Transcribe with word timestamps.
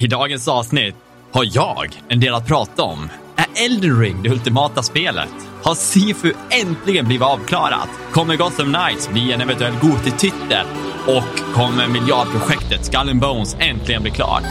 I 0.00 0.06
dagens 0.06 0.48
avsnitt 0.48 0.94
har 1.32 1.46
jag 1.52 2.00
en 2.08 2.20
del 2.20 2.34
att 2.34 2.46
prata 2.46 2.82
om. 2.82 3.10
Är 3.36 3.64
Elden 3.64 4.00
Ring 4.00 4.22
det 4.22 4.30
ultimata 4.30 4.82
spelet? 4.82 5.28
Har 5.62 5.74
Sifu 5.74 6.32
äntligen 6.50 7.06
blivit 7.06 7.26
avklarat? 7.26 7.88
Kommer 8.12 8.36
Gotham 8.36 8.74
Knights 8.74 9.08
bli 9.08 9.32
en 9.32 9.40
eventuell 9.40 9.72
Goti-titel? 9.72 10.66
Och 11.06 11.54
kommer 11.54 11.88
miljardprojektet 11.88 12.84
Skull 12.84 13.08
and 13.10 13.20
Bones 13.20 13.56
äntligen 13.60 14.02
bli 14.02 14.10
klart? 14.10 14.44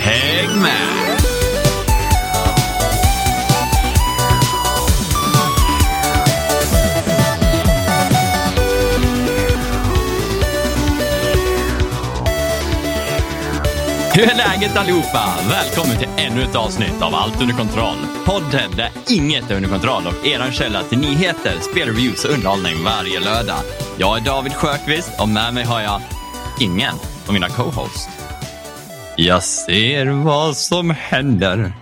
Häng 0.00 0.62
med! 0.62 1.37
Hur 14.18 14.24
är 14.24 14.36
läget 14.36 14.76
allihopa? 14.76 15.34
Välkommen 15.50 15.96
till 15.98 16.08
ännu 16.16 16.42
ett 16.42 16.56
avsnitt 16.56 17.02
av 17.02 17.14
Allt 17.14 17.40
under 17.40 17.54
kontroll. 17.54 17.96
Podden 18.26 18.70
där 18.76 18.90
inget 19.10 19.50
är 19.50 19.56
under 19.56 19.68
kontroll 19.68 20.02
och 20.06 20.26
er 20.26 20.52
källa 20.52 20.82
till 20.82 20.98
nyheter, 20.98 21.60
spelreviews 21.60 22.24
och 22.24 22.30
underhållning 22.30 22.84
varje 22.84 23.20
lördag. 23.20 23.58
Jag 23.98 24.18
är 24.18 24.24
David 24.24 24.52
Sjökvist 24.52 25.20
och 25.20 25.28
med 25.28 25.54
mig 25.54 25.64
har 25.64 25.80
jag 25.80 26.00
ingen 26.60 26.94
av 27.26 27.32
mina 27.32 27.48
co-hosts. 27.48 28.08
Jag 29.16 29.42
ser 29.42 30.06
vad 30.06 30.56
som 30.56 30.90
händer, 30.90 31.72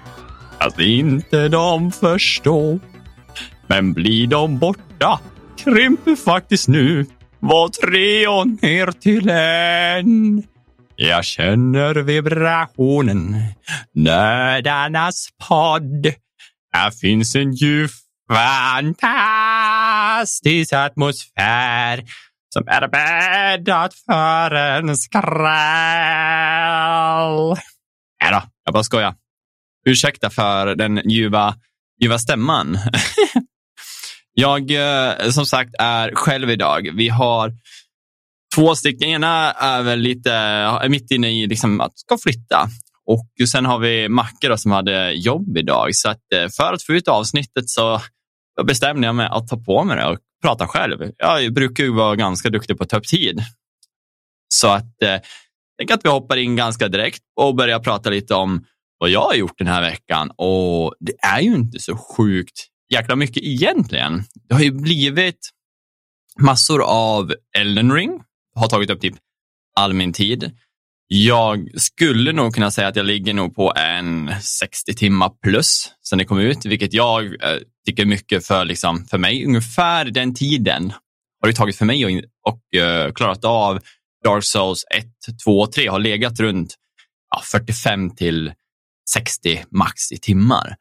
att 0.59 0.81
inte 0.81 1.49
de 1.49 1.93
förstår. 1.93 2.81
Men 3.67 3.93
blir 3.93 4.27
de 4.27 4.59
borta 4.59 5.21
krymper 5.65 6.17
faktiskt 6.17 6.69
nu 6.69 7.07
var 7.39 7.69
treon 7.69 8.59
ner 8.63 8.93
till 8.93 9.31
en. 9.31 10.56
Jag 10.99 11.25
känner 11.25 11.95
vibrationen, 11.95 13.37
nördarnas 13.95 15.29
podd. 15.49 16.07
Här 16.73 16.91
finns 16.91 17.37
en 17.37 17.53
djup 17.53 17.91
fantastisk 18.33 19.13
atmosfär 20.73 22.05
som 22.49 22.69
är 22.69 22.89
bäddat 22.89 23.95
för 23.95 24.51
en 24.51 24.97
skräll. 24.97 25.27
Nej 28.23 28.33
då, 28.33 28.43
jag 28.65 28.75
bara 28.75 28.85
skojar. 28.85 29.15
Ursäkta 29.87 30.31
för 30.31 30.75
den 30.75 31.11
ljuva, 31.11 31.55
ljuva 32.03 32.19
stämman. 32.19 32.79
jag 34.35 34.71
eh, 34.71 35.31
som 35.31 35.47
sagt 35.47 35.75
är 35.79 36.15
själv 36.15 36.51
idag. 36.51 36.91
Vi 36.95 37.09
har 37.09 37.53
Två 38.57 38.75
stycken. 38.75 39.09
Ena 39.09 39.53
är 39.53 39.83
väl 39.83 39.99
lite 39.99 40.33
är 40.33 40.89
mitt 40.89 41.11
inne 41.11 41.31
i 41.31 41.47
liksom 41.47 41.81
att 41.81 41.99
ska 41.99 42.19
flytta. 42.19 42.69
Och 43.07 43.49
sen 43.49 43.67
har 43.67 43.79
vi 43.79 44.09
Macke 44.09 44.49
då, 44.49 44.57
som 44.57 44.73
hade 44.73 45.13
jobb 45.13 45.57
idag. 45.57 45.95
Så 45.95 46.09
att 46.09 46.33
eh, 46.35 46.49
för 46.57 46.73
att 46.73 46.83
få 46.83 46.93
ut 46.93 47.09
avsnittet 47.09 47.69
så 47.69 48.01
bestämde 48.67 49.07
jag 49.07 49.15
mig 49.15 49.29
att 49.31 49.49
ta 49.49 49.57
på 49.57 49.85
mig 49.85 49.97
det 49.97 50.07
och 50.07 50.19
prata 50.43 50.67
själv. 50.67 51.13
Jag 51.19 51.55
brukar 51.55 51.85
ju 51.85 51.93
vara 51.93 52.17
ganska 52.17 52.51
duktig 52.51 52.79
på 52.79 52.85
att 52.85 52.89
ta 52.91 52.97
upp 52.97 53.07
tid. 53.07 53.41
Så 54.49 54.69
att 54.69 55.03
eh, 55.03 55.09
jag 55.09 55.23
tänker 55.79 55.95
att 55.95 56.05
vi 56.05 56.09
hoppar 56.09 56.37
in 56.37 56.57
ganska 56.57 56.89
direkt 56.89 57.23
och 57.41 57.55
börjar 57.55 57.79
prata 57.79 58.11
lite 58.11 58.35
om 58.35 58.65
vad 58.99 59.11
jag 59.11 59.23
har 59.23 59.35
gjort 59.35 59.59
den 59.59 59.67
här 59.67 59.83
veckan. 59.83 60.31
Och 60.37 60.95
det 61.01 61.15
är 61.23 61.41
ju 61.41 61.55
inte 61.55 61.81
så 61.81 61.97
sjukt 61.97 62.67
jäkla 62.93 63.17
mycket 63.17 63.43
egentligen. 63.43 64.25
Det 64.49 64.55
har 64.55 64.63
ju 64.63 64.73
blivit 64.73 65.51
massor 66.41 66.83
av 66.83 67.35
Elden 67.59 67.93
Ring 67.93 68.21
har 68.57 68.69
tagit 68.69 68.91
upp 68.91 69.01
typ 69.01 69.15
all 69.77 69.93
min 69.93 70.13
tid. 70.13 70.51
Jag 71.09 71.69
skulle 71.75 72.33
nog 72.33 72.55
kunna 72.55 72.71
säga 72.71 72.89
att 72.89 72.97
jag 72.97 73.07
ligger 73.07 73.35
nog 73.35 73.55
på 73.55 73.73
en 73.77 74.31
60 74.41 74.95
timmar 74.95 75.33
plus 75.43 75.93
sen 76.09 76.19
det 76.19 76.25
kom 76.25 76.39
ut, 76.39 76.65
vilket 76.65 76.95
jag 76.95 77.25
eh, 77.25 77.59
tycker 77.87 78.05
mycket 78.05 78.47
för, 78.47 78.65
liksom, 78.65 79.05
för 79.05 79.19
mig. 79.19 79.45
Ungefär 79.47 80.05
den 80.05 80.35
tiden 80.35 80.93
har 81.41 81.49
det 81.49 81.55
tagit 81.55 81.77
för 81.77 81.85
mig 81.85 82.05
och, 82.05 82.23
och 82.49 82.81
eh, 82.81 83.13
klarat 83.13 83.45
av 83.45 83.81
Dark 84.25 84.45
Souls 84.45 84.85
1, 84.95 85.07
2 85.45 85.61
och 85.61 85.73
3 85.73 85.89
har 85.89 85.99
legat 85.99 86.41
runt 86.41 86.75
ja, 87.31 87.43
45 87.45 88.17
till 88.17 88.53
60 89.11 89.65
max 89.71 90.13
i 90.13 90.19
timmar. 90.19 90.77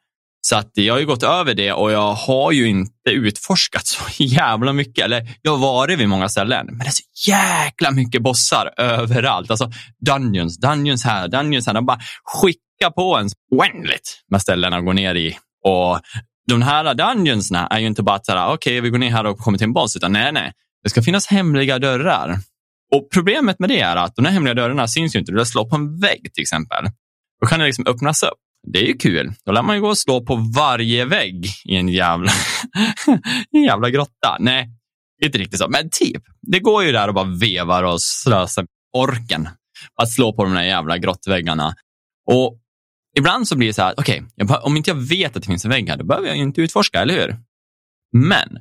Så 0.48 0.56
att 0.56 0.70
jag 0.74 0.94
har 0.94 1.00
ju 1.00 1.06
gått 1.06 1.22
över 1.22 1.54
det 1.54 1.72
och 1.72 1.92
jag 1.92 2.14
har 2.14 2.52
ju 2.52 2.68
inte 2.68 3.10
utforskat 3.10 3.86
så 3.86 4.02
jävla 4.24 4.72
mycket. 4.72 5.04
Eller 5.04 5.28
jag 5.42 5.52
har 5.52 5.58
varit 5.58 5.98
vid 5.98 6.08
många 6.08 6.28
ställen, 6.28 6.66
men 6.66 6.78
det 6.78 6.86
är 6.86 6.90
så 6.90 7.30
jäkla 7.30 7.90
mycket 7.90 8.22
bossar 8.22 8.74
överallt. 8.76 9.50
Alltså 9.50 9.70
dungeons, 10.06 10.60
dungeons 10.60 11.04
här, 11.04 11.28
dungeons 11.28 11.66
här. 11.66 11.74
De 11.74 11.86
bara 11.86 11.98
skickar 12.24 12.90
på 12.90 13.16
en 13.16 13.28
oändligt 13.50 14.22
med 14.30 14.42
ställen 14.42 14.72
att 14.72 14.84
gå 14.84 14.92
ner 14.92 15.14
i. 15.14 15.36
Och 15.64 16.00
de 16.48 16.62
här 16.62 16.94
dungeonsna 16.94 17.66
är 17.66 17.78
ju 17.78 17.86
inte 17.86 18.02
bara 18.02 18.16
att 18.16 18.28
okej, 18.28 18.52
okay, 18.52 18.80
vi 18.80 18.90
går 18.90 18.98
ner 18.98 19.10
här 19.10 19.26
och 19.26 19.38
kommer 19.38 19.58
till 19.58 19.66
en 19.66 19.72
boss, 19.72 19.96
utan 19.96 20.12
nej, 20.12 20.32
nej. 20.32 20.52
Det 20.82 20.90
ska 20.90 21.02
finnas 21.02 21.26
hemliga 21.26 21.78
dörrar. 21.78 22.38
Och 22.94 23.08
problemet 23.14 23.58
med 23.58 23.68
det 23.68 23.80
är 23.80 23.96
att 23.96 24.16
de 24.16 24.24
här 24.24 24.32
hemliga 24.32 24.54
dörrarna 24.54 24.88
syns 24.88 25.14
ju 25.14 25.18
inte. 25.18 25.32
Du 25.32 25.44
slår 25.44 25.70
på 25.70 25.76
en 25.76 26.00
vägg 26.00 26.34
till 26.34 26.42
exempel. 26.42 26.84
Då 27.40 27.46
kan 27.46 27.60
det 27.60 27.66
liksom 27.66 27.86
öppnas 27.86 28.22
upp 28.22 28.45
det 28.72 28.78
är 28.78 28.86
ju 28.86 28.96
kul. 28.96 29.32
Då 29.44 29.52
lär 29.52 29.62
man 29.62 29.76
ju 29.76 29.82
gå 29.82 29.88
och 29.88 29.98
slå 29.98 30.24
på 30.24 30.36
varje 30.56 31.04
vägg 31.04 31.46
i 31.64 31.76
en 31.76 31.88
jävla, 31.88 32.32
en 33.52 33.62
jävla 33.62 33.90
grotta. 33.90 34.36
Nej, 34.40 34.70
inte 35.24 35.38
riktigt 35.38 35.58
så, 35.58 35.68
men 35.68 35.90
typ. 35.90 36.22
Det 36.42 36.58
går 36.58 36.84
ju 36.84 36.92
där 36.92 37.08
och 37.08 37.14
bara 37.14 37.36
vevar 37.40 37.82
och 37.82 38.02
slösar 38.02 38.66
orken 38.96 39.48
att 40.02 40.10
slå 40.10 40.32
på 40.32 40.44
de 40.44 40.54
där 40.54 40.62
jävla 40.62 40.98
grottväggarna. 40.98 41.74
Och 42.30 42.58
ibland 43.18 43.48
så 43.48 43.56
blir 43.56 43.68
det 43.68 43.74
så 43.74 43.82
här, 43.82 43.94
okej, 43.96 44.22
okay, 44.42 44.56
om 44.56 44.76
inte 44.76 44.90
jag 44.90 45.08
vet 45.08 45.36
att 45.36 45.42
det 45.42 45.46
finns 45.46 45.64
en 45.64 45.70
vägg 45.70 45.88
här, 45.88 45.96
då 45.96 46.04
behöver 46.04 46.28
jag 46.28 46.36
ju 46.36 46.42
inte 46.42 46.60
utforska, 46.60 47.00
eller 47.00 47.14
hur? 47.14 47.36
Men 48.12 48.58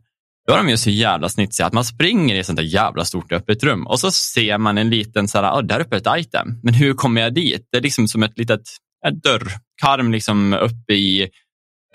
då 0.47 0.53
är 0.53 0.57
de 0.57 0.69
ju 0.69 0.77
så 0.77 0.89
jävla 0.89 1.29
snitsiga 1.29 1.67
att 1.67 1.73
man 1.73 1.85
springer 1.85 2.35
i 2.35 2.39
ett 2.39 2.45
sånt 2.45 2.57
där 2.57 2.63
jävla 2.63 3.05
stort 3.05 3.31
öppet 3.31 3.63
rum 3.63 3.88
och 3.88 3.99
så 3.99 4.11
ser 4.11 4.57
man 4.57 4.77
en 4.77 4.89
liten, 4.89 5.27
så 5.27 5.41
här, 5.41 5.51
oh, 5.51 5.61
där 5.61 5.79
uppe 5.79 5.95
är 5.95 5.99
ett 5.99 6.25
item. 6.25 6.47
Men 6.63 6.73
hur 6.73 6.94
kommer 6.94 7.21
jag 7.21 7.33
dit? 7.33 7.67
Det 7.71 7.77
är 7.77 7.81
liksom 7.81 8.07
som 8.07 8.23
ett 8.23 8.38
litet 8.38 8.61
en 9.07 9.19
dörrkarm 9.19 10.11
liksom 10.11 10.53
uppe 10.53 10.93
i, 10.93 11.21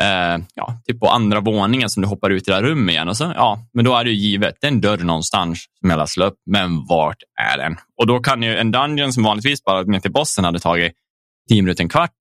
eh, 0.03 0.39
ja, 0.55 0.81
typ 0.87 1.01
på 1.01 1.09
andra 1.09 1.41
våningen 1.41 1.91
som 1.91 2.03
du 2.03 2.09
hoppar 2.09 2.31
ut 2.31 2.49
i 2.49 2.51
det 2.51 2.57
där 2.57 2.63
rummet 2.63 2.93
igen. 2.93 3.09
Och 3.09 3.17
så, 3.17 3.33
ja, 3.37 3.67
men 3.73 3.85
då 3.85 3.97
är 3.97 4.05
det 4.05 4.11
ju 4.11 4.17
givet, 4.17 4.55
det 4.61 4.67
är 4.67 4.71
en 4.71 4.81
dörr 4.81 4.99
någonstans 4.99 5.65
som 5.81 5.91
jag 5.91 6.09
slå 6.09 6.25
upp, 6.25 6.37
men 6.51 6.87
vart 6.87 7.17
är 7.41 7.59
den? 7.59 7.77
Och 8.01 8.07
då 8.07 8.21
kan 8.21 8.43
ju 8.43 8.57
en 8.57 8.71
dungeon 8.71 9.13
som 9.13 9.23
vanligtvis 9.23 9.65
bara 9.65 9.83
ner 9.83 10.01
till 10.01 10.13
bossen 10.13 10.45
hade 10.45 10.59
tagit 10.59 10.93
tio 11.49 11.63
minuter, 11.63 11.83
en 11.83 11.89
kvart. 11.89 12.17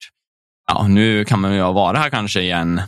Ja, 0.71 0.87
nu 0.87 1.25
kan 1.25 1.41
man 1.41 1.53
ju 1.53 1.61
vara 1.61 1.97
här 1.97 2.09
kanske 2.09 2.41
igen. 2.41 2.81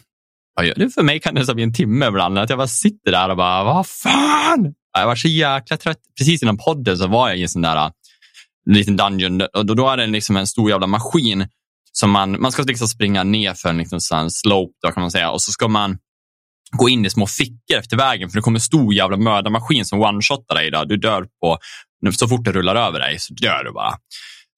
Vad 0.55 0.65
gör 0.65 0.75
det 0.75 0.89
för 0.89 1.03
mig 1.03 1.19
kan 1.19 1.35
det 1.35 1.53
bli 1.53 1.63
en 1.63 1.73
timme 1.73 2.07
ibland, 2.07 2.37
att 2.37 2.49
jag 2.49 2.59
bara 2.59 2.67
sitter 2.67 3.11
där 3.11 3.29
och 3.29 3.37
bara, 3.37 3.63
vad 3.63 3.87
fan? 3.87 4.73
Jag 4.97 5.05
var 5.05 5.15
så 5.15 5.27
jäkla 5.27 5.77
trött. 5.77 5.99
Precis 6.17 6.43
innan 6.43 6.57
podden 6.57 6.97
så 6.97 7.07
var 7.07 7.29
jag 7.29 7.37
i 7.37 7.41
en 7.41 7.49
sån 7.49 7.61
där 7.61 7.75
eh, 7.75 7.91
liten 8.65 8.97
dungeon 8.97 9.41
och 9.41 9.65
då, 9.65 9.73
då 9.73 9.89
är 9.89 9.97
det 9.97 10.07
liksom 10.07 10.37
en 10.37 10.47
stor 10.47 10.69
jävla 10.69 10.87
maskin 10.87 11.47
som 11.91 12.11
man, 12.11 12.41
man 12.41 12.51
ska 12.51 12.63
liksom 12.63 12.87
springa 12.87 13.23
ner 13.23 13.53
för 13.53 13.69
en 13.69 13.77
liksom 13.77 13.99
slope 14.29 14.73
då, 14.81 14.91
kan 14.91 15.01
man 15.01 15.11
säga 15.11 15.31
och 15.31 15.41
så 15.41 15.51
ska 15.51 15.67
man 15.67 15.97
gå 16.77 16.89
in 16.89 17.05
i 17.05 17.09
små 17.09 17.27
fickor 17.27 17.77
efter 17.77 17.97
vägen 17.97 18.29
för 18.29 18.37
det 18.37 18.41
kommer 18.41 18.57
en 18.57 18.61
stor 18.61 18.93
jävla 18.93 19.17
mördarmaskin 19.17 19.85
som 19.85 20.01
one-shotar 20.01 20.55
dig. 20.55 20.71
Då. 20.71 20.83
Du 20.85 20.97
dör 20.97 21.25
på, 21.41 21.57
så 22.11 22.27
fort 22.27 22.45
det 22.45 22.51
rullar 22.51 22.75
över 22.75 22.99
dig 22.99 23.19
så 23.19 23.33
dör 23.33 23.63
du 23.63 23.71
bara. 23.71 23.93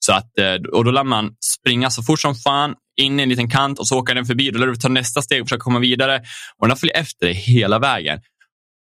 Så 0.05 0.13
att, 0.13 0.39
eh, 0.39 0.53
och 0.73 0.85
då 0.85 0.91
lär 0.91 1.03
man 1.03 1.29
springa 1.59 1.89
så 1.89 2.03
fort 2.03 2.19
som 2.19 2.35
fan 2.35 2.73
in 3.01 3.19
i 3.19 3.23
en 3.23 3.29
liten 3.29 3.49
kant 3.49 3.79
och 3.79 3.87
så 3.87 3.99
åker 3.99 4.15
den 4.15 4.25
förbi. 4.25 4.51
Då 4.51 4.59
lär 4.59 4.67
du 4.67 4.75
ta 4.75 4.89
nästa 4.89 5.21
steg 5.21 5.41
och 5.41 5.47
försöka 5.47 5.63
komma 5.63 5.79
vidare 5.79 6.21
och 6.61 6.67
den 6.67 6.77
följer 6.77 6.97
efter 6.97 7.25
dig 7.25 7.35
hela 7.35 7.79
vägen. 7.79 8.19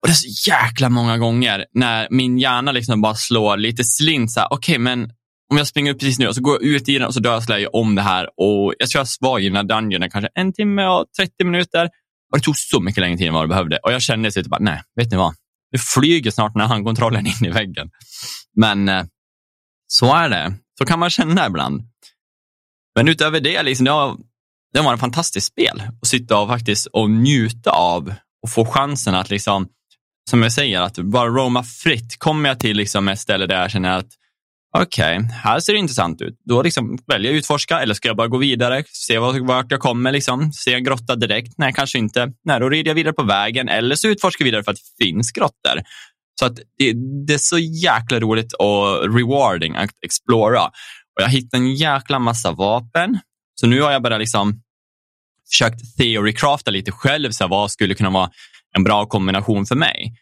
Och 0.02 0.08
det 0.08 0.12
är 0.12 0.14
så 0.14 0.50
jäkla 0.50 0.88
många 0.88 1.18
gånger 1.18 1.64
när 1.74 2.08
min 2.10 2.38
hjärna 2.38 2.72
liksom 2.72 3.00
bara 3.00 3.14
slår 3.14 3.56
lite 3.56 3.84
slint. 3.84 4.30
Okej, 4.36 4.56
okay, 4.56 4.78
men 4.78 5.10
om 5.50 5.56
jag 5.56 5.66
springer 5.66 5.92
upp 5.92 6.00
precis 6.00 6.18
nu 6.18 6.28
och 6.28 6.34
så 6.34 6.40
går 6.40 6.54
jag 6.54 6.62
ut 6.62 6.88
i 6.88 6.98
den 6.98 7.06
och 7.06 7.14
så 7.14 7.20
dödslar 7.20 7.58
jag 7.58 7.74
om 7.74 7.94
det 7.94 8.02
här. 8.02 8.24
Och 8.36 8.74
jag 8.78 8.90
tror 8.90 9.00
jag 9.00 9.08
svag 9.08 9.42
i 9.42 9.48
den 9.48 9.56
här 9.56 9.62
dungeonen 9.62 10.10
kanske 10.10 10.28
en 10.34 10.52
timme 10.52 10.86
och 10.86 11.06
30 11.18 11.44
minuter. 11.44 11.84
Och 12.32 12.38
det 12.38 12.44
tog 12.44 12.56
så 12.56 12.80
mycket 12.80 13.00
längre 13.00 13.18
tid 13.18 13.26
än 13.26 13.34
vad 13.34 13.44
det 13.44 13.48
behövde. 13.48 13.78
Och 13.82 13.92
jag 13.92 14.02
kände 14.02 14.32
sig 14.32 14.42
typ 14.42 14.50
bara, 14.50 14.62
nej, 14.62 14.82
vet 14.96 15.10
ni 15.10 15.16
vad? 15.16 15.34
Nu 15.72 15.78
flyger 15.94 16.30
snart 16.30 16.52
den 16.52 16.60
här 16.60 16.68
handkontrollen 16.68 17.26
in 17.42 17.44
i 17.44 17.50
väggen. 17.50 17.90
Men 18.56 18.88
eh, 18.88 19.04
så 19.86 20.14
är 20.14 20.28
det. 20.28 20.54
Så 20.78 20.86
kan 20.86 20.98
man 20.98 21.10
känna 21.10 21.46
ibland. 21.46 21.82
Men 22.96 23.08
utöver 23.08 23.40
det, 23.40 23.62
liksom, 23.62 23.84
det, 23.84 23.90
har, 23.90 24.16
det 24.72 24.80
var 24.80 24.94
ett 24.94 25.00
fantastiskt 25.00 25.46
spel 25.46 25.82
att 26.02 26.08
sitta 26.08 26.38
och 26.38 26.48
faktiskt 26.48 26.86
och 26.86 27.10
njuta 27.10 27.70
av 27.70 28.14
och 28.42 28.50
få 28.50 28.64
chansen 28.64 29.14
att 29.14 29.30
liksom, 29.30 29.68
som 30.30 30.42
jag 30.42 30.52
säger, 30.52 30.80
att 30.80 30.98
bara 30.98 31.28
roma 31.28 31.62
fritt. 31.62 32.18
Kommer 32.18 32.48
jag 32.48 32.60
till 32.60 32.76
liksom 32.76 33.08
ett 33.08 33.20
ställe 33.20 33.46
där 33.46 33.60
jag 33.60 33.70
känner 33.70 33.98
att 33.98 34.19
Okej, 34.72 35.18
okay, 35.18 35.30
här 35.32 35.60
ser 35.60 35.72
det 35.72 35.78
intressant 35.78 36.22
ut. 36.22 36.40
Då 36.44 36.62
liksom 36.62 36.98
väljer 37.06 37.32
jag 37.32 37.38
utforska 37.38 37.80
eller 37.80 37.94
ska 37.94 38.08
jag 38.08 38.16
bara 38.16 38.28
gå 38.28 38.36
vidare, 38.36 38.84
se 38.86 39.18
vart 39.18 39.70
jag 39.70 39.80
kommer, 39.80 40.12
liksom. 40.12 40.52
se 40.52 40.74
en 40.74 40.84
grotta 40.84 41.16
direkt? 41.16 41.54
Nej, 41.58 41.72
kanske 41.72 41.98
inte. 41.98 42.32
Nej, 42.44 42.60
då 42.60 42.68
rider 42.68 42.90
jag 42.90 42.94
vidare 42.94 43.14
på 43.14 43.22
vägen 43.22 43.68
eller 43.68 43.94
så 43.94 44.08
utforskar 44.08 44.42
jag 44.42 44.46
vidare 44.46 44.64
för 44.64 44.70
att 44.72 44.76
det 44.76 45.04
finns 45.04 45.32
grottor. 45.32 45.82
Så 46.40 46.46
att 46.46 46.56
det, 46.78 46.92
det 47.26 47.34
är 47.34 47.38
så 47.38 47.58
jäkla 47.58 48.20
roligt 48.20 48.52
och 48.52 49.14
rewarding 49.14 49.76
att 49.76 49.90
explora. 50.06 50.64
Och 50.66 51.22
jag 51.22 51.28
hittade 51.28 51.62
en 51.62 51.74
jäkla 51.74 52.18
massa 52.18 52.52
vapen. 52.52 53.18
Så 53.60 53.66
nu 53.66 53.80
har 53.80 53.92
jag 53.92 54.02
bara 54.02 54.18
liksom 54.18 54.62
försökt 55.50 55.96
theorycrafta 55.96 56.70
lite 56.70 56.92
själv, 56.92 57.30
så 57.30 57.44
här, 57.44 57.48
vad 57.48 57.70
skulle 57.70 57.94
kunna 57.94 58.10
vara 58.10 58.30
en 58.76 58.84
bra 58.84 59.06
kombination 59.06 59.66
för 59.66 59.74
mig. 59.74 60.14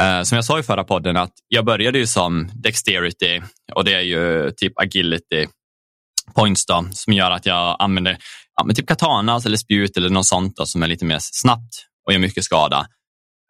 Uh, 0.00 0.22
som 0.22 0.36
jag 0.36 0.44
sa 0.44 0.58
i 0.58 0.62
förra 0.62 0.84
podden, 0.84 1.16
att 1.16 1.32
jag 1.48 1.64
började 1.64 1.98
ju 1.98 2.06
som 2.06 2.50
dexterity 2.54 3.42
och 3.74 3.84
det 3.84 3.94
är 3.94 4.00
ju 4.00 4.50
typ 4.56 4.78
agility 4.78 5.46
points 6.34 6.66
då, 6.66 6.86
som 6.92 7.12
gör 7.12 7.30
att 7.30 7.46
jag 7.46 7.76
använder 7.78 8.18
ja, 8.56 8.64
men 8.64 8.76
typ 8.76 8.86
katanas 8.86 9.46
eller 9.46 9.56
spjut 9.56 9.96
eller 9.96 10.10
något 10.10 10.26
sånt 10.26 10.56
då, 10.56 10.66
som 10.66 10.82
är 10.82 10.86
lite 10.86 11.04
mer 11.04 11.18
snabbt 11.20 11.86
och 12.06 12.12
gör 12.12 12.20
mycket 12.20 12.44
skada. 12.44 12.78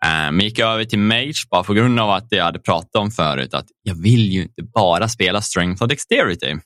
Uh, 0.07 0.33
men 0.33 0.41
gick 0.41 0.59
jag 0.59 0.73
över 0.73 0.85
till 0.85 0.99
Mage 0.99 1.47
bara 1.51 1.63
på 1.63 1.75
grund 1.75 2.01
av 2.01 2.11
att 2.11 2.27
jag 2.31 2.45
hade 2.45 2.59
pratat 2.59 2.97
om 2.97 3.11
förut 3.11 3.55
att 3.55 3.67
jag 3.83 4.03
vill 4.03 4.33
ju 4.33 4.43
inte 4.43 4.63
bara 4.63 5.09
spela 5.09 5.43
Strength 5.43 5.83
och 5.83 5.89
Dexterity. 5.89 6.57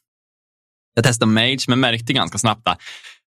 Jag 0.95 1.05
testade 1.05 1.33
Mage 1.33 1.65
men 1.69 1.81
märkte 1.81 2.13
ganska 2.13 2.39
snabbt 2.39 2.69
att 2.69 2.81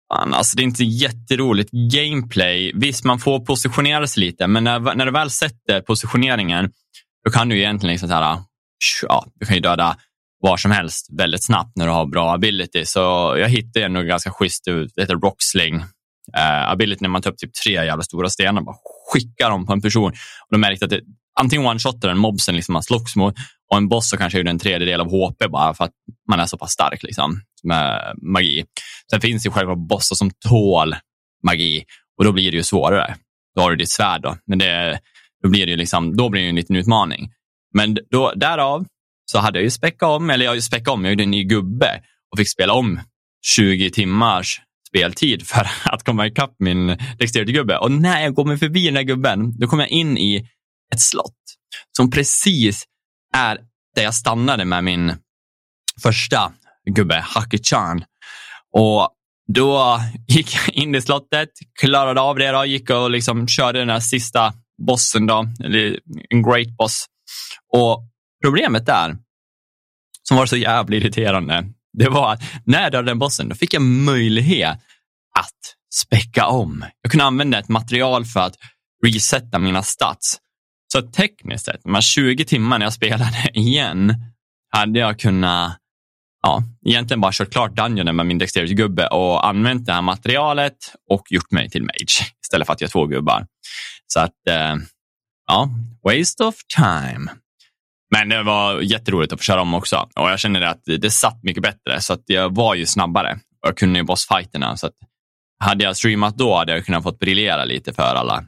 alltså 0.09 0.57
det 0.57 0.62
är 0.62 0.63
inte 0.63 0.83
jätteroligt 0.83 1.71
gameplay. 1.71 2.71
Visst, 2.75 3.04
man 3.04 3.19
får 3.19 3.45
positionera 3.45 4.07
sig 4.07 4.24
lite, 4.24 4.48
men 4.48 4.63
när, 4.63 4.80
när 4.95 5.06
du 5.06 5.12
väl 5.12 5.30
sätter 5.30 5.81
positioneringen, 5.81 6.71
då 7.25 7.31
kan 7.31 7.50
du 7.50 7.57
egentligen 7.57 7.92
liksom 7.92 8.09
så 8.09 8.15
här, 8.15 8.39
ja, 9.07 9.25
du 9.39 9.45
kan 9.45 9.56
ju 9.56 9.62
döda 9.62 9.98
var 10.39 10.57
som 10.57 10.71
helst 10.71 11.07
väldigt 11.18 11.45
snabbt 11.45 11.71
när 11.75 11.86
du 11.86 11.92
har 11.92 12.06
bra 12.06 12.33
ability. 12.33 12.86
Så 12.86 13.00
jag 13.38 13.50
hittade 13.50 13.86
ändå 13.86 14.01
ganska 14.01 14.31
schysst, 14.31 14.65
det 14.65 15.01
heter 15.01 15.15
rocksling. 15.15 15.75
Uh, 16.38 16.71
ability 16.71 17.01
när 17.01 17.09
man 17.09 17.21
tar 17.21 17.31
upp 17.31 17.38
typ 17.38 17.54
tre 17.54 17.71
jävla 17.71 18.04
stora 18.04 18.30
stenar, 18.30 18.62
bara 18.62 18.75
skickar 19.13 19.50
dem 19.50 19.65
på 19.65 19.74
en 19.74 19.81
person. 19.81 20.12
Och 20.12 20.51
då 20.51 20.57
märkte 20.57 20.86
att 20.86 20.92
det, 20.92 21.01
antingen 21.39 21.65
one-shotar 21.65 22.07
den 22.07 22.18
mobsen 22.18 22.56
liksom 22.56 22.74
man 22.74 22.83
slogs 22.83 23.15
mot 23.15 23.36
och 23.72 23.78
en 23.78 23.90
boss 23.90 24.10
så 24.10 24.18
kanske 24.18 24.38
gjorde 24.38 24.50
en 24.50 24.60
tredjedel 24.60 25.02
av 25.02 25.08
HP 25.08 25.48
bara 25.50 25.74
för 25.74 25.84
att 25.84 25.94
man 26.30 26.40
är 26.40 26.46
så 26.46 26.58
pass 26.58 26.72
stark 26.72 27.04
liksom, 27.04 27.42
med 27.64 28.14
magi. 28.22 28.66
Sen 29.12 29.22
finns 29.22 29.44
det 29.44 29.50
själva 29.50 29.75
bossar 29.75 30.16
som 30.16 30.31
tål 30.50 30.96
magi 31.44 31.84
och 32.18 32.24
då 32.24 32.31
blir 32.31 32.52
det 32.52 32.58
ju 32.58 32.64
svårare. 32.64 33.16
Då 33.56 33.62
har 33.62 33.69
du 33.69 33.75
ditt 33.75 33.92
svärd 33.92 34.22
då, 34.22 34.38
men 34.46 34.60
det, 34.60 35.00
då 35.44 35.50
blir 35.50 35.66
det 35.66 35.72
ju 35.72 35.78
liksom, 35.78 36.18
då 36.18 36.30
blir 36.30 36.42
det 36.42 36.50
en 36.50 36.56
liten 36.56 36.75
utmaning. 36.75 37.31
Men 37.74 37.98
då, 38.12 38.34
därav 38.36 38.86
så 39.31 39.40
hade 39.40 39.60
jag 39.60 39.64
ju 39.64 39.69
späckat 39.69 40.10
om, 40.10 40.30
eller 40.30 40.46
jag 40.46 40.56
ju 40.56 40.62
späckat 40.62 40.88
om, 40.88 41.04
jag 41.04 41.12
gjorde 41.12 41.24
en 41.24 41.31
ny 41.31 41.44
gubbe 41.44 42.02
och 42.31 42.38
fick 42.38 42.50
spela 42.50 42.74
om 42.74 43.00
20 43.46 43.90
timmars 43.90 44.62
speltid 44.88 45.48
för 45.48 45.68
att 45.86 46.04
komma 46.04 46.28
ikapp 46.28 46.56
min 46.60 46.98
dexterity-gubbe. 47.19 47.78
Och 47.78 47.92
när 47.92 48.22
jag 48.22 48.36
kommer 48.36 48.58
förbi 48.58 48.86
den 48.86 48.96
här 48.96 49.04
gubben, 49.04 49.60
då 49.60 49.68
kommer 49.68 49.84
jag 49.84 49.92
in 49.92 50.18
i 50.18 50.48
ett 50.94 51.02
slott 51.02 51.34
som 51.98 52.12
precis 52.12 52.84
är 53.36 53.60
där 53.96 54.04
jag 54.04 54.14
stannade 54.14 54.66
med 54.66 54.84
min 54.84 55.16
första 56.04 56.52
gubbe, 56.96 57.26
Haki-chan. 57.28 58.04
Och 58.74 59.10
då 59.54 60.00
gick 60.28 60.56
jag 60.56 60.76
in 60.76 60.96
i 60.96 61.02
slottet, 61.02 61.50
klarade 61.80 62.22
av 62.22 62.36
det, 62.36 62.52
då, 62.52 62.66
gick 62.66 62.90
och 62.90 63.12
liksom 63.12 63.48
körde 63.48 63.80
den 63.80 63.90
här 63.90 64.00
sista 64.00 64.54
bossen, 64.88 65.26
då, 65.26 65.46
eller 65.64 66.00
en 66.30 66.44
great 66.44 66.78
boss. 66.78 67.06
Och 67.74 68.04
problemet 68.44 68.86
där, 68.86 69.18
som 70.24 70.38
var 70.38 70.46
så 70.46 70.58
jävligt 70.58 71.04
irriterande, 71.04 71.66
det 71.98 72.10
var 72.10 72.34
att 72.34 72.42
när 72.66 72.82
jag 72.82 72.92
dödade 72.92 73.12
den 73.12 73.20
bossen, 73.20 73.50
då 73.50 73.56
fick 73.56 73.74
jag 73.74 73.82
möjlighet 73.82 74.80
att 75.40 75.76
späcka 75.94 76.48
om. 76.48 76.86
Jag 77.02 77.12
kunde 77.12 77.26
använda 77.26 77.60
ett 77.60 77.70
material 77.70 78.26
för 78.26 78.40
att 78.40 78.56
resetta 79.06 79.60
mina 79.60 79.84
stats. 79.84 80.38
Så 80.92 81.01
tekniskt 81.01 81.66
sett, 81.66 81.84
de 81.84 81.94
här 81.94 82.01
20 82.01 82.45
timmarna 82.45 82.86
jag 82.86 82.94
spelade 82.94 83.50
igen, 83.54 84.16
hade 84.69 85.00
jag 85.00 85.19
kunnat 85.19 85.78
ja, 86.44 86.63
egentligen 86.86 87.22
bara 87.22 87.31
kört 87.31 87.51
klart 87.51 87.72
Dungeonen 87.72 88.16
med 88.16 88.25
min 88.25 88.39
Dexterity-gubbe 88.39 89.07
och 89.07 89.48
använt 89.48 89.86
det 89.86 89.94
här 89.94 90.01
materialet 90.01 90.78
och 91.10 91.24
gjort 91.30 91.51
mig 91.51 91.69
till 91.69 91.84
Mage 91.84 92.31
istället 92.44 92.68
för 92.68 92.74
att 92.74 92.81
jag 92.81 92.92
två 92.92 93.06
gubbar. 93.06 93.45
Så 94.07 94.19
att, 94.19 94.48
eh, 94.50 94.75
ja, 95.48 95.69
waste 96.04 96.44
of 96.44 96.56
time. 96.75 97.31
Men 98.16 98.30
det 98.30 98.44
var 98.44 98.81
jätteroligt 98.81 99.33
att 99.33 99.40
få 99.40 99.44
köra 99.44 99.62
om 99.62 99.74
också 99.74 100.10
och 100.16 100.30
jag 100.30 100.40
känner 100.40 100.62
att 100.62 100.81
det 100.86 101.12
satt 101.12 101.44
mycket 101.44 101.63
bättre 101.63 102.01
så 102.01 102.13
att 102.13 102.24
jag 102.25 102.56
var 102.56 102.75
ju 102.75 102.86
snabbare 102.86 103.33
och 103.33 103.68
jag 103.68 103.78
kunde 103.78 104.00
ju 104.00 104.06
bossfighterna. 104.06 104.78
Så 104.78 104.88
att 104.88 104.94
hade 105.60 105.83
jag 105.83 105.98
streamat 105.98 106.38
då 106.38 106.56
hade 106.56 106.72
jag 106.72 106.86
kunnat 106.86 107.04
fått 107.04 107.19
briljera 107.19 107.66
lite 107.66 107.94
för 107.94 108.16
alla. 108.16 108.44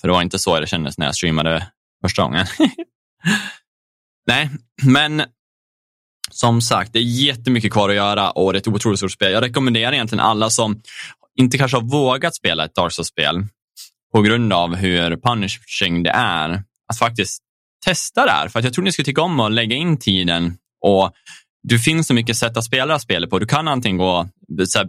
För 0.00 0.08
det 0.08 0.14
var 0.14 0.22
inte 0.22 0.38
så 0.38 0.60
det 0.60 0.66
kändes 0.66 0.98
när 0.98 1.06
jag 1.06 1.14
streamade 1.14 1.66
första 2.02 2.22
gången. 2.22 2.46
Nej, 4.26 4.50
men 4.82 5.22
som 6.30 6.60
sagt, 6.60 6.92
det 6.92 6.98
är 6.98 7.02
jättemycket 7.02 7.72
kvar 7.72 7.88
att 7.88 7.94
göra 7.94 8.30
och 8.30 8.52
det 8.52 8.56
är 8.56 8.60
ett 8.60 8.68
otroligt 8.68 8.98
stort 8.98 9.12
spel. 9.12 9.32
Jag 9.32 9.42
rekommenderar 9.42 9.92
egentligen 9.92 10.24
alla 10.24 10.50
som 10.50 10.82
inte 11.38 11.58
kanske 11.58 11.76
har 11.76 11.84
vågat 11.84 12.34
spela 12.34 12.64
ett 12.64 12.74
Dark 12.74 12.92
Souls-spel 12.92 13.46
på 14.14 14.22
grund 14.22 14.52
av 14.52 14.74
hur 14.74 15.16
punishing 15.16 16.02
det 16.02 16.10
är, 16.10 16.62
att 16.88 16.98
faktiskt 16.98 17.42
testa 17.84 18.24
det 18.24 18.30
här. 18.30 18.48
För 18.48 18.58
att 18.58 18.64
jag 18.64 18.74
tror 18.74 18.84
ni 18.84 18.92
skulle 18.92 19.06
tycka 19.06 19.22
om 19.22 19.40
att 19.40 19.52
lägga 19.52 19.76
in 19.76 19.98
tiden 19.98 20.56
och 20.80 21.12
det 21.68 21.78
finns 21.78 22.06
så 22.06 22.14
mycket 22.14 22.36
sätt 22.36 22.56
att 22.56 22.64
spela 22.64 22.98
spelet 22.98 23.30
på. 23.30 23.38
Du 23.38 23.46
kan 23.46 23.68
antingen 23.68 23.96
gå 23.96 24.28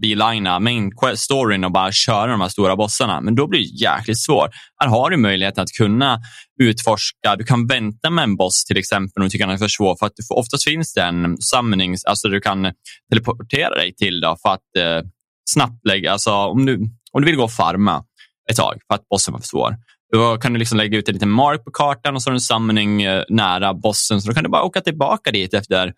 bilina 0.01 0.59
main 0.59 0.91
storyn 1.15 1.63
och 1.63 1.71
bara 1.71 1.91
köra 1.91 2.31
de 2.31 2.41
här 2.41 2.47
stora 2.47 2.75
bossarna, 2.75 3.21
men 3.21 3.35
då 3.35 3.47
blir 3.47 3.59
det 3.59 3.65
jäkligt 3.65 4.19
svårt. 4.19 4.49
Här 4.79 4.89
har 4.89 5.09
du 5.09 5.17
möjlighet 5.17 5.57
att 5.57 5.71
kunna 5.77 6.19
utforska. 6.61 7.35
Du 7.37 7.43
kan 7.43 7.67
vänta 7.67 8.09
med 8.09 8.23
en 8.23 8.35
boss 8.35 8.65
till 8.65 8.77
exempel 8.77 9.21
om 9.21 9.23
du 9.23 9.29
tycker 9.29 9.45
att 9.45 9.49
den 9.49 9.55
är 9.55 9.59
för 9.59 9.67
svår, 9.67 9.95
för 9.99 10.05
att 10.05 10.13
oftast 10.29 10.63
finns 10.63 10.93
det 10.93 11.01
en 11.01 11.37
samling, 11.37 11.95
alltså 12.07 12.29
du 12.29 12.41
kan 12.41 12.73
teleportera 13.09 13.75
dig 13.75 13.95
till 13.95 14.21
då, 14.21 14.37
för 14.41 14.49
att 14.49 14.77
eh, 14.77 15.09
snabbt 15.49 15.87
lägga, 15.87 16.11
alltså 16.11 16.31
om 16.31 16.65
du, 16.65 16.75
om 17.11 17.21
du 17.21 17.25
vill 17.25 17.35
gå 17.35 17.43
och 17.43 17.51
farma 17.51 18.03
ett 18.51 18.57
tag 18.57 18.79
för 18.87 18.95
att 18.95 19.09
bossen 19.09 19.31
var 19.31 19.39
för 19.39 19.47
svår. 19.47 19.75
Då 20.13 20.37
kan 20.37 20.53
du 20.53 20.59
liksom 20.59 20.77
lägga 20.77 20.97
ut 20.97 21.07
en 21.07 21.13
liten 21.13 21.29
mark 21.29 21.63
på 21.65 21.71
kartan 21.71 22.15
och 22.15 22.23
så 22.23 22.29
har 22.29 22.33
du 22.33 22.35
en 22.35 22.41
samling 22.41 23.01
eh, 23.01 23.23
nära 23.29 23.73
bossen, 23.73 24.21
så 24.21 24.27
då 24.27 24.33
kan 24.33 24.43
du 24.43 24.49
bara 24.49 24.63
åka 24.63 24.81
tillbaka 24.81 25.31
dit 25.31 25.53
efter 25.53 25.93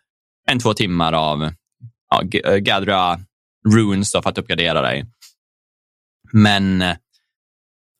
en, 0.51 0.59
två 0.59 0.73
timmar 0.73 1.13
av 1.13 1.51
ja, 2.09 2.23
eh, 2.43 2.55
gathera 2.55 3.19
runes 3.73 4.11
för 4.11 4.29
att 4.29 4.37
uppgradera 4.37 4.81
dig. 4.81 5.05
Men 6.33 6.81
eh, 6.81 6.95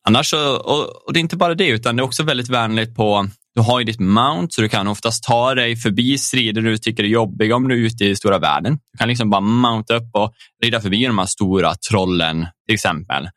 annars 0.08 0.30
så, 0.30 0.58
och, 0.58 1.06
och, 1.08 1.14
det 1.14 1.20
är 1.20 1.22
inte 1.22 1.38
bara 1.38 1.56
det, 1.56 1.68
utan 1.68 1.96
det 1.96 2.02
är 2.02 2.04
också 2.04 2.24
väldigt 2.24 2.50
vänligt 2.50 2.96
på, 2.96 3.28
du 3.56 3.62
har 3.62 3.80
ju 3.80 3.86
ditt 3.86 4.00
mount, 4.00 4.48
så 4.54 4.62
du 4.62 4.70
kan 4.70 4.88
oftast 4.88 5.24
ta 5.24 5.56
dig 5.56 5.76
förbi 5.76 6.18
strider 6.18 6.62
du 6.62 6.78
tycker 6.78 7.04
är 7.04 7.08
jobbiga 7.08 7.56
om 7.56 7.68
du 7.68 7.76
är 7.76 7.80
ute 7.80 8.06
i 8.06 8.16
stora 8.16 8.40
världen. 8.40 8.80
Du 8.92 8.98
kan 8.98 9.08
liksom 9.08 9.30
bara 9.30 9.42
mounta 9.42 9.96
upp 9.96 10.10
och 10.14 10.34
rida 10.64 10.82
förbi 10.82 11.06
de 11.06 11.18
här 11.18 11.26
stora 11.26 11.76
trollen 11.76 12.48
till 12.66 12.74
exempel 12.74 13.30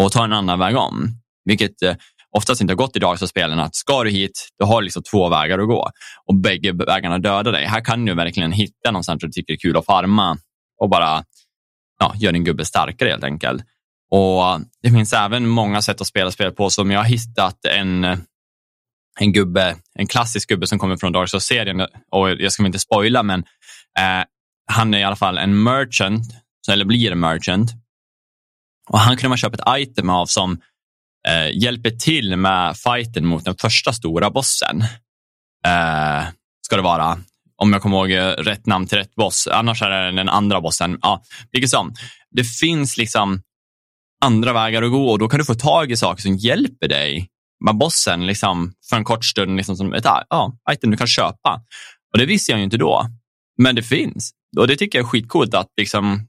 och 0.00 0.12
ta 0.12 0.24
en 0.24 0.32
annan 0.32 0.58
väg 0.58 0.76
om. 0.76 1.08
Vilket 1.44 1.82
eh, 1.82 1.94
oftast 2.36 2.60
inte 2.60 2.72
har 2.72 2.76
gått 2.76 2.96
i 2.96 2.98
dag 2.98 3.18
så 3.18 3.26
spelen 3.26 3.58
att 3.58 3.74
ska 3.74 4.04
du 4.04 4.10
hit, 4.10 4.48
du 4.58 4.64
har 4.64 4.82
liksom 4.82 5.02
två 5.02 5.28
vägar 5.28 5.58
att 5.58 5.68
gå 5.68 5.90
och 6.26 6.34
bägge 6.34 6.72
vägarna 6.72 7.18
dödar 7.18 7.52
dig. 7.52 7.66
Här 7.66 7.84
kan 7.84 8.04
du 8.04 8.14
verkligen 8.14 8.52
hitta 8.52 8.90
någonstans 8.90 9.20
där 9.20 9.28
du 9.28 9.32
tycker 9.32 9.52
det 9.52 9.56
är 9.56 9.60
kul 9.60 9.76
att 9.76 9.86
farma 9.86 10.38
och 10.80 10.90
bara 10.90 11.24
ja, 11.98 12.14
göra 12.16 12.32
din 12.32 12.44
gubbe 12.44 12.64
starkare 12.64 13.10
helt 13.10 13.24
enkelt. 13.24 13.62
Och 14.10 14.42
eh, 14.42 14.58
Det 14.82 14.90
finns 14.90 15.12
även 15.12 15.48
många 15.48 15.82
sätt 15.82 16.00
att 16.00 16.06
spela 16.06 16.30
spel 16.30 16.52
på 16.52 16.70
som 16.70 16.90
jag 16.90 17.00
har 17.00 17.04
hittat 17.04 17.64
en, 17.64 18.04
en 19.18 19.32
gubbe, 19.32 19.76
en 19.94 20.06
klassisk 20.06 20.48
gubbe 20.48 20.66
som 20.66 20.78
kommer 20.78 20.96
från 20.96 21.12
Dark 21.12 21.28
Souls-serien 21.28 21.80
och 22.10 22.30
jag 22.30 22.52
ska 22.52 22.66
inte 22.66 22.78
spoila 22.78 23.22
men 23.22 23.40
eh, 23.98 24.24
han 24.72 24.94
är 24.94 24.98
i 24.98 25.04
alla 25.04 25.16
fall 25.16 25.38
en 25.38 25.62
merchant, 25.62 26.22
eller 26.70 26.84
blir 26.84 27.12
en 27.12 27.20
merchant. 27.20 27.70
Och 28.88 28.98
han 28.98 29.16
kunde 29.16 29.28
man 29.28 29.38
köpa 29.38 29.56
ett 29.56 29.80
item 29.82 30.10
av 30.10 30.26
som 30.26 30.60
eh, 31.28 31.62
hjälper 31.62 31.90
till 31.90 32.36
med 32.36 32.76
fighten 32.76 33.26
mot 33.26 33.44
den 33.44 33.56
första 33.60 33.92
stora 33.92 34.30
bossen. 34.30 34.80
Eh, 35.66 36.24
ska 36.66 36.76
det 36.76 36.82
vara. 36.82 37.18
Om 37.56 37.72
jag 37.72 37.82
kommer 37.82 37.96
ihåg 37.96 38.36
rätt 38.46 38.66
namn 38.66 38.86
till 38.86 38.98
rätt 38.98 39.14
boss. 39.14 39.48
Annars 39.52 39.82
är 39.82 39.90
det 39.90 40.16
den 40.16 40.28
andra 40.28 40.60
bossen. 40.60 40.98
Ja, 41.02 41.22
vilket 41.52 41.70
som. 41.70 41.94
Det 42.30 42.44
finns 42.44 42.96
liksom 42.96 43.42
andra 44.24 44.52
vägar 44.52 44.82
att 44.82 44.90
gå 44.90 45.10
och 45.10 45.18
då 45.18 45.28
kan 45.28 45.38
du 45.38 45.44
få 45.44 45.54
tag 45.54 45.90
i 45.90 45.96
saker 45.96 46.22
som 46.22 46.36
hjälper 46.36 46.88
dig 46.88 47.28
med 47.64 47.76
bossen 47.76 48.26
liksom, 48.26 48.72
för 48.90 48.96
en 48.96 49.04
kort 49.04 49.24
stund 49.24 49.56
liksom, 49.56 49.76
som 49.76 49.94
ett 49.94 50.06
ah, 50.06 50.24
ja, 50.30 50.52
item 50.72 50.90
du 50.90 50.96
kan 50.96 51.06
köpa. 51.06 51.62
Och 52.12 52.18
Det 52.18 52.26
visste 52.26 52.52
jag 52.52 52.58
ju 52.58 52.64
inte 52.64 52.76
då, 52.76 53.06
men 53.58 53.74
det 53.74 53.82
finns. 53.82 54.30
Och 54.58 54.68
Det 54.68 54.76
tycker 54.76 54.98
jag 54.98 55.04
är 55.04 55.08
skitcoolt 55.08 55.54
att 55.54 55.68
liksom, 55.76 56.28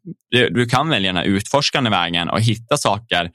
du 0.52 0.66
kan 0.66 0.90
välja 0.90 1.10
den 1.10 1.18
här 1.18 1.24
utforskande 1.24 1.90
vägen 1.90 2.30
och 2.30 2.42
hitta 2.42 2.78
saker 2.78 3.32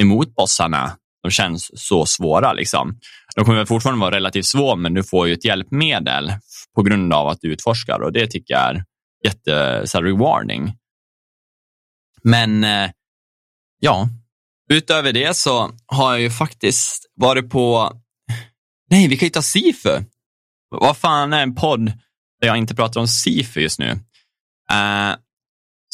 emot 0.00 0.34
bossarna 0.34 0.96
de 1.22 1.30
känns 1.30 1.70
så 1.74 2.06
svåra. 2.06 2.52
Liksom. 2.52 2.98
De 3.34 3.44
kommer 3.44 3.64
fortfarande 3.64 4.00
vara 4.00 4.16
relativt 4.16 4.46
svåra, 4.46 4.76
men 4.76 4.94
du 4.94 5.02
får 5.02 5.28
ju 5.28 5.34
ett 5.34 5.44
hjälpmedel 5.44 6.32
på 6.74 6.82
grund 6.82 7.12
av 7.12 7.28
att 7.28 7.40
du 7.40 7.52
utforskar 7.52 8.00
och 8.00 8.12
det 8.12 8.26
tycker 8.26 8.54
jag 8.54 8.62
är 8.62 8.84
jätte 9.24 9.82
så 9.86 10.02
rewarding. 10.02 10.74
Men 12.22 12.64
eh, 12.64 12.90
ja, 13.80 14.08
utöver 14.70 15.12
det 15.12 15.36
så 15.36 15.70
har 15.86 16.12
jag 16.12 16.20
ju 16.20 16.30
faktiskt 16.30 17.06
varit 17.14 17.50
på... 17.50 17.92
Nej, 18.90 19.08
vi 19.08 19.16
kan 19.16 19.26
ju 19.26 19.30
ta 19.30 19.42
Sifu. 19.42 20.04
Vad 20.70 20.96
fan 20.96 21.32
är 21.32 21.42
en 21.42 21.54
podd 21.54 21.86
där 22.40 22.48
jag 22.48 22.56
inte 22.56 22.74
pratar 22.74 23.00
om 23.00 23.08
Sifu 23.08 23.60
just 23.60 23.78
nu? 23.78 23.90
Uh, 24.72 25.16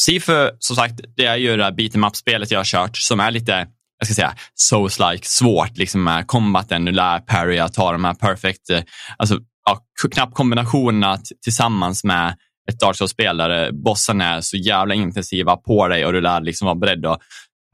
Sifu, 0.01 0.51
som 0.59 0.77
sagt, 0.77 1.01
det 1.17 1.27
är 1.27 1.37
ju 1.37 1.57
det 1.57 1.65
här 1.65 1.73
beat'em 1.73 2.07
up-spelet 2.07 2.51
jag 2.51 2.59
har 2.59 2.65
kört 2.65 2.97
som 2.97 3.21
är 3.21 3.31
lite, 3.31 3.69
jag 3.99 4.07
ska 4.07 4.15
säga, 4.15 4.35
souls-like, 4.71 5.23
svårt 5.23 5.77
liksom 5.77 6.05
med 6.05 6.27
combaten, 6.27 6.85
du 6.85 6.93
lär 6.93 7.19
parrya, 7.19 7.69
ta 7.69 7.93
de 7.93 8.05
här 8.05 8.15
perfect, 8.15 8.71
eh, 8.71 8.83
alltså 9.17 9.39
ja, 9.65 9.81
knappkombinationerna 10.13 11.19
tillsammans 11.45 12.05
med 12.05 12.37
ett 12.71 12.81
Dark 12.81 12.97
Souls-spel 12.97 13.37
där 13.37 13.65
eh, 13.65 13.71
bossarna 13.73 14.25
är 14.25 14.41
så 14.41 14.57
jävla 14.57 14.95
intensiva 14.95 15.57
på 15.57 15.89
dig 15.89 16.07
och 16.07 16.13
du 16.13 16.21
lär 16.21 16.41
liksom 16.41 16.67
vara 16.67 16.75
beredd 16.75 17.07
att 17.07 17.21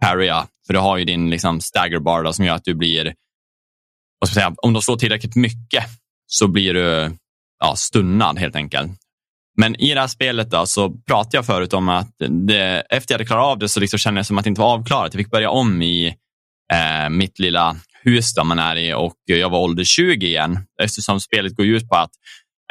parrya. 0.01 0.47
För 0.67 0.75
du 0.75 0.81
har 0.81 0.97
ju 0.97 1.05
din 1.05 1.31
liksom 1.31 1.61
stagger 1.61 1.99
bar 1.99 2.23
då, 2.23 2.33
som 2.33 2.45
gör 2.45 2.55
att 2.55 2.65
du 2.65 2.75
blir, 2.75 3.15
vad 4.19 4.29
ska 4.29 4.41
jag 4.41 4.47
säga, 4.47 4.57
om 4.63 4.73
de 4.73 4.83
slår 4.83 4.97
tillräckligt 4.97 5.37
mycket 5.37 5.85
så 6.27 6.49
blir 6.49 6.75
du 6.75 7.17
ja, 7.59 7.77
stunnad 7.77 8.39
helt 8.39 8.57
enkelt. 8.57 8.93
Men 9.57 9.77
i 9.77 9.95
det 9.95 10.01
här 10.01 10.09
spelet 10.09 10.51
då, 10.51 10.67
så 10.67 10.91
pratade 10.91 11.37
jag 11.37 11.47
förut 11.47 11.73
om 11.73 11.89
att 11.89 12.15
det, 12.19 12.87
efter 12.91 13.13
jag 13.13 13.19
hade 13.19 13.27
klarat 13.27 13.45
av 13.45 13.59
det 13.59 13.69
så 13.69 13.81
liksom 13.81 13.99
kände 13.99 14.19
jag 14.19 14.27
som 14.27 14.39
att 14.39 14.45
det 14.45 14.49
inte 14.49 14.61
var 14.61 14.75
avklarat. 14.75 15.15
Jag 15.15 15.21
fick 15.21 15.31
börja 15.31 15.51
om 15.51 15.83
i 15.83 16.07
eh, 16.73 17.11
mitt 17.11 17.39
lilla 17.39 17.77
hus 18.03 18.35
där 18.35 18.45
man 18.45 18.59
är 18.59 18.77
i 18.77 18.95
och 18.95 19.17
jag 19.25 19.51
var 19.51 19.59
ålder 19.59 19.85
20 19.85 20.27
igen 20.27 20.67
eftersom 20.83 21.21
spelet 21.21 21.57
går 21.57 21.67
ut 21.67 21.89
på 21.89 21.97
att, 21.97 22.11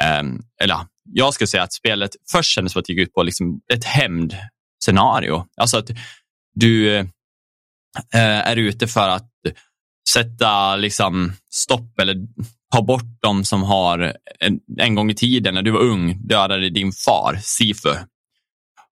eh, 0.02 0.24
eller 0.64 0.78
jag 1.14 1.34
skulle 1.34 1.48
säga 1.48 1.64
att 1.64 1.74
spelet 1.74 2.12
först 2.32 2.50
kändes 2.50 2.74
som 2.74 2.80
att 2.80 2.86
det 2.86 2.94
gick 2.94 3.08
ut 3.08 3.14
på 3.14 3.24
liksom 3.24 3.62
ett 3.74 3.86
hämndscenario. 3.86 5.46
Alltså 5.58 5.78
att 5.78 5.90
du 6.56 6.98
eh, 6.98 7.06
är 8.14 8.56
ute 8.56 8.88
för 8.88 9.10
att 9.10 9.30
sätta 10.10 10.76
liksom 10.76 11.34
stopp 11.52 12.00
eller 12.00 12.16
ta 12.72 12.82
bort 12.82 13.20
de 13.22 13.44
som 13.44 13.64
har 13.64 14.16
en, 14.40 14.60
en 14.80 14.96
gång 14.96 15.12
i 15.12 15.16
tiden 15.16 15.54
när 15.54 15.62
du 15.62 15.72
var 15.72 15.80
ung 15.80 16.28
dödade 16.28 16.70
din 16.70 16.92
far, 16.92 17.40
Sifu. 17.42 17.96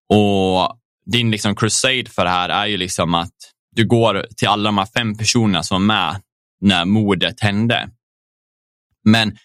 Och 0.09 0.79
din 1.05 1.31
liksom 1.31 1.55
crusade 1.55 2.05
för 2.09 2.23
det 2.23 2.29
här 2.29 2.49
är 2.49 2.65
ju 2.65 2.77
liksom 2.77 3.13
att 3.13 3.33
du 3.75 3.87
går 3.87 4.25
till 4.37 4.47
alla 4.47 4.63
de 4.63 4.77
här 4.77 4.87
fem 4.97 5.17
personerna 5.17 5.63
som 5.63 5.75
var 5.75 5.87
med 5.87 6.21
när 6.61 6.85
mordet 6.85 7.39
hände. 7.39 7.89
Men 9.05 9.37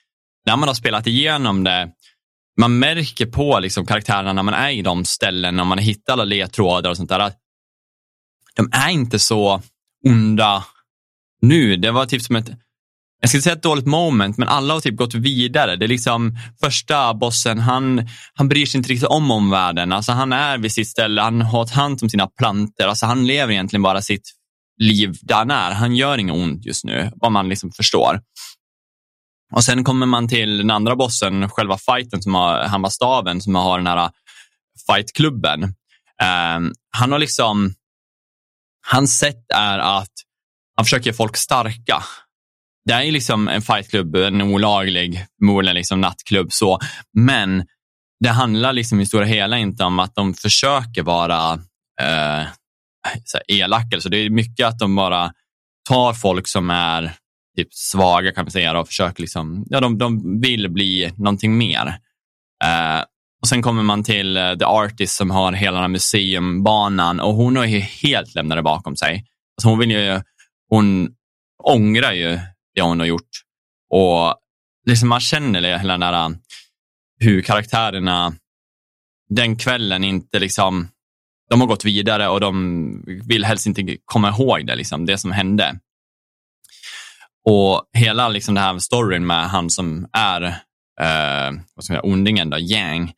när 0.47 0.57
man 0.57 0.69
har 0.69 0.75
spelat 0.75 1.07
igenom 1.07 1.65
det, 1.65 1.91
man 2.61 2.79
märker 2.79 3.27
på 3.27 3.59
liksom 3.61 3.87
karaktärerna 3.87 4.33
när 4.33 4.43
man 4.43 4.55
är 4.55 4.71
i 4.71 4.83
de 4.83 5.05
ställen, 5.05 5.57
när 5.57 5.65
man 5.65 5.79
har 5.79 5.85
hittat 5.85 6.13
alla 6.13 6.25
ledtrådar 6.25 6.91
och 6.91 6.97
sånt 6.97 7.09
där, 7.09 7.19
att 7.19 7.39
de 8.57 8.69
är 8.73 8.91
inte 8.91 9.19
så 9.19 9.63
onda 10.07 10.65
nu. 11.41 11.77
Det 11.77 11.91
var 11.91 12.07
typ 12.07 12.23
som 12.23 12.37
ett, 12.37 12.51
jag 13.25 13.29
ska 13.29 13.37
inte 13.37 13.45
säga 13.45 13.57
ett 13.57 13.63
dåligt 13.63 13.87
moment, 13.87 14.39
men 14.39 14.49
alla 14.49 14.75
har 14.75 14.81
typ 14.81 14.97
gått 14.97 15.15
vidare. 15.15 15.77
Det 15.77 15.87
är 15.87 15.89
liksom 15.89 16.39
första 16.61 17.15
bossen, 17.15 17.59
han, 17.59 18.09
han 18.35 18.49
bryr 18.49 18.67
sig 18.67 18.79
inte 18.79 18.91
riktigt 18.91 19.09
om 19.09 19.31
omvärlden. 19.31 19.93
Alltså 19.93 20.13
han 20.13 20.33
är 20.33 20.59
vid 20.59 20.73
sitt 20.73 20.89
ställe, 20.89 21.21
han 21.21 21.41
har 21.41 21.75
hand 21.75 22.03
om 22.03 22.09
sina 22.09 22.27
planter. 22.27 22.87
Alltså 22.87 23.07
han 23.07 23.27
lever 23.27 23.53
egentligen 23.53 23.83
bara 23.83 24.03
sitt 24.03 24.33
liv 24.81 25.19
där 25.23 25.35
han 25.35 25.51
är. 25.51 25.71
Han 25.71 25.97
gör 25.97 26.19
inget 26.19 26.35
ont 26.35 26.65
just 26.65 26.85
nu, 26.85 27.11
vad 27.17 27.33
man 27.33 27.49
liksom 27.49 27.73
förstår. 27.73 28.21
Och 29.53 29.65
sen 29.65 29.85
kommer 29.85 30.07
man 30.07 30.29
till 30.29 30.59
den 30.59 30.71
andra 30.71 30.97
bossen, 30.97 31.49
själva 31.49 31.79
fighten 31.79 32.23
som 32.23 32.35
har 32.35 32.91
staven 32.91 33.41
som 33.41 33.55
har 33.55 33.79
den 33.79 33.87
här 33.87 34.05
äh, 34.05 34.11
fightklubben. 34.91 35.63
Um, 35.63 36.73
han 36.91 37.13
har 37.13 37.19
liksom, 37.19 37.75
hans 38.87 39.19
sätt 39.19 39.45
är 39.55 39.79
att 39.79 40.13
han 40.77 40.85
försöker 40.85 41.07
göra 41.07 41.17
folk 41.17 41.37
starka. 41.37 42.03
Det 42.85 42.93
är 42.93 43.13
liksom 43.13 43.49
en 43.49 43.63
fightklubb, 43.63 44.17
en 44.17 44.43
olaglig, 44.43 45.27
förmodligen 45.39 45.77
liksom 45.77 46.01
nattklubb 46.01 46.53
så, 46.53 46.79
men 47.13 47.67
det 48.21 48.29
handlar 48.29 48.73
liksom 48.73 49.01
i 49.01 49.07
stora 49.07 49.25
hela 49.25 49.59
inte 49.59 49.85
om 49.85 49.99
att 49.99 50.15
de 50.15 50.35
försöker 50.35 51.03
vara 51.03 51.53
eh, 52.01 52.47
elaka. 53.49 54.01
Så 54.01 54.09
det 54.09 54.19
är 54.19 54.31
mycket 54.31 54.67
att 54.67 54.79
de 54.79 54.97
bara 54.97 55.33
tar 55.89 56.13
folk 56.13 56.49
som 56.49 56.71
är 56.71 57.13
typ 57.57 57.75
svaga 57.75 58.33
kan 58.33 58.45
man 58.45 58.51
säga 58.51 58.79
och 58.79 58.89
försöker 58.89 59.21
liksom, 59.21 59.65
ja, 59.71 59.81
de, 59.81 59.99
de 59.99 60.41
vill 60.41 60.71
bli 60.71 61.13
någonting 61.17 61.59
mer. 61.59 61.87
Eh, 62.65 63.05
och 63.43 63.49
Sen 63.49 63.63
kommer 63.63 63.83
man 63.83 64.05
till 64.05 64.37
eh, 64.37 64.55
The 64.55 64.65
Artist 64.65 65.17
som 65.17 65.31
har 65.31 65.53
hela 65.53 65.73
den 65.73 65.83
här 65.83 65.89
museumbanan 65.89 67.21
och 67.21 67.35
hon 67.35 67.57
har 67.57 67.65
ju 67.65 67.79
helt 67.79 68.35
lämnat 68.35 68.59
det 68.59 68.63
bakom 68.63 68.97
sig. 68.97 69.27
Alltså 69.57 69.69
hon, 69.69 69.79
vill 69.79 69.91
ju, 69.91 70.21
hon 70.69 71.09
ångrar 71.65 72.13
ju 72.13 72.39
det 72.75 72.83
hon 72.83 73.01
har 73.01 73.07
gjort. 73.07 73.31
Och 73.91 74.37
liksom 74.87 75.09
man 75.09 75.21
känner 75.21 75.79
hela 75.79 75.93
den 75.93 76.01
där, 76.01 76.13
äh, 76.13 76.37
hur 77.21 77.43
karaktärerna 77.43 78.35
den 79.29 79.57
kvällen 79.57 80.05
inte 80.05 80.39
liksom, 80.39 80.89
de 81.51 81.61
har 81.61 81.69
gått 81.69 81.85
vidare 81.85 82.29
och 82.29 82.41
de 82.41 83.05
vill 83.29 83.45
helst 83.45 83.67
inte 83.67 83.97
komma 84.05 84.29
ihåg 84.29 84.67
det, 84.67 84.77
liksom, 84.77 85.07
det 85.07 85.19
som 85.19 85.33
hände. 85.33 85.79
Och 87.45 87.85
hela 87.93 88.29
liksom, 88.29 88.55
den 88.55 88.65
här 88.65 88.79
storyn 88.79 89.27
med 89.27 89.51
han 89.51 89.71
som 89.71 90.09
är 90.13 90.43
eh, 91.01 91.53
vad 91.75 91.85
ska 91.85 91.95
jag 91.95 92.03
säga, 92.03 92.13
ondingen, 92.13 92.51
då, 92.51 92.59
Yang, 92.59 93.13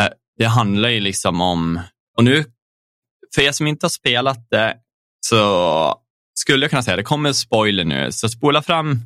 eh, 0.00 0.08
det 0.38 0.44
handlar 0.44 0.88
ju 0.88 1.00
liksom 1.00 1.40
om, 1.40 1.80
och 2.16 2.24
nu, 2.24 2.44
för 3.34 3.42
er 3.42 3.52
som 3.52 3.66
inte 3.66 3.84
har 3.84 3.90
spelat 3.90 4.50
det, 4.50 4.76
så 5.26 6.03
skulle 6.34 6.64
jag 6.64 6.70
kunna 6.70 6.82
säga, 6.82 6.96
det 6.96 7.02
kommer 7.02 7.32
spoiler 7.32 7.84
nu, 7.84 8.12
så 8.12 8.28
spola 8.28 8.62
fram 8.62 9.00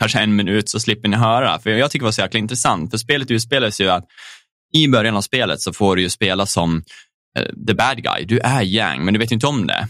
kanske 0.00 0.18
en 0.20 0.36
minut 0.36 0.68
så 0.68 0.80
slipper 0.80 1.08
ni 1.08 1.16
höra. 1.16 1.58
För 1.58 1.70
jag 1.70 1.90
tycker 1.90 2.02
det 2.02 2.06
var 2.06 2.12
så 2.12 2.20
jäkla 2.20 2.40
intressant, 2.40 2.90
för 2.90 2.98
spelet 2.98 3.30
utspelar 3.30 3.70
sig 3.70 3.86
ju 3.86 3.92
att 3.92 4.04
i 4.74 4.88
början 4.88 5.16
av 5.16 5.20
spelet 5.20 5.60
så 5.60 5.72
får 5.72 5.96
du 5.96 6.02
ju 6.02 6.10
spela 6.10 6.46
som 6.46 6.76
uh, 7.38 7.66
the 7.66 7.74
bad 7.74 8.02
guy. 8.02 8.24
Du 8.24 8.38
är 8.38 8.62
Yang, 8.62 9.04
men 9.04 9.14
du 9.14 9.20
vet 9.20 9.30
inte 9.30 9.46
om 9.46 9.66
det. 9.66 9.88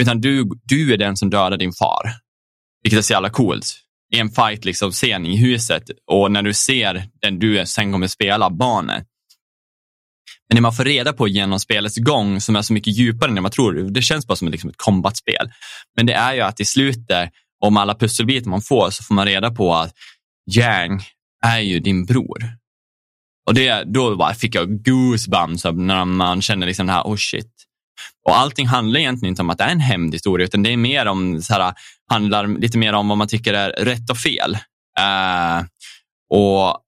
Utan 0.00 0.20
du, 0.20 0.50
du 0.64 0.92
är 0.92 0.96
den 0.96 1.16
som 1.16 1.30
dödar 1.30 1.56
din 1.56 1.72
far. 1.72 2.14
Vilket 2.82 2.98
är 2.98 3.02
så 3.02 3.12
jävla 3.12 3.30
coolt. 3.30 3.66
I 4.14 4.18
en 4.18 4.30
fight, 4.30 4.64
liksom, 4.64 4.90
scen 4.90 5.26
i 5.26 5.36
huset 5.36 5.82
och 6.10 6.32
när 6.32 6.42
du 6.42 6.54
ser 6.54 7.08
den 7.22 7.38
du 7.38 7.66
sen 7.66 7.92
kommer 7.92 8.06
spela, 8.06 8.50
barnet. 8.50 9.06
Men 10.48 10.56
det 10.56 10.60
man 10.60 10.72
får 10.72 10.84
reda 10.84 11.12
på 11.12 11.28
genom 11.28 11.60
spelets 11.60 11.96
gång, 11.96 12.40
som 12.40 12.56
är 12.56 12.62
så 12.62 12.72
mycket 12.72 12.96
djupare 12.96 13.30
än 13.30 13.42
man 13.42 13.50
tror, 13.50 13.72
det 13.72 14.02
känns 14.02 14.26
bara 14.26 14.36
som 14.36 14.48
liksom 14.48 14.70
ett 14.70 14.76
combatspel. 14.76 15.50
Men 15.96 16.06
det 16.06 16.12
är 16.12 16.34
ju 16.34 16.40
att 16.40 16.60
i 16.60 16.64
slutet, 16.64 17.30
om 17.60 17.76
alla 17.76 17.94
pusselbitar 17.94 18.50
man 18.50 18.62
får, 18.62 18.90
så 18.90 19.04
får 19.04 19.14
man 19.14 19.26
reda 19.26 19.50
på 19.50 19.74
att 19.74 19.92
Yang 20.50 21.02
är 21.46 21.60
ju 21.60 21.80
din 21.80 22.06
bror. 22.06 22.56
Och 23.46 23.54
det, 23.54 23.84
då 23.86 24.16
bara 24.16 24.34
fick 24.34 24.54
jag 24.54 24.84
goosebumps 24.84 25.64
när 25.64 26.04
man 26.04 26.42
känner 26.42 26.66
liksom 26.66 26.86
det 26.86 26.92
här, 26.92 27.02
oh 27.02 27.16
shit. 27.16 27.52
Och 28.28 28.36
allting 28.38 28.66
handlar 28.66 29.00
egentligen 29.00 29.32
inte 29.32 29.42
om 29.42 29.50
att 29.50 29.58
det 29.58 29.64
är 29.64 29.72
en 29.72 29.80
hämndhistoria, 29.80 30.44
utan 30.44 30.62
det 30.62 30.72
är 30.72 30.76
mer 30.76 31.06
om, 31.06 31.42
så 31.42 31.54
här, 31.54 31.74
handlar 32.10 32.46
lite 32.46 32.78
mer 32.78 32.92
om 32.92 33.08
vad 33.08 33.18
man 33.18 33.28
tycker 33.28 33.54
är 33.54 33.70
rätt 33.84 34.10
och 34.10 34.18
fel. 34.18 34.58
Uh, 35.00 35.66
och 36.30 36.83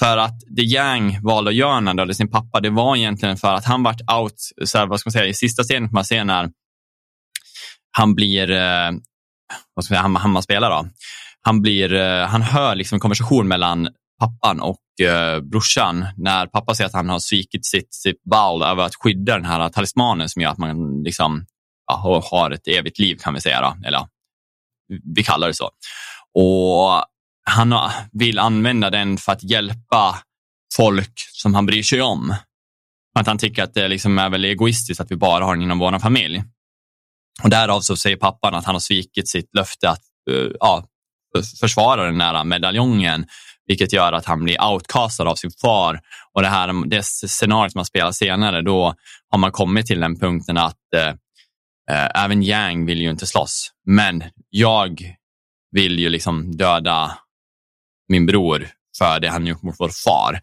för 0.00 0.16
att 0.16 0.40
det 0.56 0.62
Yang 0.62 1.22
valde 1.22 1.50
att 1.50 1.56
göra 1.56 1.80
när 1.80 1.98
han 1.98 2.14
sin 2.14 2.30
pappa, 2.30 2.60
det 2.60 2.70
var 2.70 2.96
egentligen 2.96 3.36
för 3.36 3.54
att 3.54 3.64
han 3.64 3.82
vart 3.82 4.00
out, 4.20 4.34
så 4.64 4.78
här, 4.78 4.86
vad 4.86 5.00
ska 5.00 5.08
man 5.08 5.12
säga, 5.12 5.26
i 5.26 5.34
sista 5.34 5.62
scenen 5.62 5.88
man 5.92 6.04
ser 6.04 6.24
när 6.24 6.50
han 7.92 8.14
blir, 8.14 8.50
eh, 8.50 8.90
vad 9.74 9.84
ska 9.84 9.94
man 9.94 9.98
säga, 9.98 10.00
han, 10.00 10.16
han 10.16 10.42
spelar 10.42 10.70
då. 10.70 10.88
Han, 11.42 11.62
blir, 11.62 11.94
eh, 11.94 12.26
han 12.26 12.42
hör 12.42 12.74
liksom 12.74 12.96
en 12.96 13.00
konversation 13.00 13.48
mellan 13.48 13.88
pappan 14.20 14.60
och 14.60 15.06
eh, 15.06 15.40
brorsan 15.40 16.06
när 16.16 16.46
pappa 16.46 16.74
säger 16.74 16.88
att 16.88 16.94
han 16.94 17.08
har 17.08 17.18
svikit 17.18 17.66
sitt, 17.66 17.94
sitt 17.94 18.22
val 18.30 18.62
över 18.62 18.84
att 18.84 18.94
skydda 18.94 19.34
den 19.34 19.44
här 19.44 19.68
talismanen 19.68 20.28
som 20.28 20.42
gör 20.42 20.50
att 20.50 20.58
man 20.58 21.02
liksom, 21.02 21.46
ja, 21.86 22.22
har 22.30 22.50
ett 22.50 22.68
evigt 22.68 22.98
liv 22.98 23.16
kan 23.16 23.34
vi 23.34 23.40
säga. 23.40 23.60
Då. 23.60 23.86
Eller 23.86 24.06
vi 25.14 25.22
kallar 25.22 25.46
det 25.48 25.54
så. 25.54 25.70
Och 26.34 27.04
han 27.50 27.74
vill 28.12 28.38
använda 28.38 28.90
den 28.90 29.18
för 29.18 29.32
att 29.32 29.42
hjälpa 29.42 30.18
folk 30.76 31.12
som 31.32 31.54
han 31.54 31.66
bryr 31.66 31.82
sig 31.82 32.02
om. 32.02 32.34
Att 33.18 33.26
han 33.26 33.38
tycker 33.38 33.62
att 33.62 33.74
det 33.74 33.88
liksom 33.88 34.18
är 34.18 34.30
väl 34.30 34.44
egoistiskt 34.44 35.00
att 35.00 35.10
vi 35.10 35.16
bara 35.16 35.44
har 35.44 35.54
den 35.54 35.62
inom 35.62 35.78
vår 35.78 35.98
familj. 35.98 36.42
Och 37.42 37.50
därav 37.50 37.80
så 37.80 37.96
säger 37.96 38.16
pappan 38.16 38.54
att 38.54 38.64
han 38.64 38.74
har 38.74 38.80
svikit 38.80 39.28
sitt 39.28 39.54
löfte 39.54 39.90
att 39.90 40.02
uh, 40.30 40.50
ja, 40.60 40.84
försvara 41.60 42.04
den 42.04 42.20
här 42.20 42.44
medaljongen, 42.44 43.26
vilket 43.66 43.92
gör 43.92 44.12
att 44.12 44.26
han 44.26 44.44
blir 44.44 44.64
outcastad 44.64 45.28
av 45.28 45.34
sin 45.34 45.50
far. 45.50 46.00
Och 46.32 46.42
det 46.42 46.48
här 46.48 46.88
det 46.88 47.02
scenariot 47.04 47.74
man 47.74 47.84
spelar 47.84 48.12
senare, 48.12 48.62
då 48.62 48.94
har 49.30 49.38
man 49.38 49.52
kommit 49.52 49.86
till 49.86 50.00
den 50.00 50.18
punkten 50.18 50.56
att 50.56 50.78
uh, 50.96 51.08
uh, 51.90 52.24
även 52.24 52.42
Yang 52.42 52.86
vill 52.86 53.00
ju 53.00 53.10
inte 53.10 53.26
slåss, 53.26 53.70
men 53.86 54.24
jag 54.50 55.16
vill 55.72 55.98
ju 55.98 56.08
liksom 56.08 56.56
döda 56.56 57.18
min 58.10 58.26
bror 58.26 58.68
för 58.98 59.20
det 59.20 59.28
han 59.28 59.46
gjort 59.46 59.62
mot 59.62 59.76
vår 59.78 59.90
far. 60.04 60.40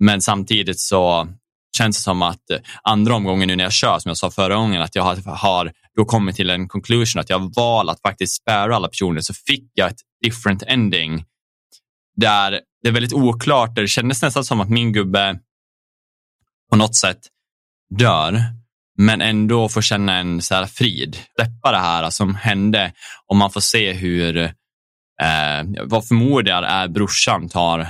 Men 0.00 0.22
samtidigt 0.22 0.80
så 0.80 1.28
känns 1.76 1.96
det 1.96 2.02
som 2.02 2.22
att 2.22 2.50
eh, 2.50 2.58
andra 2.82 3.14
omgången 3.14 3.48
nu 3.48 3.56
när 3.56 3.64
jag 3.64 3.72
kör, 3.72 3.98
som 3.98 4.08
jag 4.08 4.16
sa 4.16 4.30
förra 4.30 4.54
gången, 4.54 4.82
att 4.82 4.94
jag 4.94 5.02
har, 5.02 5.36
har 5.36 5.72
då 5.96 6.04
kommit 6.04 6.36
till 6.36 6.50
en 6.50 6.68
conclusion 6.68 7.20
att 7.20 7.30
jag 7.30 7.38
har 7.38 7.52
valt 7.56 7.90
att 7.90 8.00
faktiskt 8.00 8.42
spara 8.42 8.76
alla 8.76 8.88
personer, 8.88 9.20
så 9.20 9.34
fick 9.34 9.70
jag 9.74 9.90
ett 9.90 10.00
different 10.24 10.62
ending 10.62 11.24
där 12.16 12.60
det 12.82 12.88
är 12.88 12.92
väldigt 12.92 13.12
oklart. 13.12 13.74
Där 13.74 13.82
det 13.82 13.88
kändes 13.88 14.22
nästan 14.22 14.44
som 14.44 14.60
att 14.60 14.70
min 14.70 14.92
gubbe 14.92 15.38
på 16.70 16.76
något 16.76 16.96
sätt 16.96 17.18
dör, 17.98 18.42
men 18.98 19.20
ändå 19.20 19.68
får 19.68 19.82
känna 19.82 20.16
en 20.16 20.42
så 20.42 20.54
här 20.54 20.66
frid. 20.66 21.18
Släppa 21.36 21.72
det 21.72 21.78
här 21.78 22.10
som 22.10 22.34
hände 22.34 22.92
och 23.26 23.36
man 23.36 23.50
får 23.50 23.60
se 23.60 23.92
hur, 23.92 24.54
eh, 25.22 25.84
vad 25.84 26.08
förmodar 26.08 26.62
är 26.62 26.88
brorsan 26.88 27.48
tar 27.48 27.88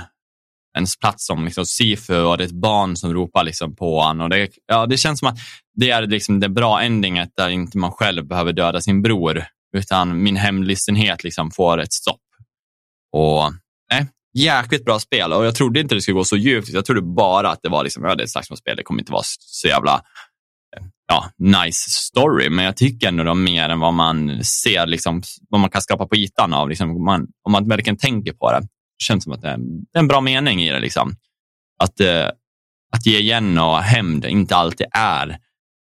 ens 0.77 0.99
plats 0.99 1.25
som 1.25 1.45
liksom 1.45 1.65
Sifu 1.65 2.17
och 2.17 2.37
det 2.37 2.43
är 2.43 2.45
ett 2.45 2.51
barn 2.51 2.95
som 2.95 3.13
ropar 3.13 3.43
liksom 3.43 3.75
på 3.75 4.01
honom. 4.01 4.23
Och 4.23 4.29
det, 4.29 4.49
ja, 4.65 4.85
det 4.85 4.97
känns 4.97 5.19
som 5.19 5.27
att 5.27 5.37
det 5.75 5.89
är 5.89 6.07
liksom 6.07 6.39
det 6.39 6.49
bra 6.49 6.81
endinget 6.81 7.29
där 7.37 7.49
inte 7.49 7.77
man 7.77 7.91
själv 7.91 8.27
behöver 8.27 8.53
döda 8.53 8.81
sin 8.81 9.01
bror, 9.01 9.45
utan 9.77 10.23
min 10.23 10.35
hemlistenhet 10.35 11.23
liksom 11.23 11.51
får 11.51 11.81
ett 11.81 11.93
stopp. 11.93 12.21
Och 13.11 13.53
nej, 13.91 14.07
jäkligt 14.33 14.85
bra 14.85 14.99
spel 14.99 15.33
och 15.33 15.45
jag 15.45 15.55
trodde 15.55 15.79
inte 15.79 15.95
det 15.95 16.01
skulle 16.01 16.15
gå 16.15 16.23
så 16.23 16.37
djupt. 16.37 16.69
Jag 16.69 16.85
trodde 16.85 17.01
bara 17.01 17.49
att 17.49 17.59
det 17.63 17.69
var 17.69 17.83
liksom, 17.83 18.03
ja, 18.03 18.15
det 18.15 18.21
är 18.21 18.25
ett 18.25 18.31
slagsmålsspel, 18.31 18.77
det 18.77 18.83
kommer 18.83 19.01
inte 19.01 19.11
vara 19.11 19.23
så 19.25 19.67
jävla 19.67 20.01
ja, 21.07 21.29
nice 21.37 21.89
story, 21.89 22.49
men 22.49 22.65
jag 22.65 22.77
tycker 22.77 23.07
ändå 23.07 23.23
de 23.23 23.43
mer 23.43 23.69
än 23.69 23.79
vad 23.79 23.93
man 23.93 24.43
ser, 24.43 24.85
liksom, 24.85 25.21
vad 25.49 25.61
man 25.61 25.69
kan 25.69 25.81
skapa 25.81 26.07
på 26.07 26.15
ytan 26.15 26.53
av, 26.53 26.69
liksom, 26.69 27.03
man, 27.03 27.27
om 27.43 27.51
man 27.51 27.67
verkligen 27.67 27.97
tänker 27.97 28.33
på 28.33 28.51
det. 28.51 28.59
Det 28.59 29.03
känns 29.03 29.23
som 29.23 29.33
att 29.33 29.41
det 29.41 29.49
är, 29.49 29.59
en 29.97 30.07
bra 30.07 30.21
mening 30.21 30.61
i 30.61 30.71
det. 30.71 30.79
Liksom. 30.79 31.15
Att, 31.83 31.99
eh, 31.99 32.27
att 32.95 33.05
ge 33.05 33.19
igen 33.19 33.57
och 33.57 33.77
hämnd 33.77 34.25
inte 34.25 34.55
alltid 34.55 34.87
är 34.91 35.37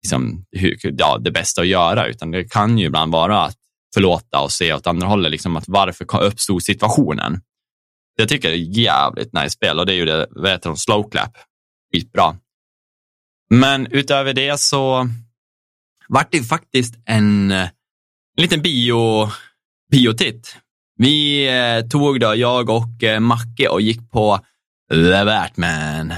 liksom, 0.02 0.44
ja, 0.82 1.18
det 1.18 1.30
bästa 1.30 1.60
att 1.60 1.66
göra, 1.66 2.06
utan 2.06 2.30
det 2.30 2.44
kan 2.44 2.78
ju 2.78 2.86
ibland 2.86 3.12
vara 3.12 3.42
att 3.42 3.56
förlåta 3.94 4.40
och 4.40 4.52
se 4.52 4.72
åt 4.72 4.86
andra 4.86 5.06
hållet, 5.06 5.30
liksom, 5.30 5.56
att 5.56 5.64
varför 5.68 6.22
uppstod 6.22 6.62
situationen? 6.62 7.40
Jag 8.16 8.28
tycker 8.28 8.50
det 8.50 8.56
är 8.56 8.78
jävligt 8.78 9.32
nice 9.32 9.50
spel 9.50 9.78
och 9.78 9.86
det 9.86 9.92
är 9.92 9.96
ju 9.96 10.04
det, 10.04 10.26
vad 10.30 10.50
heter 10.50 10.70
de, 10.70 10.76
slow 10.76 11.10
clap. 11.10 11.36
Skitbra. 11.94 12.36
Men 13.50 13.86
utöver 13.86 14.34
det 14.34 14.60
så 14.60 15.08
vart 16.08 16.32
det 16.32 16.42
faktiskt 16.42 16.94
en, 17.04 17.50
en 17.50 17.70
liten 18.36 18.62
bio, 18.62 19.28
biotitt. 19.90 20.56
Vi 20.96 21.48
eh, 21.48 21.88
tog 21.88 22.20
då, 22.20 22.34
jag 22.34 22.70
och 22.70 23.02
eh, 23.02 23.20
Macke 23.20 23.68
och 23.68 23.80
gick 23.80 24.10
på 24.10 24.40
The 24.90 25.24
Batman. 25.24 26.12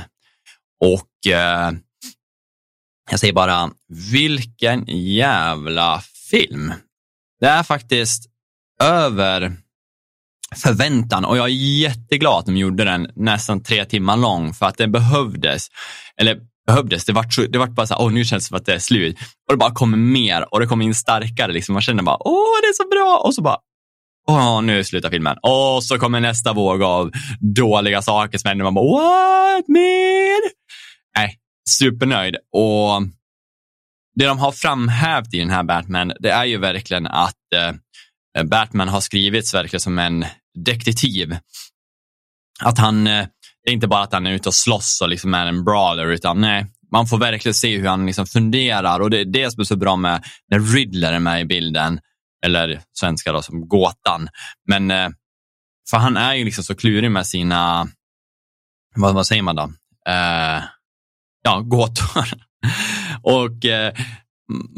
Och 0.81 1.33
eh, 1.33 1.73
jag 3.11 3.21
säger 3.21 3.33
bara, 3.33 3.71
vilken 4.11 4.85
jävla 4.87 6.03
film. 6.31 6.73
Det 7.41 7.47
är 7.47 7.63
faktiskt 7.63 8.31
över 8.83 9.57
förväntan 10.57 11.25
och 11.25 11.37
jag 11.37 11.45
är 11.47 11.81
jätteglad 11.81 12.39
att 12.39 12.47
de 12.47 12.57
gjorde 12.57 12.85
den 12.85 13.11
nästan 13.17 13.63
tre 13.63 13.85
timmar 13.85 14.17
lång 14.17 14.55
för 14.55 14.67
att 14.67 14.77
den 14.77 14.93
behövdes. 14.93 15.67
Eller 16.17 16.41
behövdes. 16.67 17.05
Det 17.05 17.13
vart, 17.13 17.35
så, 17.35 17.43
det 17.43 17.59
vart 17.59 17.71
bara 17.71 17.87
så 17.87 17.95
här, 17.95 18.03
åh 18.03 18.13
nu 18.13 18.25
känns 18.25 18.45
det 18.45 18.49
som 18.49 18.57
att 18.57 18.67
det 18.67 18.75
är 18.75 18.79
slut. 18.79 19.19
Och 19.19 19.55
det 19.55 19.57
bara 19.57 19.75
kommer 19.75 19.97
mer 19.97 20.55
och 20.55 20.61
det 20.61 20.67
kommer 20.67 20.85
in 20.85 20.95
starkare. 20.95 21.53
Liksom. 21.53 21.73
Man 21.73 21.83
känner 21.83 22.03
bara, 22.03 22.19
åh 22.21 22.61
det 22.63 22.67
är 22.67 22.73
så 22.73 22.89
bra. 22.89 23.23
Och 23.25 23.35
så 23.35 23.43
bara, 23.43 23.59
åh 24.29 24.63
nu 24.63 24.85
slutar 24.85 25.11
filmen. 25.11 25.37
Och 25.43 25.85
så 25.85 25.99
kommer 25.99 26.21
nästa 26.21 26.53
våg 26.53 26.83
av 26.83 27.11
dåliga 27.41 28.03
saker 28.03 28.39
som 28.39 28.49
händer. 28.49 28.65
Man 28.65 28.75
bara, 28.75 28.93
what 28.93 29.69
mer? 29.69 30.41
Nej, 31.17 31.39
supernöjd. 31.69 32.37
Och 32.37 33.03
det 34.15 34.27
de 34.27 34.39
har 34.39 34.53
framhävt 34.53 35.35
i 35.35 35.39
den 35.39 35.51
här 35.51 35.63
Batman, 35.63 36.13
det 36.21 36.31
är 36.31 36.45
ju 36.45 36.59
verkligen 36.59 37.07
att 37.07 37.37
eh, 37.55 38.45
Batman 38.45 38.89
har 38.89 39.01
skrivits 39.01 39.55
verkligen 39.55 39.81
som 39.81 39.99
en 39.99 40.25
detektiv. 40.65 41.37
Att 42.61 42.79
han, 42.79 43.07
eh, 43.07 43.27
det 43.65 43.71
är 43.71 43.75
inte 43.75 43.89
bara 43.89 44.03
att 44.03 44.13
han 44.13 44.27
är 44.27 44.33
ute 44.33 44.49
och 44.49 44.55
slåss 44.55 45.01
och 45.03 45.09
liksom 45.09 45.35
är 45.35 45.47
en 45.47 45.65
brawler, 45.65 46.07
utan 46.07 46.41
nej, 46.41 46.67
man 46.93 47.07
får 47.07 47.19
verkligen 47.19 47.55
se 47.55 47.79
hur 47.79 47.89
han 47.89 48.07
liksom 48.07 48.27
funderar 48.27 49.01
och 49.01 49.11
det 49.11 49.21
är 49.21 49.25
det 49.25 49.51
som 49.51 49.61
är 49.61 49.65
så 49.65 49.77
bra 49.77 49.97
med 49.97 50.25
när 50.51 50.61
Riddler 50.61 51.13
är 51.13 51.19
med 51.19 51.41
i 51.41 51.45
bilden, 51.45 52.01
eller 52.47 52.81
svenska 52.93 53.33
då 53.33 53.43
som 53.43 53.69
gåtan. 53.69 54.29
Men 54.69 54.91
eh, 54.91 55.09
för 55.91 55.97
han 55.97 56.17
är 56.17 56.35
ju 56.35 56.45
liksom 56.45 56.65
så 56.65 56.75
klurig 56.75 57.11
med 57.11 57.27
sina, 57.27 57.89
vad, 58.95 59.15
vad 59.15 59.27
säger 59.27 59.43
man 59.43 59.57
då? 59.57 59.63
Uh, 60.09 60.65
ja, 61.43 61.61
gåtor. 61.61 62.29
och 63.23 63.65
uh, 63.65 64.05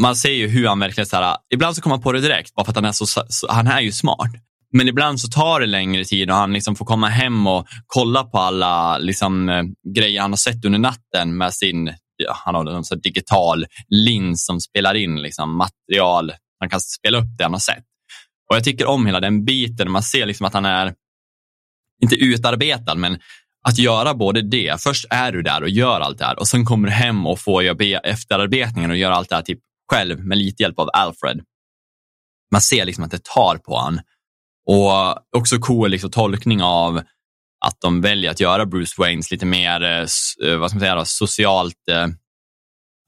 man 0.01 0.17
ser 0.17 0.33
ju 0.33 0.49
hur 0.49 0.69
han 0.69 0.81
verkligen, 0.81 1.07
så 1.07 1.17
här, 1.17 1.37
ibland 1.55 1.77
så 1.77 1.83
kommer 1.83 1.97
man 1.97 2.03
på 2.03 2.13
det 2.13 2.21
direkt, 2.21 2.55
bara 2.55 2.65
för 2.65 2.73
att 2.73 2.77
han 2.77 2.85
är 2.85 2.93
så, 2.93 3.07
så 3.07 3.53
han 3.53 3.67
är 3.67 3.81
ju 3.81 3.93
smart. 3.93 4.31
Men 4.77 4.89
ibland 4.89 5.21
så 5.21 5.29
tar 5.29 5.61
det 5.61 5.67
längre 5.67 6.05
tid 6.05 6.31
och 6.31 6.37
han 6.37 6.53
liksom 6.53 6.77
får 6.77 6.85
komma 6.85 7.09
hem 7.09 7.47
och 7.47 7.67
kolla 7.87 8.25
på 8.25 8.39
alla 8.39 8.99
liksom, 8.99 9.49
eh, 9.49 9.63
grejer 9.95 10.21
han 10.21 10.33
har 10.33 10.37
sett 10.37 10.65
under 10.65 10.79
natten 10.79 11.37
med 11.37 11.55
sin 11.55 11.95
ja, 12.17 12.37
han 12.45 12.55
har 12.55 12.67
en 12.67 12.85
sån 12.85 13.01
digital 13.01 13.67
lins 13.89 14.47
som 14.47 14.61
spelar 14.61 14.95
in 14.95 15.23
liksom, 15.23 15.57
material. 15.57 16.33
Han 16.61 16.71
kan 16.71 16.81
spela 16.81 17.19
upp 17.19 17.39
det 17.39 17.45
han 17.45 17.53
har 17.53 17.61
sett. 17.61 17.85
Och 18.51 18.57
Jag 18.57 18.65
tycker 18.65 18.87
om 18.87 19.07
hela 19.07 19.21
den 19.21 19.45
biten. 19.45 19.91
Man 19.91 20.03
ser 20.03 20.27
liksom 20.27 20.47
att 20.47 20.55
han 20.55 20.65
är, 20.65 20.95
inte 22.03 22.17
utarbetad, 22.17 22.95
men 22.95 23.19
att 23.69 23.79
göra 23.79 24.15
både 24.15 24.43
det. 24.43 24.83
Först 24.83 25.07
är 25.11 25.33
du 25.33 25.43
där 25.43 25.63
och 25.63 25.69
gör 25.69 26.01
allt 26.01 26.19
det 26.19 26.25
här 26.25 26.39
och 26.39 26.49
sen 26.49 26.65
kommer 26.65 26.89
du 26.89 26.95
hem 26.95 27.27
och 27.27 27.41
får 27.41 27.83
efterarbetningen 28.07 28.91
och 28.91 28.97
gör 28.97 29.11
allt 29.11 29.29
det 29.29 29.35
här 29.35 29.43
typ 29.43 29.61
själv 29.91 30.25
med 30.25 30.39
lite 30.39 30.63
hjälp 30.63 30.79
av 30.79 30.91
Alfred. 30.93 31.41
Man 32.53 32.61
ser 32.61 32.85
liksom 32.85 33.05
att 33.05 33.11
det 33.11 33.25
tar 33.25 33.57
på 33.57 33.77
honom. 33.77 34.01
Och 34.67 35.17
också 35.37 35.59
cool 35.59 35.91
liksom, 35.91 36.11
tolkning 36.11 36.63
av 36.63 37.03
att 37.67 37.81
de 37.81 38.01
väljer 38.01 38.31
att 38.31 38.41
göra 38.41 38.67
Bruce 38.67 38.95
Waynes 38.99 39.31
lite 39.31 39.47
mer 39.47 39.83
eh, 39.83 40.07
eh, 40.49 40.59
vad 40.59 40.71
ska 40.71 40.77
man 40.77 40.81
säga, 40.81 41.05
socialt 41.05 41.89
eh, 41.91 42.07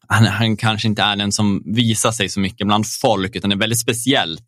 han, 0.09 0.27
han, 0.27 0.57
kanske 0.57 0.89
inte 0.89 1.03
är 1.03 1.17
den 1.17 1.33
som 1.33 1.63
visar 1.67 2.11
sig 2.11 2.29
så 2.29 2.41
mycket 2.41 2.67
bland 2.67 2.85
folk, 3.01 3.37
utan 3.37 3.51
det 3.51 3.57
är 3.57 3.59
väldigt 3.59 3.81
speciellt 3.81 4.45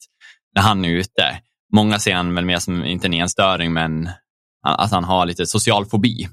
när 0.55 0.62
han 0.62 0.85
är 0.85 0.88
ute. 0.88 1.40
Många 1.73 1.99
ser 1.99 2.14
han 2.14 2.35
väl 2.35 2.44
mer 2.44 2.59
som, 2.59 2.85
inte 2.85 3.07
en 3.07 3.14
enstöring, 3.14 3.73
men 3.73 4.11
att 4.62 4.90
han 4.90 5.05
har 5.05 5.27
lite 5.27 5.47
social 5.47 5.87
fobi. 5.87 6.29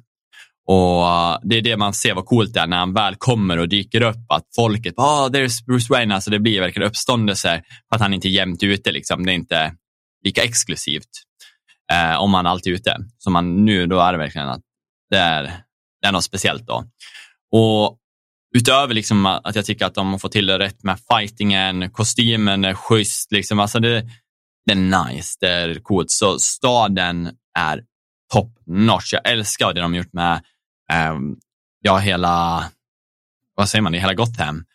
Och 0.68 1.04
Det 1.44 1.58
är 1.58 1.62
det 1.62 1.78
man 1.78 1.94
ser 1.94 2.14
vad 2.14 2.26
coolt 2.26 2.54
det 2.54 2.60
är 2.60 2.68
när 2.68 2.78
han 2.78 2.94
väl 2.94 3.16
kommer 3.16 3.58
och 3.58 3.70
dyker 3.70 4.02
upp, 4.02 4.32
att 4.32 4.44
folket, 4.56 4.94
oh, 4.98 5.28
there's 5.30 5.66
Bruce 5.66 5.88
Wayne, 5.90 6.16
alltså 6.16 6.32
det 6.32 6.40
blir 6.40 6.62
verkligen 6.62 6.88
uppståndelse 6.88 7.64
för 7.90 7.96
att 7.96 8.02
han 8.02 8.14
inte 8.14 8.28
är 8.28 8.30
jämt 8.30 8.64
ute. 8.64 8.92
Liksom. 8.92 9.26
Det 9.26 9.32
är 9.32 9.36
inte 9.36 9.74
lika 10.26 10.44
exklusivt 10.44 11.10
eh, 11.92 12.22
om 12.22 12.32
man 12.32 12.46
alltid 12.46 12.74
är 12.74 12.78
ute. 12.78 12.98
Som 13.18 13.34
man 13.34 13.66
nu, 13.66 13.88
då 13.88 14.00
är 14.00 14.12
det 14.12 14.18
verkligen 14.18 14.50
att 14.50 14.62
det 15.10 15.18
är, 15.18 15.44
det 16.02 16.08
är 16.08 16.12
något 16.12 16.24
speciellt. 16.24 16.68
då. 16.68 16.84
Och 17.52 18.00
utöver 18.56 18.94
liksom 18.94 19.26
att 19.26 19.56
jag 19.56 19.66
tycker 19.66 19.86
att 19.86 19.96
de 19.96 20.12
har 20.12 20.20
fått 20.20 20.32
till 20.32 20.46
det 20.46 20.60
rätt 20.60 20.84
med 20.84 21.00
fightingen, 21.12 21.90
kostymen 21.90 22.66
är 22.66 22.74
schysst, 22.74 23.32
liksom, 23.32 23.60
alltså 23.60 23.80
det, 23.80 24.10
det 24.66 24.72
är 24.72 25.06
nice, 25.06 25.38
det 25.40 25.50
är 25.50 25.80
coolt. 25.80 26.12
Så 26.12 26.40
staden 26.40 27.32
är 27.58 27.84
top 28.34 28.58
notch. 28.66 29.14
Jag 29.14 29.32
älskar 29.32 29.74
det 29.74 29.82
de 29.82 29.96
gjort 29.96 30.14
med 30.14 30.34
eh, 30.92 31.16
ja, 31.82 31.98
hela, 31.98 32.66
vad 33.56 33.70
säger 33.70 33.82
man, 33.82 33.94
hela 33.94 34.14
Gotham. 34.14 34.66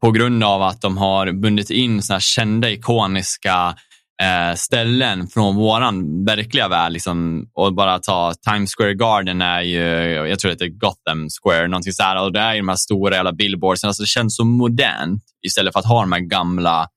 På 0.00 0.10
grund 0.10 0.44
av 0.44 0.62
att 0.62 0.80
de 0.80 0.96
har 0.96 1.32
bundit 1.32 1.70
in 1.70 2.02
såna 2.02 2.20
kända 2.20 2.70
ikoniska 2.70 3.76
eh, 4.20 4.54
ställen 4.54 5.28
från 5.28 5.56
våran 5.56 6.24
verkliga 6.24 6.68
värld. 6.68 6.92
Liksom, 6.92 7.46
och 7.54 7.74
bara 7.74 7.98
ta 7.98 8.34
Times 8.50 8.74
Square 8.74 8.94
Garden 8.94 9.42
är 9.42 9.60
ju, 9.60 9.80
jag 10.28 10.38
tror 10.38 10.48
det 10.48 10.54
heter 10.54 10.78
Gotham 10.78 11.28
Square, 11.42 11.68
någonting 11.68 11.92
så 11.92 12.02
här, 12.02 12.22
och 12.22 12.32
det 12.32 12.40
är 12.40 12.54
ju 12.54 12.60
de 12.60 12.68
här 12.68 12.76
stora 12.76 13.14
jävla 13.14 13.32
billboardsen. 13.32 13.88
Alltså, 13.88 14.02
det 14.02 14.08
känns 14.08 14.36
så 14.36 14.44
modernt 14.44 15.22
istället 15.46 15.72
för 15.72 15.80
att 15.80 15.86
ha 15.86 16.00
de 16.00 16.12
här 16.12 16.20
gamla 16.20 16.88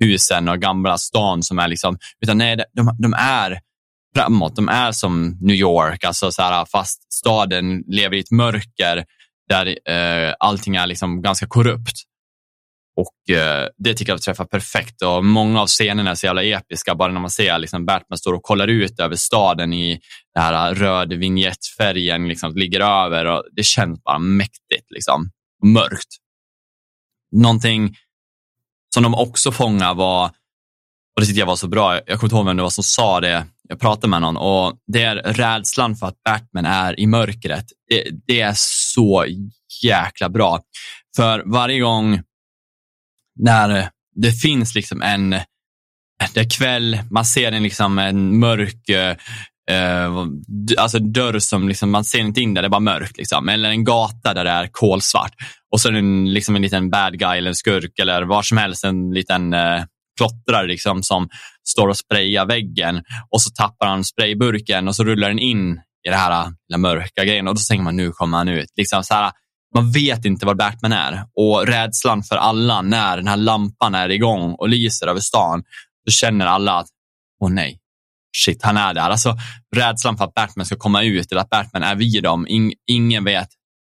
husen 0.00 0.48
och 0.48 0.58
gamla 0.58 0.98
stan 0.98 1.42
som 1.42 1.58
är 1.58 1.68
liksom, 1.68 1.98
utan 2.20 2.38
nej, 2.38 2.56
de, 2.76 2.96
de 2.98 3.14
är 3.14 3.60
framåt. 4.16 4.56
De 4.56 4.68
är 4.68 4.92
som 4.92 5.38
New 5.40 5.56
York, 5.56 6.04
alltså 6.04 6.32
så 6.32 6.42
här, 6.42 6.64
fast 6.64 7.12
staden 7.12 7.82
lever 7.86 8.16
i 8.16 8.20
ett 8.20 8.30
mörker 8.30 9.04
där 9.48 9.66
eh, 9.66 10.34
allting 10.38 10.76
är 10.76 10.86
liksom 10.86 11.22
ganska 11.22 11.46
korrupt. 11.46 11.96
Och 12.96 13.34
eh, 13.36 13.68
Det 13.78 13.94
tycker 13.94 14.12
jag 14.12 14.22
träffar 14.22 14.44
perfekt 14.44 15.02
och 15.02 15.24
många 15.24 15.60
av 15.60 15.66
scenerna 15.66 16.10
är 16.10 16.14
så 16.14 16.26
jävla 16.26 16.42
episka. 16.42 16.94
Bara 16.94 17.12
när 17.12 17.20
man 17.20 17.30
ser 17.30 17.58
liksom 17.58 17.86
Batman 17.86 18.18
står 18.18 18.32
och 18.32 18.42
kollar 18.42 18.68
ut 18.68 19.00
över 19.00 19.16
staden 19.16 19.72
i 19.72 20.00
den 20.34 20.44
här 20.44 20.70
eh, 20.70 20.74
röd 20.74 21.12
vignettfärgen 21.12 22.28
liksom, 22.28 22.56
ligger 22.56 22.80
över 22.80 23.24
och 23.24 23.44
det 23.52 23.64
känns 23.64 24.02
bara 24.02 24.18
mäktigt. 24.18 24.90
Liksom. 24.90 25.30
Mörkt. 25.64 26.16
Någonting 27.36 27.96
som 28.94 29.02
de 29.02 29.14
också 29.14 29.52
fångar 29.52 29.94
var, 29.94 30.26
och 31.16 31.20
det 31.20 31.26
tyckte 31.26 31.40
jag 31.40 31.46
var 31.46 31.56
så 31.56 31.68
bra, 31.68 31.94
jag 31.94 32.04
kommer 32.06 32.24
inte 32.24 32.36
ihåg 32.36 32.46
vem 32.46 32.56
det 32.56 32.62
var 32.62 32.70
som 32.70 32.84
sa 32.84 33.20
det, 33.20 33.46
jag 33.68 33.80
pratade 33.80 34.08
med 34.08 34.20
någon 34.20 34.36
och 34.36 34.78
det 34.86 35.02
är 35.02 35.16
rädslan 35.16 35.96
för 35.96 36.06
att 36.06 36.22
Batman 36.24 36.66
är 36.66 37.00
i 37.00 37.06
mörkret. 37.06 37.64
Det, 37.88 38.08
det 38.26 38.40
är 38.40 38.54
så 38.56 39.26
jäkla 39.82 40.28
bra. 40.28 40.60
För 41.16 41.42
varje 41.46 41.80
gång 41.80 42.22
när 43.40 43.78
eh, 43.78 43.86
det 44.14 44.32
finns 44.32 44.74
liksom 44.74 45.02
en, 45.02 45.30
det 46.34 46.40
är 46.40 46.50
kväll, 46.50 46.98
man 47.10 47.24
ser 47.24 47.52
en, 47.52 47.62
liksom 47.62 47.98
en 47.98 48.38
mörk 48.38 48.88
eh, 48.88 49.16
eh 49.70 50.26
alltså 50.78 50.98
dörr 50.98 51.38
som 51.38 51.68
liksom, 51.68 51.90
man 51.90 52.04
ser 52.04 52.18
inte 52.18 52.40
in 52.40 52.54
där, 52.54 52.62
det 52.62 52.66
är 52.66 52.70
bara 52.70 52.80
mörkt. 52.80 53.16
Liksom. 53.18 53.48
Eller 53.48 53.70
en 53.70 53.84
gata 53.84 54.34
där 54.34 54.44
det 54.44 54.50
är 54.50 54.68
kolsvart. 54.72 55.32
och 55.72 55.80
så 55.80 55.88
är 55.88 55.92
det 55.92 55.98
en, 55.98 56.32
liksom 56.32 56.56
en 56.56 56.62
liten 56.62 56.90
bad 56.90 57.18
guy 57.18 57.38
eller 57.38 57.48
en 57.48 57.54
skurk 57.54 57.98
eller 57.98 58.22
vad 58.22 58.44
som 58.44 58.58
helst, 58.58 58.84
en 58.84 59.10
liten 59.10 59.52
eh, 59.52 59.84
klottrare 60.16 60.66
liksom, 60.66 61.02
som 61.02 61.28
står 61.68 61.88
och 61.88 61.96
sprayar 61.96 62.46
väggen 62.46 63.02
och 63.30 63.42
så 63.42 63.50
tappar 63.50 63.86
han 63.86 64.04
sprayburken 64.04 64.88
och 64.88 64.96
så 64.96 65.04
rullar 65.04 65.28
den 65.28 65.38
in 65.38 65.80
i 66.06 66.08
det 66.08 66.16
här 66.16 66.44
eh, 66.44 66.50
lilla 66.68 66.78
mörka 66.78 67.24
grejen 67.24 67.48
och 67.48 67.54
då 67.54 67.60
tänker 67.68 67.84
man 67.84 67.96
nu 67.96 68.12
kommer 68.12 68.38
han 68.38 68.48
ut. 68.48 68.70
Liksom 68.76 69.04
så 69.04 69.14
här, 69.14 69.32
man 69.74 69.92
vet 69.92 70.24
inte 70.24 70.46
var 70.46 70.54
Batman 70.54 70.92
är 70.92 71.24
och 71.36 71.66
rädslan 71.66 72.22
för 72.22 72.36
alla 72.36 72.82
när 72.82 73.16
den 73.16 73.28
här 73.28 73.36
lampan 73.36 73.94
är 73.94 74.08
igång 74.08 74.54
och 74.54 74.68
lyser 74.68 75.06
över 75.06 75.20
stan, 75.20 75.62
då 76.06 76.10
känner 76.10 76.46
alla 76.46 76.78
att 76.78 76.88
åh 77.40 77.50
nej, 77.50 77.78
shit, 78.36 78.62
han 78.62 78.76
är 78.76 78.94
där. 78.94 79.10
Alltså 79.10 79.36
rädslan 79.76 80.16
för 80.16 80.24
att 80.24 80.34
Batman 80.34 80.66
ska 80.66 80.76
komma 80.76 81.02
ut 81.02 81.32
eller 81.32 81.40
att 81.40 81.50
Batman 81.50 81.82
är 81.82 81.94
vid 81.94 82.22
dem. 82.22 82.46
In, 82.48 82.72
ingen 82.86 83.24
vet 83.24 83.48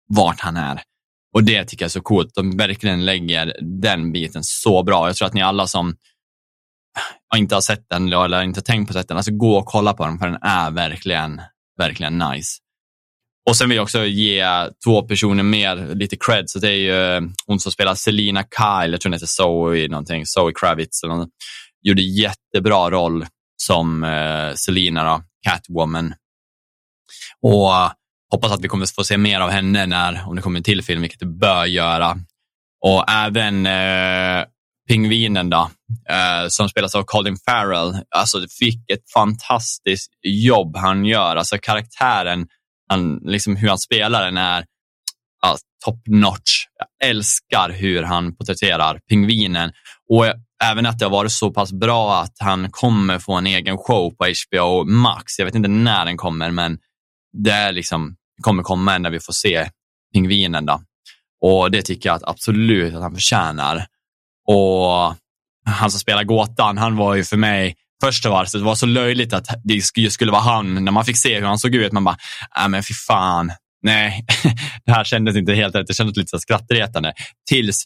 vart 0.08 0.40
han 0.40 0.58
är. 0.58 0.82
Och 1.34 1.44
det 1.44 1.66
tycker 1.66 1.84
jag 1.84 1.88
är 1.88 1.92
så 1.92 2.02
coolt. 2.02 2.32
De 2.36 2.58
verkligen 2.58 3.06
lägger 3.06 3.56
den 3.82 4.12
biten 4.12 4.44
så 4.44 4.84
bra. 4.84 5.08
Jag 5.08 5.16
tror 5.16 5.28
att 5.28 5.34
ni 5.34 5.42
alla 5.42 5.68
som 5.68 5.96
inte 7.36 7.56
har 7.56 7.62
sett 7.62 7.90
den 7.90 8.14
eller 8.14 8.44
inte 8.44 8.62
tänkt 8.62 8.88
på 8.94 9.04
den, 9.08 9.18
alltså 9.18 9.32
gå 9.32 9.58
och 9.58 9.66
kolla 9.66 9.94
på 9.94 10.06
den 10.06 10.20
för 10.20 10.28
den 10.28 10.40
är 10.42 10.72
verkligen, 10.72 11.42
verkligen 11.78 12.18
nice. 12.18 12.58
Och 13.50 13.56
sen 13.56 13.70
vill 13.70 13.76
jag 13.76 13.84
också 13.84 14.06
ge 14.06 14.46
två 14.84 15.02
personer 15.02 15.44
mer 15.44 15.96
lite 15.96 16.16
cred. 16.16 16.50
Så 16.50 16.60
det 16.60 16.70
är 16.70 16.76
ju 16.76 17.16
eh, 17.16 17.22
hon 17.46 17.60
som 17.60 17.72
spelar 17.72 17.96
Selina 17.96 18.44
Kyle, 18.44 18.92
jag 18.92 19.02
tror 19.02 19.10
hon 19.10 19.14
heter 19.14 19.28
Zoe 19.28 19.88
någonting, 19.88 20.26
Zoe 20.26 20.52
Kravitz. 20.56 21.04
Eller 21.04 21.16
något. 21.16 21.30
Gjorde 21.82 22.02
jättebra 22.02 22.90
roll 22.90 23.26
som 23.58 24.04
eh, 24.04 24.54
Selina, 24.56 25.04
då, 25.04 25.22
Catwoman. 25.48 26.14
Och 27.42 27.76
eh, 27.76 27.92
hoppas 28.32 28.52
att 28.52 28.64
vi 28.64 28.68
kommer 28.68 28.96
få 28.96 29.04
se 29.04 29.18
mer 29.18 29.40
av 29.40 29.50
henne 29.50 29.86
när, 29.86 30.28
om 30.28 30.36
det 30.36 30.42
kommer 30.42 30.60
en 30.60 30.64
till 30.64 30.84
film, 30.84 31.02
vilket 31.02 31.20
det 31.20 31.26
bör 31.26 31.66
göra. 31.66 32.18
Och 32.86 33.10
även 33.10 33.66
eh, 33.66 34.46
Pingvinen 34.90 35.50
då, 35.50 35.70
eh, 36.10 36.48
som 36.48 36.70
spelas 36.70 36.96
av 36.96 37.04
Colin 37.04 37.38
Farrell. 37.46 38.02
Alltså, 38.16 38.38
fick 38.60 38.92
ett 38.92 39.12
fantastiskt 39.14 40.12
jobb 40.24 40.78
han 40.78 41.06
gör. 41.06 41.36
Alltså 41.36 41.58
karaktären, 41.58 42.48
han, 42.90 43.16
liksom 43.16 43.56
hur 43.56 43.70
han 43.70 43.80
spelar 43.80 44.26
den 44.26 44.38
är 44.38 44.66
ja, 45.42 45.58
top 45.86 46.02
notch. 46.08 46.66
Jag 46.78 47.10
älskar 47.10 47.70
hur 47.70 48.04
han 48.04 48.36
porträtterar 48.36 49.00
pingvinen. 49.10 49.72
Och 50.10 50.26
även 50.64 50.86
att 50.86 51.00
det 51.00 51.06
har 51.06 51.12
varit 51.12 51.32
så 51.32 51.52
pass 51.52 51.74
bra 51.74 52.22
att 52.22 52.36
han 52.40 52.72
kommer 52.72 53.20
få 53.20 53.34
en 53.34 53.48
egen 53.48 53.78
show 53.78 54.10
på 54.10 54.26
HBO 54.26 54.84
Max. 54.84 55.40
Jag 55.40 55.46
vet 55.46 55.56
inte 55.56 55.70
när 55.70 56.06
den 56.06 56.18
kommer, 56.18 56.52
men 56.52 56.78
det 57.44 57.52
är 57.52 57.72
liksom, 57.72 58.16
kommer 58.42 58.64
komma 58.64 58.98
när 58.98 59.10
vi 59.10 59.20
får 59.20 59.34
se 59.34 59.70
pingvinen. 60.14 60.66
Då. 60.66 60.82
Och 61.42 61.72
det 61.72 61.82
tycker 61.82 62.10
jag 62.10 62.16
att 62.16 62.30
absolut 62.30 62.96
att 62.96 63.02
han 63.02 63.14
förtjänar. 63.14 63.86
Och 64.48 65.16
han 65.66 65.92
som 65.92 66.00
spelar 66.00 66.24
gåtan, 66.24 66.78
han 66.78 66.96
var 66.96 67.16
ju 67.16 67.24
för 67.24 67.38
mig 67.38 67.76
Första 68.04 68.30
varset 68.30 68.62
var 68.62 68.76
så 68.76 68.86
löjligt 68.86 69.34
att 69.34 69.48
det 69.64 70.12
skulle 70.12 70.32
vara 70.32 70.42
han. 70.42 70.86
När 70.86 70.92
man 70.92 71.06
fick 71.06 71.18
se 71.18 71.40
hur 71.40 71.46
han 71.46 71.60
såg 71.60 71.76
ut, 71.76 71.92
man 71.92 72.04
bara, 72.04 72.18
nej 72.58 72.70
men 72.70 72.84
fy 72.84 72.94
fan, 72.94 73.52
nej, 73.84 74.26
det 74.86 74.92
här 74.92 75.04
kändes 75.04 75.36
inte 75.36 75.54
helt 75.54 75.76
rätt. 75.76 75.88
Det 75.88 75.94
kändes 75.94 76.18
lite 76.18 76.40
skrattretande. 76.40 77.14
Tills 77.50 77.86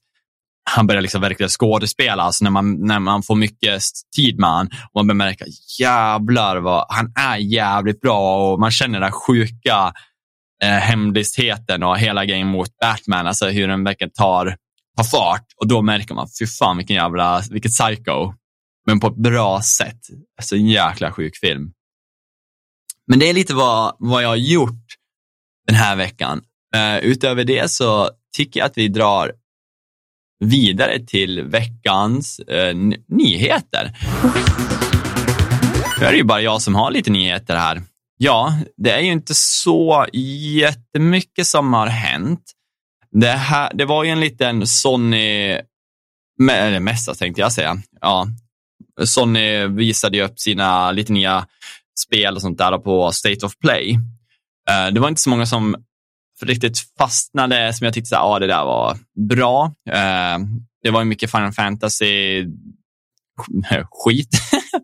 han 0.69 0.88
börjar 0.88 1.02
liksom 1.02 1.21
verkligen 1.21 1.49
skådespela, 1.49 2.23
alltså 2.23 2.43
när 2.43 2.52
man, 2.52 2.88
när 2.88 2.99
man 2.99 3.23
får 3.23 3.36
mycket 3.36 3.82
tid 4.15 4.39
med 4.39 4.49
honom 4.49 4.69
och 4.93 5.06
man 5.06 5.08
börjar 5.08 5.30
märka, 5.30 5.45
jävlar 5.80 6.58
vad, 6.58 6.86
han 6.89 7.13
är 7.15 7.38
jävligt 7.38 8.02
bra 8.02 8.52
och 8.52 8.60
man 8.60 8.71
känner 8.71 8.99
den 8.99 9.12
sjuka 9.12 9.93
eh, 10.63 10.69
hemlistheten 10.69 11.84
och 11.84 11.99
hela 11.99 12.26
grejen 12.26 12.47
mot 12.47 12.78
Batman, 12.82 13.28
alltså 13.28 13.49
hur 13.49 13.67
den 13.67 13.84
verkligen 13.84 14.12
tar, 14.12 14.56
tar 14.97 15.04
fart 15.04 15.45
och 15.58 15.67
då 15.67 15.82
märker 15.82 16.13
man, 16.13 16.28
fy 16.39 16.47
fan 16.47 16.78
vilken 16.78 16.95
jävla, 16.95 17.41
vilket 17.52 17.71
psycho. 17.71 18.34
Men 18.86 19.00
på 19.00 19.08
ett 19.08 19.15
bra 19.15 19.62
sätt. 19.62 20.00
Alltså 20.38 20.56
en 20.56 20.67
jäkla 20.67 21.12
sjuk 21.12 21.38
film. 21.38 21.72
Men 23.08 23.19
det 23.19 23.30
är 23.30 23.34
lite 23.34 23.54
vad, 23.54 23.96
vad 24.00 24.24
jag 24.24 24.30
har 24.30 24.36
gjort 24.36 24.86
den 25.67 25.76
här 25.76 25.96
veckan. 25.96 26.41
Uh, 26.76 26.98
utöver 26.98 27.43
det 27.43 27.72
så 27.72 28.10
tycker 28.36 28.60
jag 28.60 28.67
att 28.67 28.78
vi 28.78 28.88
drar 28.88 29.34
vidare 30.39 31.00
till 31.06 31.43
veckans 31.43 32.41
uh, 32.52 32.93
nyheter. 33.08 33.98
Nu 36.00 36.06
är 36.06 36.12
det 36.12 36.17
ju 36.17 36.24
bara 36.24 36.41
jag 36.41 36.62
som 36.62 36.76
har 36.76 36.91
lite 36.91 37.12
nyheter 37.12 37.56
här. 37.56 37.84
Ja, 38.17 38.58
det 38.78 38.91
är 38.91 39.00
ju 39.00 39.12
inte 39.12 39.34
så 39.36 40.06
jättemycket 40.60 41.48
som 41.48 41.74
har 41.74 41.88
hänt. 41.88 42.52
Det, 43.12 43.28
här, 43.28 43.72
det 43.74 43.86
var 43.86 44.04
ju 44.04 44.10
en 44.10 44.19
liten 44.19 44.67
Sony, 44.67 45.60
eller 46.52 46.80
mässa 46.80 47.15
tänkte 47.15 47.41
jag 47.41 47.54
säga. 47.54 47.78
Ja, 48.02 48.28
Sony 49.02 49.68
visade 49.68 50.18
ju 50.18 50.24
upp 50.24 50.40
sina 50.40 50.92
lite 50.92 51.14
nya 51.14 51.46
spel 52.00 52.36
och 52.36 52.42
sånt 52.42 52.58
där 52.58 52.78
på 52.78 53.12
State 53.12 53.46
of 53.46 53.58
Play. 53.60 54.00
Eh, 54.70 54.94
det 54.94 55.00
var 55.00 55.08
inte 55.08 55.22
så 55.22 55.30
många 55.30 55.46
som 55.46 55.76
riktigt 56.42 56.78
fastnade 56.98 57.74
som 57.74 57.86
jag 57.86 57.94
tyckte 57.94 58.18
att 58.18 58.24
ah, 58.24 58.40
det 58.40 58.48
där 58.48 58.66
var 58.66 58.98
bra. 59.30 59.74
Eh, 59.90 60.40
det 60.84 60.92
var 60.92 61.04
mycket 61.04 61.32
Final 61.32 61.52
Fantasy 61.52 62.44
skit. 63.92 64.30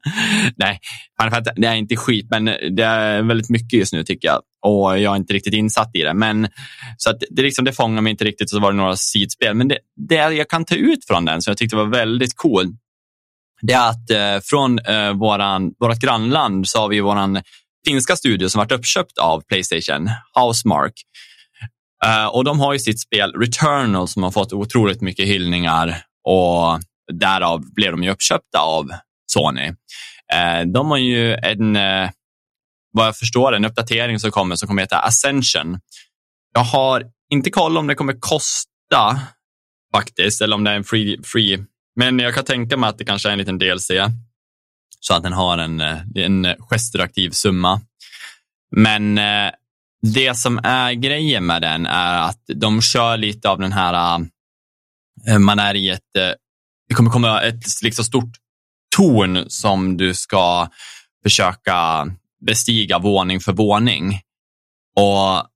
Nej, 0.55 0.79
Final 1.19 1.31
Fantasy, 1.31 1.61
det 1.61 1.67
är 1.67 1.75
inte 1.75 1.95
skit, 1.95 2.27
men 2.29 2.45
det 2.45 2.83
är 2.83 3.21
väldigt 3.21 3.49
mycket 3.49 3.79
just 3.79 3.93
nu 3.93 4.03
tycker 4.03 4.27
jag. 4.27 4.41
Och 4.65 4.99
jag 4.99 5.13
är 5.13 5.15
inte 5.17 5.33
riktigt 5.33 5.53
insatt 5.53 5.91
i 5.93 6.01
det. 6.01 6.13
Men, 6.13 6.47
så 6.97 7.09
att 7.09 7.23
det, 7.29 7.41
liksom, 7.41 7.65
det 7.65 7.73
fångar 7.73 8.01
mig 8.01 8.11
inte 8.11 8.23
riktigt. 8.23 8.49
Så 8.49 8.59
var 8.59 8.71
det 8.71 8.77
några 8.77 8.95
sidspel. 8.95 9.55
Men 9.55 9.67
det, 9.67 9.77
det 10.07 10.15
jag 10.15 10.49
kan 10.49 10.65
ta 10.65 10.75
ut 10.75 11.05
från 11.07 11.25
den, 11.25 11.41
som 11.41 11.51
jag 11.51 11.57
tyckte 11.57 11.75
var 11.75 11.85
väldigt 11.85 12.35
cool, 12.35 12.65
det 13.61 13.73
är 13.73 13.89
att 13.89 14.09
eh, 14.09 14.43
från 14.43 14.79
eh, 14.79 15.13
våran, 15.13 15.71
vårat 15.79 15.99
grannland 15.99 16.67
så 16.67 16.79
har 16.79 16.87
vi 16.89 16.99
våran 16.99 17.41
finska 17.87 18.15
studio 18.15 18.49
som 18.49 18.59
varit 18.59 18.71
uppköpt 18.71 19.17
av 19.17 19.41
Playstation, 19.41 20.09
Housemark. 20.33 20.93
Uh, 22.05 22.25
och 22.25 22.43
de 22.43 22.59
har 22.59 22.73
ju 22.73 22.79
sitt 22.79 23.01
spel 23.01 23.33
Returnal 23.33 24.07
som 24.07 24.23
har 24.23 24.31
fått 24.31 24.53
otroligt 24.53 25.01
mycket 25.01 25.27
hyllningar 25.27 26.01
och 26.23 26.79
därav 27.13 27.73
blev 27.73 27.91
de 27.91 28.03
ju 28.03 28.09
uppköpta 28.09 28.59
av 28.59 28.89
Sony. 29.31 29.67
Uh, 29.67 30.71
de 30.73 30.89
har 30.89 30.97
ju 30.97 31.33
en, 31.33 31.75
uh, 31.75 32.09
vad 32.91 33.07
jag 33.07 33.17
förstår, 33.17 33.55
en 33.55 33.65
uppdatering 33.65 34.19
som 34.19 34.31
kommer 34.31 34.55
som 34.55 34.67
kommer 34.67 34.81
heta 34.81 34.99
Ascension. 34.99 35.79
Jag 36.53 36.63
har 36.63 37.03
inte 37.29 37.49
koll 37.49 37.77
om 37.77 37.87
det 37.87 37.95
kommer 37.95 38.19
kosta 38.19 39.19
faktiskt, 39.95 40.41
eller 40.41 40.55
om 40.55 40.63
det 40.63 40.71
är 40.71 40.75
en 40.75 40.83
free, 40.83 41.17
free. 41.23 41.65
Men 41.99 42.19
jag 42.19 42.35
kan 42.35 42.45
tänka 42.45 42.77
mig 42.77 42.89
att 42.89 42.97
det 42.97 43.05
kanske 43.05 43.29
är 43.29 43.33
en 43.33 43.39
liten 43.39 43.57
DLC 43.57 43.91
så 44.99 45.13
att 45.13 45.23
den 45.23 45.33
har 45.33 45.57
en, 45.57 45.81
eh, 45.81 45.97
en 46.15 46.45
eh, 46.45 46.55
gesturaktiv 46.59 47.29
summa. 47.29 47.81
Men 48.75 49.17
eh, 49.17 49.51
det 50.01 50.37
som 50.37 50.59
är 50.63 50.93
grejen 50.93 51.45
med 51.45 51.61
den 51.61 51.85
är 51.85 52.17
att 52.17 52.41
de 52.55 52.81
kör 52.81 53.17
lite 53.17 53.49
av 53.49 53.59
den 53.59 53.71
här, 53.71 54.19
man 55.39 55.59
är 55.59 55.75
i 55.75 55.89
ett, 55.89 56.13
det 56.89 56.95
kommer 56.95 57.11
komma 57.11 57.41
ett 57.41 57.63
liksom 57.83 58.05
stort 58.05 58.31
torn 58.95 59.45
som 59.47 59.97
du 59.97 60.13
ska 60.13 60.67
försöka 61.23 62.07
bestiga 62.45 62.99
våning 62.99 63.39
för 63.39 63.53
våning. 63.53 64.21
Och 64.95 65.47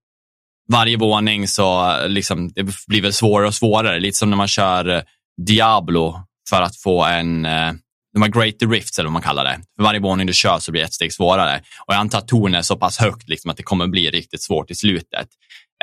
varje 0.71 0.97
våning 0.97 1.47
så 1.47 1.97
liksom, 2.07 2.49
det 2.49 2.63
blir 2.87 3.01
väl 3.01 3.13
svårare 3.13 3.47
och 3.47 3.55
svårare, 3.55 3.99
lite 3.99 4.17
som 4.17 4.29
när 4.29 4.37
man 4.37 4.47
kör 4.47 5.03
Diablo 5.37 6.23
för 6.49 6.61
att 6.61 6.75
få 6.75 7.03
en 7.03 7.45
eh, 7.45 7.71
de 8.13 8.21
har 8.21 8.29
Greater 8.29 8.67
Rifts 8.67 8.99
eller 8.99 9.07
vad 9.07 9.13
man 9.13 9.21
kallar 9.21 9.43
det. 9.43 9.59
För 9.75 9.83
varje 9.83 9.99
våning 9.99 10.27
du 10.27 10.33
kör 10.33 10.59
så 10.59 10.71
blir 10.71 10.81
det 10.81 10.87
ett 10.87 10.93
steg 10.93 11.13
svårare. 11.13 11.61
Och 11.85 11.93
jag 11.93 11.99
antar 11.99 12.17
att 12.17 12.27
tornet 12.27 12.59
är 12.59 12.61
så 12.61 12.75
pass 12.77 12.97
högt 12.97 13.29
liksom, 13.29 13.51
att 13.51 13.57
det 13.57 13.63
kommer 13.63 13.87
bli 13.87 14.09
riktigt 14.09 14.43
svårt 14.43 14.71
i 14.71 14.75
slutet. 14.75 15.27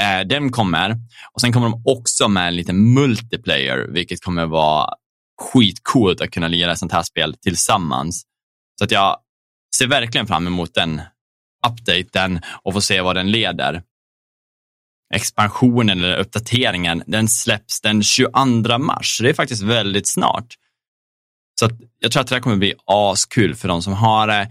Eh, 0.00 0.26
den 0.26 0.52
kommer. 0.52 0.96
Och 1.32 1.40
sen 1.40 1.52
kommer 1.52 1.68
de 1.68 1.82
också 1.84 2.28
med 2.28 2.48
en 2.48 2.56
liten 2.56 2.94
multiplayer, 2.94 3.86
vilket 3.92 4.24
kommer 4.24 4.46
vara 4.46 4.94
skitcoolt 5.40 6.20
att 6.20 6.30
kunna 6.30 6.48
lira 6.48 6.72
ett 6.72 6.78
sånt 6.78 6.92
här 6.92 7.02
spel 7.02 7.34
tillsammans. 7.34 8.22
Så 8.78 8.84
att 8.84 8.90
jag 8.90 9.16
ser 9.76 9.86
verkligen 9.86 10.26
fram 10.26 10.46
emot 10.46 10.74
den 10.74 11.02
updaten 11.68 12.40
och 12.62 12.72
få 12.72 12.80
se 12.80 13.00
vad 13.00 13.16
den 13.16 13.30
leder. 13.30 13.82
Expansionen 15.14 15.98
eller 15.98 16.16
uppdateringen, 16.16 17.02
den 17.06 17.28
släpps 17.28 17.80
den 17.80 18.02
22 18.02 18.78
mars. 18.78 19.18
Det 19.22 19.28
är 19.28 19.34
faktiskt 19.34 19.62
väldigt 19.62 20.08
snart. 20.08 20.54
Så 21.60 21.70
jag 21.98 22.12
tror 22.12 22.20
att 22.20 22.28
det 22.28 22.34
här 22.34 22.42
kommer 22.42 22.56
bli 22.56 22.74
askul 22.86 23.54
för 23.54 23.68
de 23.68 23.82
som 23.82 23.92
har 23.92 24.26
det. 24.26 24.48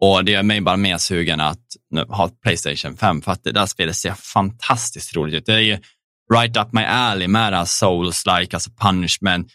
Och 0.00 0.24
det 0.24 0.32
gör 0.32 0.42
mig 0.42 0.60
bara 0.60 0.76
mer 0.76 0.98
sugen 0.98 1.40
att 1.40 1.62
ha 2.08 2.28
Playstation 2.28 2.96
5 2.96 3.22
för 3.22 3.32
att 3.32 3.44
det 3.44 3.52
där 3.52 3.66
spelet 3.66 3.96
ser 3.96 4.14
fantastiskt 4.14 5.16
roligt 5.16 5.34
ut. 5.34 5.46
Det 5.46 5.54
är 5.54 5.58
ju 5.58 5.78
right 6.34 6.56
up 6.56 6.72
my 6.72 6.82
alley 6.82 7.28
med 7.28 7.52
det 7.52 7.56
här 7.56 7.64
souls-like, 7.64 8.54
alltså 8.54 8.70
punishment. 8.70 9.52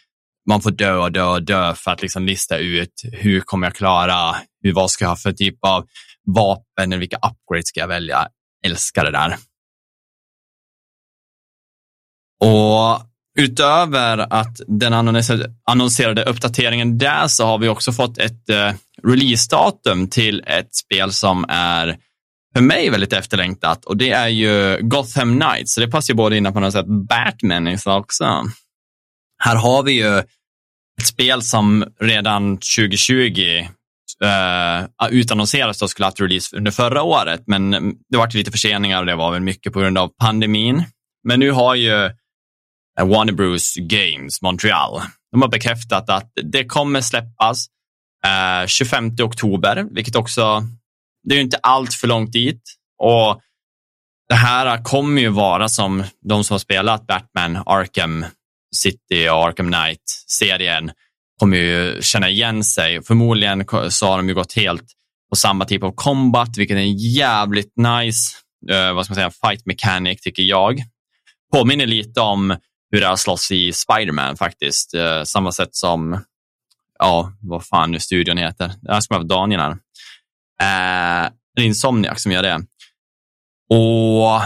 Man 0.48 0.62
får 0.62 0.70
dö 0.70 0.94
och 0.94 1.12
dö 1.12 1.24
och 1.24 1.42
dö 1.42 1.74
för 1.74 1.90
att 1.90 2.02
liksom 2.02 2.26
lista 2.26 2.58
ut 2.58 3.02
hur 3.12 3.40
kommer 3.40 3.66
jag 3.66 3.74
klara, 3.74 4.36
hur, 4.62 4.72
vad 4.72 4.90
ska 4.90 5.04
jag 5.04 5.10
ha 5.10 5.16
för 5.16 5.32
typ 5.32 5.58
av 5.60 5.86
vapen, 6.26 6.92
eller 6.92 6.98
vilka 6.98 7.16
upgrades 7.16 7.68
ska 7.68 7.80
jag 7.80 7.88
välja. 7.88 8.28
Älskar 8.64 9.04
det 9.04 9.10
där. 9.10 9.36
Och 12.40 13.06
utöver 13.38 14.18
att 14.30 14.60
den 14.66 14.92
annonserade 15.64 16.24
uppdateringen 16.24 16.98
där 16.98 17.26
så 17.26 17.46
har 17.46 17.58
vi 17.58 17.68
också 17.68 17.92
fått 17.92 18.18
ett 18.18 18.48
eh, 18.48 18.72
releasedatum 19.02 20.08
till 20.08 20.42
ett 20.46 20.74
spel 20.74 21.12
som 21.12 21.44
är 21.48 21.98
för 22.54 22.62
mig 22.62 22.90
väldigt 22.90 23.12
efterlängtat 23.12 23.84
och 23.84 23.96
det 23.96 24.10
är 24.10 24.28
ju 24.28 24.78
Gotham 24.80 25.40
Knights. 25.40 25.74
Så 25.74 25.80
det 25.80 25.88
passar 25.88 26.12
ju 26.12 26.16
både 26.16 26.36
in 26.36 26.46
att 26.46 26.54
man 26.54 26.62
har 26.62 26.70
sett 26.70 26.86
Batman 27.08 27.78
också. 27.86 28.44
Här 29.42 29.56
har 29.56 29.82
vi 29.82 29.92
ju 29.92 30.18
ett 30.98 31.06
spel 31.06 31.42
som 31.42 31.84
redan 32.00 32.56
2020 32.56 33.66
eh, 34.24 35.08
utannonserades 35.10 35.82
och 35.82 35.90
skulle 35.90 36.06
haft 36.06 36.20
release 36.20 36.56
under 36.56 36.70
förra 36.70 37.02
året, 37.02 37.42
men 37.46 37.70
det 38.08 38.16
var 38.16 38.36
lite 38.36 38.50
förseningar 38.50 39.00
och 39.00 39.06
det 39.06 39.16
var 39.16 39.32
väl 39.32 39.42
mycket 39.42 39.72
på 39.72 39.80
grund 39.80 39.98
av 39.98 40.08
pandemin. 40.08 40.84
Men 41.28 41.40
nu 41.40 41.50
har 41.50 41.74
ju 41.74 42.10
Eh, 42.98 43.06
Warner 43.06 43.32
Bros 43.32 43.74
Games 43.76 44.42
Montreal, 44.42 45.00
de 45.32 45.42
har 45.42 45.48
bekräftat 45.48 46.10
att 46.10 46.32
det 46.42 46.64
kommer 46.64 47.00
släppas 47.00 47.66
eh, 48.26 48.66
25 48.66 49.10
oktober, 49.22 49.86
vilket 49.90 50.16
också, 50.16 50.62
det 51.22 51.34
är 51.34 51.36
ju 51.36 51.44
inte 51.44 51.60
allt 51.62 51.94
för 51.94 52.08
långt 52.08 52.32
dit. 52.32 52.62
Och 53.02 53.40
det 54.28 54.34
här 54.34 54.84
kommer 54.84 55.22
ju 55.22 55.28
vara 55.28 55.68
som 55.68 56.04
de 56.28 56.44
som 56.44 56.54
har 56.54 56.58
spelat 56.58 57.06
Batman, 57.06 57.56
Arkham 57.56 58.24
City 58.76 59.28
och 59.28 59.44
Arkham 59.44 59.72
Knight-serien 59.72 60.90
kommer 61.40 61.56
ju 61.56 62.02
känna 62.02 62.28
igen 62.28 62.64
sig. 62.64 63.02
Förmodligen 63.02 63.64
så 63.90 64.06
har 64.06 64.16
de 64.16 64.28
ju 64.28 64.34
gått 64.34 64.52
helt 64.52 64.84
på 65.30 65.36
samma 65.36 65.64
typ 65.64 65.82
av 65.82 65.92
combat, 65.94 66.56
vilket 66.56 66.76
är 66.76 66.80
en 66.80 66.96
jävligt 66.96 67.72
nice 67.76 68.36
eh, 68.70 68.92
vad 68.92 69.04
ska 69.04 69.12
man 69.12 69.16
säga, 69.16 69.50
fight 69.50 69.66
mechanic 69.66 70.20
tycker 70.20 70.42
jag. 70.42 70.80
Påminner 71.52 71.86
lite 71.86 72.20
om 72.20 72.56
hur 72.90 73.00
det 73.00 73.06
är 73.06 73.12
att 73.12 73.18
slåss 73.18 73.50
i 73.50 73.72
Spiderman 73.72 74.36
faktiskt. 74.36 74.94
Eh, 74.94 75.22
samma 75.22 75.52
sätt 75.52 75.74
som, 75.74 76.24
ja, 76.98 77.32
vad 77.40 77.66
fan 77.66 77.90
nu 77.90 78.00
studion 78.00 78.36
heter. 78.36 78.72
Det 78.82 78.92
här 78.92 79.00
ska 79.00 79.14
vara 79.14 79.24
Daniel 79.24 79.60
här. 79.60 79.76
Uh, 80.62 81.64
Insomniac 81.64 82.22
som 82.22 82.32
gör 82.32 82.42
det. 82.42 82.54
Och 83.70 84.42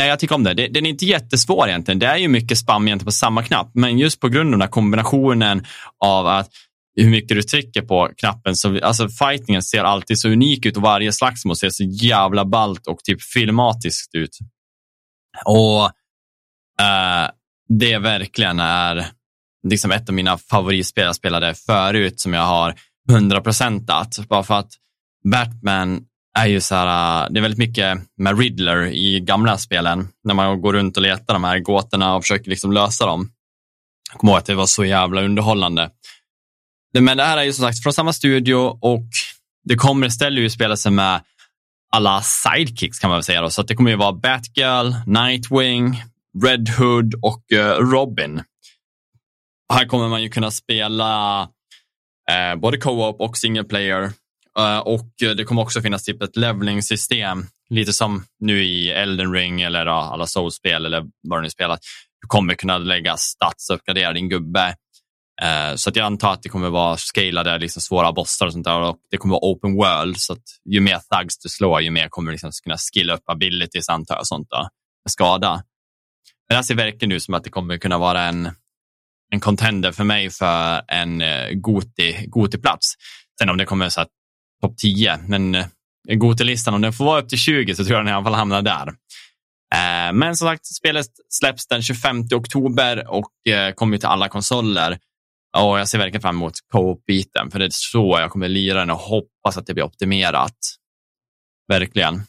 Nej, 0.00 0.08
jag 0.08 0.18
tycker 0.18 0.34
om 0.34 0.44
det. 0.44 0.54
Den 0.54 0.86
är 0.86 0.90
inte 0.90 1.04
jättesvår 1.04 1.68
egentligen. 1.68 1.98
Det 1.98 2.06
är 2.06 2.16
ju 2.16 2.28
mycket 2.28 2.58
spam 2.58 2.88
egentligen 2.88 3.06
på 3.06 3.12
samma 3.12 3.42
knapp, 3.42 3.70
men 3.74 3.98
just 3.98 4.20
på 4.20 4.28
grund 4.28 4.48
av 4.48 4.50
den 4.50 4.60
här 4.60 4.68
kombinationen 4.68 5.64
av 6.04 6.26
att 6.26 6.50
hur 6.96 7.10
mycket 7.10 7.36
du 7.36 7.42
trycker 7.42 7.82
på 7.82 8.10
knappen. 8.16 8.56
Så, 8.56 8.80
alltså 8.82 9.08
fightingen 9.08 9.62
ser 9.62 9.84
alltid 9.84 10.20
så 10.20 10.28
unik 10.28 10.66
ut 10.66 10.76
och 10.76 10.82
varje 10.82 11.12
slagsmål 11.12 11.56
ser 11.56 11.70
så 11.70 11.84
jävla 11.84 12.44
ballt 12.44 12.86
och 12.86 12.98
typ 13.04 13.22
filmatiskt 13.22 14.14
ut. 14.14 14.38
Och 15.44 15.90
Eh, 16.80 17.30
det 17.68 17.98
verkligen 17.98 18.60
är 18.60 19.06
liksom 19.68 19.90
ett 19.90 20.08
av 20.08 20.14
mina 20.14 20.38
favoritspel 20.38 21.04
jag 21.04 21.16
spelade 21.16 21.54
förut 21.54 22.20
som 22.20 22.34
jag 22.34 22.42
har 22.42 22.74
100 23.10 23.40
procentat. 23.40 24.18
Bara 24.28 24.42
för 24.42 24.54
att 24.54 24.72
Batman 25.24 26.04
är 26.38 26.46
ju 26.46 26.60
så 26.60 26.74
här, 26.74 27.24
eh, 27.24 27.30
det 27.30 27.40
är 27.40 27.42
väldigt 27.42 27.58
mycket 27.58 27.98
med 28.16 28.38
Riddler 28.38 28.86
i 28.86 29.20
gamla 29.20 29.58
spelen, 29.58 30.08
när 30.24 30.34
man 30.34 30.60
går 30.60 30.72
runt 30.72 30.96
och 30.96 31.02
letar 31.02 31.34
de 31.34 31.44
här 31.44 31.58
gåtorna 31.58 32.14
och 32.14 32.22
försöker 32.22 32.50
liksom 32.50 32.72
lösa 32.72 33.06
dem. 33.06 33.30
Jag 34.12 34.20
kommer 34.20 34.32
ihåg 34.32 34.38
att 34.38 34.46
det 34.46 34.54
var 34.54 34.66
så 34.66 34.84
jävla 34.84 35.22
underhållande. 35.22 35.90
Men 36.98 37.16
det 37.16 37.24
här 37.24 37.38
är 37.38 37.42
ju 37.42 37.52
som 37.52 37.64
sagt 37.64 37.82
från 37.82 37.92
samma 37.92 38.12
studio 38.12 38.54
och 38.80 39.06
det 39.64 39.74
kommer 39.74 40.06
istället 40.06 40.42
ju 40.42 40.50
spela 40.50 40.76
sig 40.76 40.92
med 40.92 41.20
alla 41.92 42.22
sidekicks 42.22 42.98
kan 42.98 43.10
man 43.10 43.16
väl 43.16 43.24
säga. 43.24 43.40
Då. 43.40 43.50
Så 43.50 43.62
det 43.62 43.74
kommer 43.74 43.90
ju 43.90 43.96
vara 43.96 44.12
Batgirl, 44.12 44.94
Nightwing, 45.06 46.02
Red 46.44 46.68
Hood 46.68 47.14
och 47.22 47.52
eh, 47.52 47.78
Robin. 47.78 48.42
här 49.72 49.86
kommer 49.86 50.08
man 50.08 50.22
ju 50.22 50.28
kunna 50.28 50.50
spela 50.50 51.42
eh, 52.30 52.56
både 52.56 52.78
co-op 52.78 53.20
och 53.20 53.36
single 53.36 53.64
player 53.64 54.12
Eh, 54.58 54.78
och 54.78 55.08
det 55.36 55.44
kommer 55.44 55.62
också 55.62 55.82
finnas 55.82 56.04
typ 56.04 56.22
ett 56.22 56.36
leveling-system, 56.36 57.46
lite 57.70 57.92
som 57.92 58.24
nu 58.40 58.64
i 58.64 58.90
Elden 58.90 59.32
Ring 59.32 59.62
eller 59.62 59.86
alla 59.86 60.26
Souls-spel 60.26 60.86
eller 60.86 61.04
vad 61.28 61.42
du 61.42 61.50
spelat. 61.50 61.80
Du 62.22 62.28
kommer 62.28 62.54
kunna 62.54 62.78
lägga 62.78 63.16
stats 63.16 63.70
och 63.70 63.76
uppgradera 63.76 64.12
din 64.12 64.28
gubbe. 64.28 64.74
Eh, 65.42 65.74
så 65.74 65.90
att 65.90 65.96
jag 65.96 66.06
antar 66.06 66.32
att 66.32 66.42
det 66.42 66.48
kommer 66.48 66.70
vara 66.70 66.96
scalade, 66.96 67.58
liksom 67.58 67.82
svåra 67.82 68.12
bossar 68.12 68.46
och 68.46 68.52
sånt 68.52 68.64
där. 68.64 68.80
Och 68.80 68.96
det 69.10 69.16
kommer 69.16 69.32
vara 69.32 69.52
open 69.52 69.74
world, 69.74 70.16
så 70.16 70.32
att 70.32 70.42
ju 70.70 70.80
mer 70.80 70.98
thugs 70.98 71.38
du 71.38 71.48
slår, 71.48 71.80
ju 71.80 71.90
mer 71.90 72.08
kommer 72.08 72.30
du 72.30 72.32
liksom 72.32 72.50
kunna 72.62 72.76
skilla 72.76 73.14
upp 73.14 73.22
abilities, 73.26 73.88
antar 73.88 74.14
jag, 74.14 74.26
sånt 74.26 74.50
där, 74.50 74.68
skada. 75.08 75.62
Men 76.50 76.54
det 76.54 76.58
här 76.58 76.62
ser 76.62 76.74
verkligen 76.74 77.12
ut 77.12 77.22
som 77.22 77.34
att 77.34 77.44
det 77.44 77.50
kommer 77.50 77.78
kunna 77.78 77.98
vara 77.98 78.22
en, 78.22 78.50
en 79.32 79.40
contender 79.40 79.92
för 79.92 80.04
mig 80.04 80.30
för 80.30 80.82
en 80.88 81.22
eh, 81.22 81.50
Goti, 81.50 82.26
Goti-plats. 82.26 82.94
Sen 83.38 83.50
om 83.50 83.56
det 83.56 83.64
kommer 83.64 83.88
så 83.88 84.00
att 84.00 84.08
topp 84.62 84.76
10, 84.76 85.16
men 85.16 85.54
eh, 85.54 85.66
Goti-listan, 86.08 86.74
om 86.74 86.80
den 86.80 86.92
får 86.92 87.04
vara 87.04 87.20
upp 87.20 87.28
till 87.28 87.38
20 87.38 87.74
så 87.74 87.84
tror 87.84 87.96
jag 87.96 88.04
den 88.04 88.12
i 88.12 88.16
alla 88.16 88.24
fall 88.24 88.34
hamnar 88.34 88.62
där. 88.62 88.88
Eh, 89.74 90.12
men 90.12 90.36
som 90.36 90.48
sagt, 90.48 90.66
spelet 90.66 91.06
släpps 91.28 91.66
den 91.66 91.82
25 91.82 92.24
oktober 92.34 93.08
och 93.08 93.30
kommer 93.74 93.98
till 93.98 94.08
alla 94.08 94.28
konsoler. 94.28 94.98
Och 95.56 95.80
jag 95.80 95.88
ser 95.88 95.98
verkligen 95.98 96.22
fram 96.22 96.36
emot 96.36 96.54
co-op-biten, 96.72 97.50
för 97.50 97.58
det 97.58 97.64
är 97.64 97.70
så 97.72 98.18
jag 98.20 98.30
kommer 98.30 98.48
lira 98.48 98.78
den 98.78 98.90
och 98.90 98.98
hoppas 98.98 99.56
att 99.56 99.66
det 99.66 99.74
blir 99.74 99.84
optimerat. 99.84 100.56
Verkligen. 101.68 102.22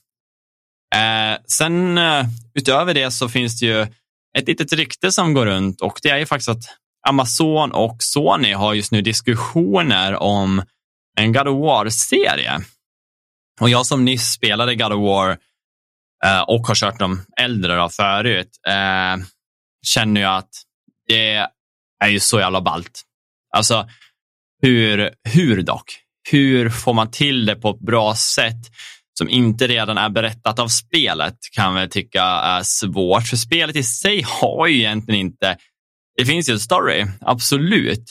Sen 1.58 2.00
utöver 2.54 2.94
det 2.94 3.12
så 3.12 3.30
finns 3.30 3.60
det 3.60 3.66
ju 3.66 3.88
ett 4.38 4.48
litet 4.48 4.74
rykte 4.74 5.12
som 5.12 5.34
går 5.34 5.46
runt 5.46 5.82
och 5.82 6.00
det 6.04 6.10
är 6.10 6.18
ju 6.18 6.26
faktiskt 6.26 6.50
att 6.50 6.64
Amazon 7.08 7.72
och 7.72 7.98
Sony 8.00 8.54
har 8.54 8.74
just 8.74 8.92
nu 8.92 9.02
diskussioner 9.02 10.16
om 10.16 10.64
en 11.18 11.34
God 11.34 11.48
of 11.48 11.62
War-serie. 11.62 12.60
Och 13.62 13.70
jag 13.70 13.86
som 13.86 14.06
nyss 14.06 14.32
spelade 14.32 14.76
God 14.76 14.94
of 14.94 15.00
War 15.00 15.38
eh, 16.26 16.42
och 16.42 16.68
har 16.68 16.76
kört 16.76 17.00
de 17.00 17.26
äldre 17.40 17.76
då 17.76 17.90
förut, 17.90 18.50
eh, 18.68 19.26
känner 19.86 20.22
ju 20.22 20.28
att 20.28 20.50
det 21.08 21.48
är 22.04 22.08
ju 22.10 22.20
så 22.20 22.40
jävla 22.40 22.62
ballt. 22.62 23.02
Alltså, 23.56 23.90
hur, 24.62 25.10
hur 25.30 25.62
dock? 25.62 25.98
Hur 26.32 26.70
får 26.70 26.94
man 26.94 27.12
till 27.12 27.46
det 27.46 27.56
på 27.56 27.70
ett 27.70 27.80
bra 27.80 28.16
sätt 28.16 28.72
som 29.14 29.30
inte 29.30 29.68
redan 29.68 29.98
är 29.98 30.10
berättat 30.10 30.60
av 30.60 30.68
spelet 30.68 31.38
kan 31.56 31.76
vi 31.76 31.90
tycka 31.90 32.24
är 32.24 32.64
svårt. 32.64 33.28
För 33.28 33.38
spelet 33.38 33.76
i 33.76 33.84
sig 33.84 34.24
har 34.26 34.68
ju 34.68 34.78
egentligen 34.78 35.20
inte, 35.20 35.58
det 36.18 36.26
finns 36.26 36.50
ju 36.50 36.54
en 36.54 36.60
story, 36.60 37.06
absolut. 37.22 38.04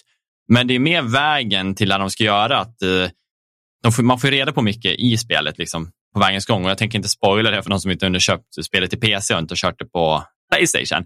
Men 0.49 0.67
det 0.67 0.75
är 0.75 0.79
mer 0.79 1.03
vägen 1.03 1.75
till 1.75 1.89
vad 1.89 2.01
de 2.01 2.11
ska 2.11 2.25
göra. 2.25 2.59
Att, 2.59 2.83
eh, 2.83 3.91
får, 3.93 4.03
man 4.03 4.21
får 4.21 4.29
reda 4.29 4.53
på 4.53 4.63
mycket 4.63 4.99
i 4.99 5.17
spelet 5.17 5.59
liksom, 5.59 5.91
på 6.15 6.21
vägens 6.21 6.47
gång. 6.47 6.65
Och 6.65 6.71
jag 6.71 6.79
tänker 6.79 6.99
inte 6.99 7.09
spoila 7.09 7.51
det 7.51 7.63
för 7.63 7.71
de 7.71 7.81
som 7.81 7.91
inte 7.91 8.07
underköpt 8.07 8.65
spelet 8.65 8.93
i 8.93 8.97
PC 8.97 9.35
och 9.35 9.41
inte 9.41 9.55
kört 9.57 9.79
det 9.79 9.85
på 9.85 10.25
Playstation. 10.53 11.05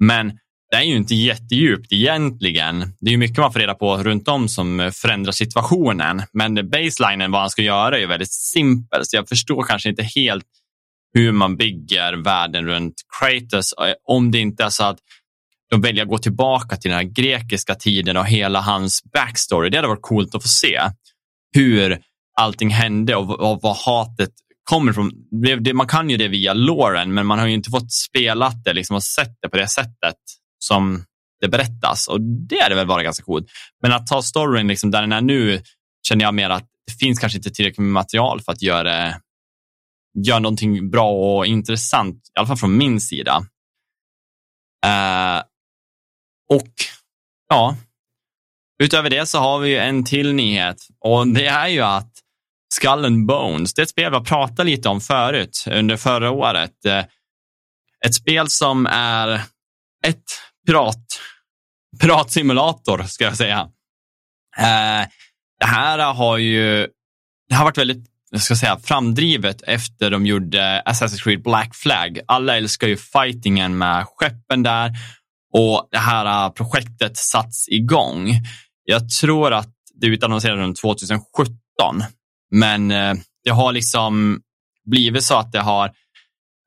Men 0.00 0.38
det 0.70 0.76
är 0.76 0.82
ju 0.82 0.96
inte 0.96 1.14
jättedjupt 1.14 1.92
egentligen. 1.92 2.80
Det 3.00 3.08
är 3.08 3.12
ju 3.12 3.16
mycket 3.16 3.38
man 3.38 3.52
får 3.52 3.60
reda 3.60 3.74
på 3.74 3.96
runt 3.96 4.28
om 4.28 4.48
som 4.48 4.90
förändrar 4.94 5.32
situationen. 5.32 6.22
Men 6.32 6.70
baselinen, 6.70 7.30
vad 7.30 7.40
han 7.40 7.50
ska 7.50 7.62
göra, 7.62 7.98
är 7.98 8.06
väldigt 8.06 8.32
simpel. 8.32 9.00
Så 9.02 9.16
jag 9.16 9.28
förstår 9.28 9.62
kanske 9.62 9.88
inte 9.88 10.02
helt 10.02 10.46
hur 11.14 11.32
man 11.32 11.56
bygger 11.56 12.12
världen 12.12 12.66
runt 12.66 12.94
Kratos. 13.20 13.72
Eh, 13.72 13.94
om 14.04 14.30
det 14.30 14.38
inte 14.38 14.64
är 14.64 14.68
så 14.68 14.84
att 14.84 14.98
de 15.70 15.80
väljer 15.80 16.02
att 16.02 16.08
gå 16.08 16.18
tillbaka 16.18 16.76
till 16.76 16.90
den 16.90 16.98
här 16.98 17.04
grekiska 17.04 17.74
tiden 17.74 18.16
och 18.16 18.26
hela 18.26 18.60
hans 18.60 19.02
backstory. 19.12 19.70
Det 19.70 19.76
hade 19.76 19.88
varit 19.88 20.02
coolt 20.02 20.34
att 20.34 20.42
få 20.42 20.48
se 20.48 20.80
hur 21.54 22.00
allting 22.40 22.70
hände 22.70 23.16
och, 23.16 23.40
och 23.40 23.58
vad 23.62 23.76
hatet 23.76 24.30
kommer 24.64 24.92
ifrån. 24.92 25.12
man 25.74 25.86
kan 25.86 26.10
ju 26.10 26.16
det 26.16 26.28
via 26.28 26.52
Lauren, 26.52 27.14
men 27.14 27.26
man 27.26 27.38
har 27.38 27.46
ju 27.46 27.54
inte 27.54 27.70
fått 27.70 27.92
spela 27.92 28.52
det 28.64 28.72
liksom, 28.72 28.96
och 28.96 29.04
sett 29.04 29.38
det 29.42 29.48
på 29.48 29.56
det 29.56 29.68
sättet 29.68 30.16
som 30.58 31.04
det 31.40 31.48
berättas. 31.48 32.08
Och 32.08 32.20
det 32.20 32.62
hade 32.62 32.74
väl 32.74 32.86
varit 32.86 33.04
ganska 33.04 33.24
coolt. 33.24 33.46
Men 33.82 33.92
att 33.92 34.06
ta 34.06 34.22
storyn 34.22 34.68
liksom, 34.68 34.90
där 34.90 35.00
den 35.00 35.12
är 35.12 35.20
nu 35.20 35.62
känner 36.08 36.24
jag 36.24 36.34
mer 36.34 36.50
att 36.50 36.68
det 36.86 36.92
finns 36.92 37.18
kanske 37.18 37.38
inte 37.38 37.50
tillräckligt 37.50 37.78
med 37.78 37.92
material 37.92 38.40
för 38.40 38.52
att 38.52 38.62
göra, 38.62 39.14
göra 40.26 40.38
någonting 40.38 40.90
bra 40.90 41.10
och 41.10 41.46
intressant, 41.46 42.16
i 42.16 42.38
alla 42.38 42.46
fall 42.46 42.56
från 42.56 42.76
min 42.76 43.00
sida. 43.00 43.46
Uh, 44.86 45.42
och 46.48 46.72
ja, 47.48 47.76
utöver 48.82 49.10
det 49.10 49.26
så 49.26 49.38
har 49.38 49.58
vi 49.58 49.76
en 49.76 50.04
till 50.04 50.34
nyhet 50.34 50.76
och 51.00 51.28
det 51.28 51.46
är 51.46 51.68
ju 51.68 51.80
att 51.80 52.12
Skull 52.74 53.04
and 53.04 53.26
Bones, 53.26 53.74
det 53.74 53.80
är 53.80 53.82
ett 53.82 53.90
spel 53.90 54.10
vi 54.10 54.16
har 54.16 54.24
pratat 54.24 54.66
lite 54.66 54.88
om 54.88 55.00
förut 55.00 55.64
under 55.70 55.96
förra 55.96 56.30
året. 56.30 56.84
Eh, 56.84 57.04
ett 58.06 58.14
spel 58.14 58.48
som 58.48 58.86
är 58.86 59.40
ett 60.06 60.24
pirat, 60.66 61.20
piratsimulator, 62.00 63.02
ska 63.02 63.24
jag 63.24 63.36
säga. 63.36 63.60
Eh, 64.58 65.08
det 65.60 65.66
här 65.66 66.14
har 66.14 66.38
ju 66.38 66.88
det 67.48 67.54
har 67.54 67.64
varit 67.64 67.78
väldigt 67.78 68.06
jag 68.30 68.42
ska 68.42 68.56
säga, 68.56 68.78
framdrivet 68.84 69.62
efter 69.62 70.10
de 70.10 70.26
gjorde 70.26 70.82
Assassin's 70.86 71.22
Creed 71.22 71.42
Black 71.42 71.74
Flag. 71.74 72.20
Alla 72.26 72.56
älskar 72.56 72.88
ju 72.88 72.96
fightingen 72.96 73.78
med 73.78 74.06
skeppen 74.06 74.62
där 74.62 74.90
och 75.52 75.88
det 75.90 75.98
här 75.98 76.50
projektet 76.50 77.16
satts 77.16 77.68
igång. 77.68 78.30
Jag 78.84 79.08
tror 79.08 79.52
att 79.52 79.72
det 79.94 80.06
utannonserades 80.06 80.60
runt 80.60 80.80
2017, 80.80 81.56
men 82.50 82.90
eh, 82.90 83.14
det 83.44 83.50
har 83.50 83.72
liksom 83.72 84.40
blivit 84.84 85.24
så 85.24 85.36
att 85.36 85.52
det 85.52 85.60
har 85.60 85.86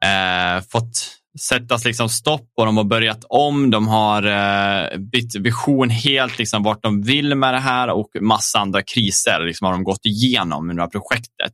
eh, 0.06 0.64
fått 0.72 1.19
sättas 1.40 1.86
liksom 1.86 2.10
stopp 2.10 2.50
och 2.58 2.66
de 2.66 2.78
har 2.78 2.84
börjat 2.84 3.26
om. 3.30 3.72
De 3.72 3.88
har 3.88 4.24
eh, 4.24 4.98
bytt 4.98 5.36
vision 5.36 5.90
helt, 5.90 6.38
liksom 6.38 6.64
vart 6.64 6.84
de 6.84 7.02
vill 7.02 7.36
med 7.36 7.54
det 7.54 7.60
här 7.60 7.90
och 7.90 8.10
massa 8.22 8.60
andra 8.60 8.82
kriser 8.82 9.46
liksom 9.46 9.66
har 9.66 9.72
de 9.72 9.84
gått 9.84 10.06
igenom 10.06 10.70
under 10.70 10.76
det 10.76 10.82
här 10.82 10.90
projektet. 10.90 11.52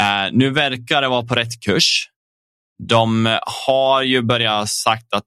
Eh, 0.00 0.32
nu 0.32 0.50
verkar 0.50 1.02
det 1.02 1.08
vara 1.08 1.22
på 1.22 1.34
rätt 1.34 1.60
kurs. 1.60 2.08
De 2.88 3.38
har 3.66 4.02
ju 4.02 4.22
börjat 4.22 4.68
sagt 4.68 5.14
att 5.14 5.24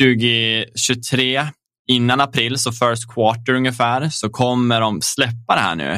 2023, 0.00 1.46
innan 1.88 2.20
april, 2.20 2.58
så 2.58 2.72
first 2.72 3.14
quarter 3.14 3.52
ungefär, 3.52 4.08
så 4.08 4.30
kommer 4.30 4.80
de 4.80 5.00
släppa 5.02 5.54
det 5.54 5.60
här 5.60 5.74
nu. 5.74 5.92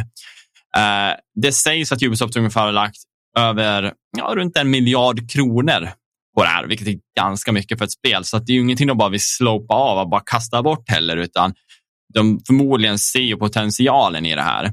Eh, 0.76 1.16
det 1.42 1.52
sägs 1.52 1.92
att 1.92 2.02
Ubisoft 2.02 2.36
ungefär 2.36 2.60
har 2.60 2.72
lagt 2.72 2.96
över 3.38 3.92
ja, 4.18 4.32
runt 4.36 4.56
en 4.56 4.70
miljard 4.70 5.30
kronor 5.30 5.92
på 6.34 6.42
det 6.42 6.48
här, 6.48 6.66
vilket 6.66 6.88
är 6.88 6.96
ganska 7.16 7.52
mycket 7.52 7.78
för 7.78 7.84
ett 7.84 7.92
spel. 7.92 8.24
Så 8.24 8.38
det 8.38 8.52
är 8.52 8.54
ju 8.54 8.60
ingenting 8.60 8.86
de 8.86 8.98
bara 8.98 9.08
vill 9.08 9.20
slopa 9.22 9.74
av 9.74 9.98
och 9.98 10.08
bara 10.08 10.22
kasta 10.26 10.62
bort 10.62 10.90
heller, 10.90 11.16
utan 11.16 11.54
de 12.14 12.40
förmodligen 12.46 12.98
ser 12.98 13.20
ju 13.20 13.36
potentialen 13.36 14.26
i 14.26 14.34
det 14.34 14.42
här. 14.42 14.64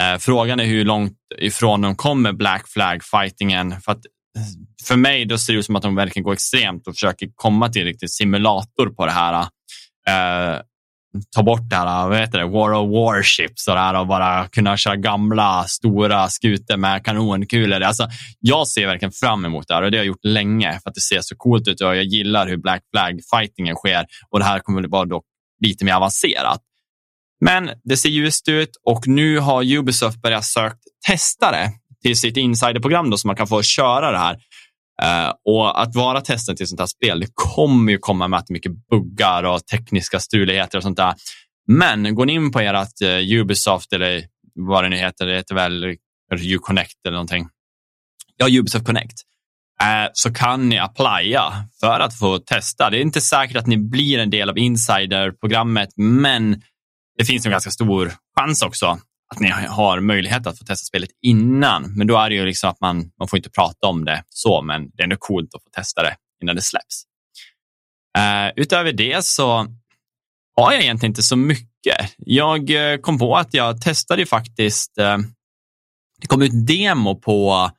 Eh, 0.00 0.18
frågan 0.18 0.60
är 0.60 0.64
hur 0.64 0.84
långt 0.84 1.16
ifrån 1.38 1.80
de 1.80 1.96
kommer 1.96 2.32
Black 2.32 2.68
Flag-fightingen. 2.68 3.80
För, 3.80 3.96
för 4.84 4.96
mig 4.96 5.24
då 5.24 5.38
ser 5.38 5.52
det 5.52 5.58
ut 5.58 5.66
som 5.66 5.76
att 5.76 5.82
de 5.82 5.94
verkligen 5.94 6.24
går 6.24 6.32
extremt 6.32 6.86
och 6.86 6.94
försöker 6.94 7.28
komma 7.34 7.68
till 7.68 7.84
riktigt 7.84 8.12
simulator 8.12 8.86
på 8.86 9.06
det 9.06 9.12
här. 9.12 9.46
Eh, 10.08 10.60
ta 11.34 11.42
bort 11.42 11.70
det 11.70 11.76
här, 11.76 12.08
vad 12.08 12.18
heter 12.18 12.38
det, 12.38 12.44
War 12.44 12.72
of 12.72 12.90
Warships 12.90 13.68
och 13.68 13.74
här 13.74 14.00
och 14.00 14.06
bara 14.06 14.48
kunna 14.48 14.76
köra 14.76 14.96
gamla 14.96 15.64
stora 15.64 16.28
skutor 16.28 16.76
med 16.76 17.04
kanonkulor. 17.04 17.80
Alltså, 17.80 18.08
jag 18.40 18.68
ser 18.68 18.86
verkligen 18.86 19.12
fram 19.12 19.44
emot 19.44 19.68
det 19.68 19.74
här 19.74 19.82
och 19.82 19.90
det 19.90 19.96
har 19.96 20.04
jag 20.04 20.06
gjort 20.06 20.24
länge 20.24 20.80
för 20.82 20.90
att 20.90 20.94
det 20.94 21.00
ser 21.00 21.20
så 21.20 21.36
coolt 21.36 21.68
ut 21.68 21.80
och 21.80 21.96
jag 21.96 22.04
gillar 22.04 22.48
hur 22.48 22.56
Black 22.56 22.82
Flag-fightingen 22.90 23.74
sker 23.74 24.06
och 24.30 24.38
det 24.38 24.44
här 24.44 24.58
kommer 24.58 24.88
vara 24.88 25.04
dock 25.04 25.24
lite 25.64 25.84
mer 25.84 25.94
avancerat. 25.94 26.60
Men 27.44 27.70
det 27.84 27.96
ser 27.96 28.08
ljust 28.08 28.48
ut 28.48 28.70
och 28.84 29.06
nu 29.06 29.38
har 29.38 29.76
Ubisoft 29.76 30.22
börjat 30.22 30.44
söka 30.44 30.76
testare 31.06 31.70
till 32.02 32.20
sitt 32.20 32.36
insiderprogram 32.36 33.10
då, 33.10 33.16
så 33.16 33.26
man 33.26 33.36
kan 33.36 33.46
få 33.46 33.62
köra 33.62 34.10
det 34.10 34.18
här. 34.18 34.38
Eh, 35.02 35.32
och 35.44 35.82
att 35.82 35.94
vara 35.94 36.20
testen 36.20 36.56
till 36.56 36.66
sånt 36.66 36.80
här 36.80 36.86
spel, 36.86 37.20
det 37.20 37.30
kommer 37.34 37.92
ju 37.92 37.98
komma 37.98 38.28
med 38.28 38.38
att 38.38 38.50
mycket 38.50 38.72
buggar 38.90 39.42
och 39.42 39.66
tekniska 39.66 40.20
struligheter 40.20 40.78
och 40.78 40.82
sånt 40.82 40.96
där. 40.96 41.14
Men 41.66 42.14
går 42.14 42.26
ni 42.26 42.32
in 42.32 42.52
på 42.52 42.60
ert 42.60 43.02
eh, 43.02 43.40
Ubisoft 43.40 43.92
eller 43.92 44.24
vad 44.54 44.84
det 44.84 44.88
nu 44.88 44.96
heter, 44.96 45.26
det 45.26 45.36
heter 45.36 45.54
väl 45.54 45.96
Uconnect 46.54 47.06
eller 47.06 47.14
någonting. 47.14 47.48
Ja, 48.36 48.46
Ubisoft 48.58 48.86
Connect. 48.86 49.18
Eh, 49.82 50.10
så 50.12 50.34
kan 50.34 50.68
ni 50.68 50.78
applya 50.78 51.52
för 51.80 52.00
att 52.00 52.18
få 52.18 52.38
testa. 52.38 52.90
Det 52.90 52.98
är 52.98 53.00
inte 53.00 53.20
säkert 53.20 53.56
att 53.56 53.66
ni 53.66 53.76
blir 53.76 54.18
en 54.18 54.30
del 54.30 54.50
av 54.50 54.58
insiderprogrammet, 54.58 55.88
men 55.96 56.62
det 57.18 57.24
finns 57.24 57.46
en 57.46 57.52
ganska 57.52 57.70
stor 57.70 58.12
chans 58.38 58.62
också 58.62 58.98
att 59.32 59.40
ni 59.40 59.50
har 59.50 60.00
möjlighet 60.00 60.46
att 60.46 60.58
få 60.58 60.64
testa 60.64 60.84
spelet 60.84 61.10
innan. 61.22 61.94
Men 61.96 62.06
då 62.06 62.18
är 62.18 62.30
det 62.30 62.36
ju 62.36 62.44
liksom 62.46 62.70
att 62.70 62.80
man, 62.80 63.10
man 63.18 63.28
får 63.28 63.36
inte 63.36 63.50
prata 63.50 63.86
om 63.86 64.04
det 64.04 64.24
så, 64.28 64.62
men 64.62 64.82
det 64.82 65.02
är 65.02 65.04
ändå 65.04 65.16
coolt 65.18 65.54
att 65.54 65.62
få 65.62 65.70
testa 65.70 66.02
det 66.02 66.16
innan 66.42 66.56
det 66.56 66.62
släpps. 66.62 67.04
Uh, 68.18 68.62
utöver 68.62 68.92
det 68.92 69.24
så 69.24 69.66
har 70.56 70.72
jag 70.72 70.82
egentligen 70.82 71.10
inte 71.10 71.22
så 71.22 71.36
mycket. 71.36 72.14
Jag 72.16 72.70
uh, 72.70 72.96
kom 72.96 73.18
på 73.18 73.36
att 73.36 73.54
jag 73.54 73.80
testade 73.80 74.26
faktiskt, 74.26 74.98
uh, 75.00 75.18
det 76.20 76.26
kom 76.26 76.42
ut 76.42 76.66
demo 76.66 77.20
på 77.20 77.70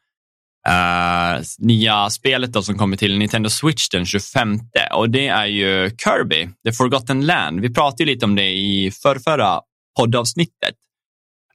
nya 1.59 2.09
spelet 2.09 2.53
då 2.53 2.61
som 2.63 2.77
kommer 2.77 2.97
till 2.97 3.17
Nintendo 3.17 3.49
Switch 3.49 3.89
den 3.89 4.05
25 4.05 4.59
och 4.93 5.09
det 5.09 5.27
är 5.27 5.45
ju 5.45 5.89
Kirby, 5.89 6.49
The 6.65 6.71
Forgotten 6.71 7.25
Land. 7.25 7.59
Vi 7.59 7.73
pratade 7.73 8.05
lite 8.05 8.25
om 8.25 8.35
det 8.35 8.49
i 8.49 8.91
förrförra 8.91 9.61
poddavsnittet. 9.97 10.75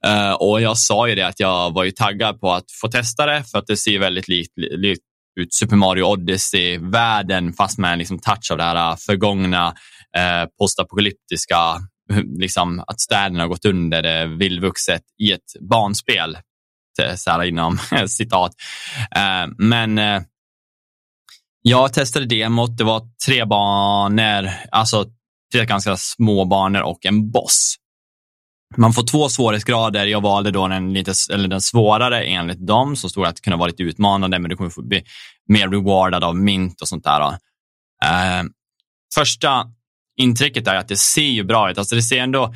Uh, 0.07 0.33
och 0.33 0.61
jag 0.61 0.79
sa 0.79 1.09
ju 1.09 1.15
det 1.15 1.23
att 1.23 1.41
jag 1.41 1.75
var 1.75 1.85
ju 1.85 1.91
taggad 1.91 2.41
på 2.41 2.53
att 2.53 2.65
få 2.81 2.89
testa 2.89 3.27
det 3.27 3.45
för 3.45 3.59
att 3.59 3.67
det 3.67 3.77
ser 3.77 3.99
väldigt 3.99 4.29
likt, 4.29 4.53
li, 4.57 4.97
ut 5.41 5.55
Super 5.55 5.77
Mario 5.77 6.03
Odyssey-världen 6.03 7.53
fast 7.53 7.79
med 7.79 7.93
en 7.93 7.99
liksom 7.99 8.19
touch 8.19 8.51
av 8.51 8.59
det 8.59 8.65
här 8.65 8.91
eh, 8.91 8.97
förgångna 8.97 9.69
uh, 9.69 10.49
postapokalyptiska, 10.59 11.57
liksom 12.39 12.85
att 12.87 13.01
städerna 13.01 13.41
har 13.41 13.49
gått 13.49 13.65
under 13.65 14.03
det 14.03 14.27
vildvuxet 14.27 15.03
i 15.23 15.33
ett 15.33 15.69
barnspel. 15.71 16.39
Så 17.17 17.31
här 17.31 17.45
inom 17.45 17.79
citat. 18.09 18.53
Uh, 19.17 19.55
men 19.59 20.01
jag 21.63 21.93
testade 21.93 22.27
demot. 22.27 22.79
Det 22.79 22.85
var 22.85 23.03
tre 23.27 23.45
banor, 23.45 24.51
alltså 24.73 25.05
tre 25.53 25.65
ganska 25.65 25.97
små 25.97 26.45
banor 26.45 26.83
och 26.83 27.07
en 27.07 27.31
boss. 27.31 27.77
Man 28.77 28.93
får 28.93 29.03
två 29.03 29.29
svårighetsgrader. 29.29 30.07
Jag 30.07 30.21
valde 30.21 30.51
då 30.51 30.69
den, 30.69 30.93
lite, 30.93 31.13
eller 31.33 31.49
den 31.49 31.61
svårare 31.61 32.25
enligt 32.25 32.67
dem, 32.67 32.97
som 32.97 33.11
stod 33.11 33.27
att 33.27 33.37
det 33.37 33.43
kunde 33.43 33.57
vara 33.57 33.67
lite 33.67 33.83
utmanande, 33.83 34.39
men 34.39 34.51
du 34.51 34.57
kommer 34.57 34.71
få 34.71 34.83
bli 34.83 35.05
mer 35.49 35.69
rewardad 35.69 36.25
av 36.25 36.37
mint 36.37 36.81
och 36.81 36.89
sånt 36.89 37.05
där. 37.05 37.21
Eh, 38.05 38.45
första 39.15 39.67
intrycket 40.21 40.67
är 40.67 40.75
att 40.75 40.89
det 40.89 40.97
ser 40.97 41.23
ju 41.23 41.45
bra 41.45 41.71
ut. 41.71 41.79
Alltså 41.79 41.95
det 41.95 42.03
ser 42.03 42.19
ändå, 42.19 42.55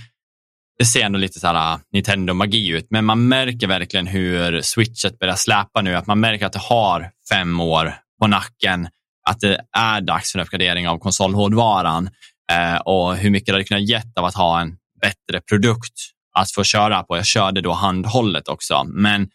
det 0.79 0.85
ser 0.85 1.03
ändå 1.03 1.19
lite 1.19 1.41
så 1.41 1.47
här 1.47 1.55
ah, 1.55 1.81
Nintendo-magi 1.93 2.69
ut, 2.69 2.87
men 2.91 3.05
man 3.05 3.29
märker 3.29 3.67
verkligen 3.67 4.07
hur 4.07 4.61
switchet 4.63 5.19
börjar 5.19 5.37
släpa 5.37 5.83
nu. 5.83 5.97
Att 5.97 6.07
man 6.07 6.21
märker 6.21 6.47
att 6.47 6.53
det 6.53 6.63
har 6.63 7.11
fem 7.33 7.61
år 7.61 7.95
på 8.21 8.27
nacken, 8.27 8.89
att 9.31 9.41
det 9.41 9.61
är 9.77 10.01
dags 10.01 10.33
för 10.33 10.39
en 10.39 10.43
uppgradering 10.43 10.89
av 10.89 10.99
konsolhårdvaran 10.99 12.11
eh, 12.53 12.77
och 12.77 13.17
hur 13.17 13.31
mycket 13.31 13.47
det 13.47 13.53
hade 13.53 13.65
kunnat 13.65 13.89
gett 13.89 14.19
av 14.19 14.25
att 14.25 14.35
ha 14.35 14.61
en 14.61 14.77
bättre 15.03 15.41
produkt 15.49 15.95
att 16.39 16.53
få 16.53 16.65
köra 16.65 17.03
på. 17.03 17.17
Jag 17.17 17.27
körde 17.27 17.61
då 17.61 17.73
handhållet 17.73 18.49
också, 18.49 18.85
men 18.85 19.29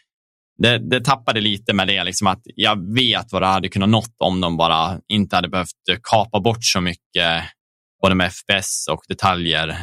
det, 0.57 0.89
det 0.89 1.05
tappade 1.05 1.41
lite 1.41 1.73
med 1.73 1.87
det, 1.87 2.03
liksom 2.03 2.27
att 2.27 2.41
jag 2.55 2.93
vet 2.93 3.31
vad 3.31 3.41
det 3.41 3.47
hade 3.47 3.69
kunnat 3.69 3.89
nått 3.89 4.15
om 4.17 4.41
de 4.41 4.57
bara 4.57 4.99
inte 5.07 5.35
hade 5.35 5.49
behövt 5.49 5.71
kapa 6.03 6.39
bort 6.39 6.63
så 6.63 6.81
mycket 6.81 7.43
både 8.01 8.15
med 8.15 8.33
FPS 8.33 8.87
och 8.91 9.01
detaljer 9.07 9.77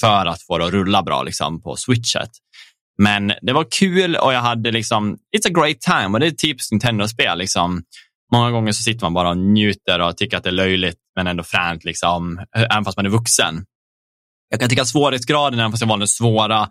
för 0.00 0.26
att 0.26 0.42
få 0.42 0.58
det 0.58 0.66
att 0.66 0.72
rulla 0.72 1.02
bra 1.02 1.22
liksom, 1.22 1.62
på 1.62 1.76
switchet. 1.76 2.30
Men 3.02 3.32
det 3.42 3.52
var 3.52 3.66
kul 3.78 4.16
och 4.16 4.32
jag 4.32 4.40
hade 4.40 4.70
liksom, 4.70 5.12
it's 5.36 5.48
a 5.48 5.62
great 5.62 5.80
time 5.80 6.08
och 6.08 6.20
det 6.20 6.26
är 6.26 6.30
typiskt 6.30 6.72
Nintendo-spel. 6.72 7.38
Liksom. 7.38 7.82
Många 8.32 8.50
gånger 8.50 8.72
så 8.72 8.82
sitter 8.82 9.04
man 9.04 9.14
bara 9.14 9.30
och 9.30 9.38
njuter 9.38 10.00
och 10.00 10.16
tycker 10.16 10.36
att 10.36 10.42
det 10.42 10.50
är 10.50 10.54
löjligt 10.54 10.98
men 11.16 11.26
ändå 11.26 11.42
fränt, 11.42 11.84
liksom, 11.84 12.44
även 12.56 12.84
fast 12.84 12.96
man 12.96 13.06
är 13.06 13.10
vuxen. 13.10 13.64
Jag 14.50 14.60
kan 14.60 14.68
tycka 14.68 14.82
att 14.82 14.88
svårighetsgraden, 14.88 15.60
även 15.60 15.70
fast 15.70 15.80
jag 15.80 15.88
valde 15.88 16.02
den 16.02 16.08
svåra, 16.08 16.68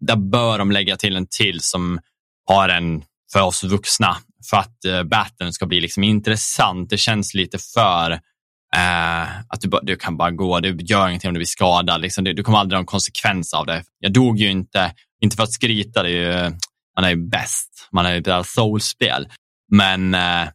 där 0.00 0.16
bör 0.16 0.58
de 0.58 0.72
lägga 0.72 0.96
till 0.96 1.16
en 1.16 1.26
till 1.26 1.60
som 1.60 2.00
har 2.46 2.68
en 2.68 3.02
för 3.32 3.42
oss 3.42 3.64
vuxna 3.64 4.16
för 4.50 4.56
att 4.56 4.76
uh, 4.86 5.02
battlen 5.02 5.52
ska 5.52 5.66
bli 5.66 5.80
liksom 5.80 6.04
intressant. 6.04 6.90
Det 6.90 6.98
känns 6.98 7.34
lite 7.34 7.58
för 7.58 8.12
uh, 8.12 9.22
att 9.48 9.60
du, 9.60 9.70
du, 9.82 9.96
kan 9.96 10.16
bara 10.16 10.30
gå, 10.30 10.60
det 10.60 10.68
gör 10.68 11.08
ingenting 11.08 11.28
om 11.28 11.34
du 11.34 11.38
blir 11.38 11.46
skadad. 11.46 12.00
Liksom, 12.00 12.24
du, 12.24 12.32
du 12.32 12.42
kommer 12.42 12.58
aldrig 12.58 12.76
ha 12.76 12.80
en 12.80 12.86
konsekvens 12.86 13.54
av 13.54 13.66
det. 13.66 13.84
Jag 13.98 14.12
dog 14.12 14.38
ju 14.38 14.50
inte, 14.50 14.94
inte 15.20 15.36
för 15.36 15.42
att 15.42 15.52
skryta, 15.52 16.02
det 16.02 16.10
är 16.10 16.44
ju, 16.44 16.56
man 16.96 17.04
är 17.04 17.10
ju 17.10 17.28
bäst, 17.28 17.88
man 17.92 18.06
är 18.06 18.14
ju 18.14 18.18
ett 18.18 18.46
soulspel. 18.46 19.28
Men 19.72 20.14
uh, 20.14 20.48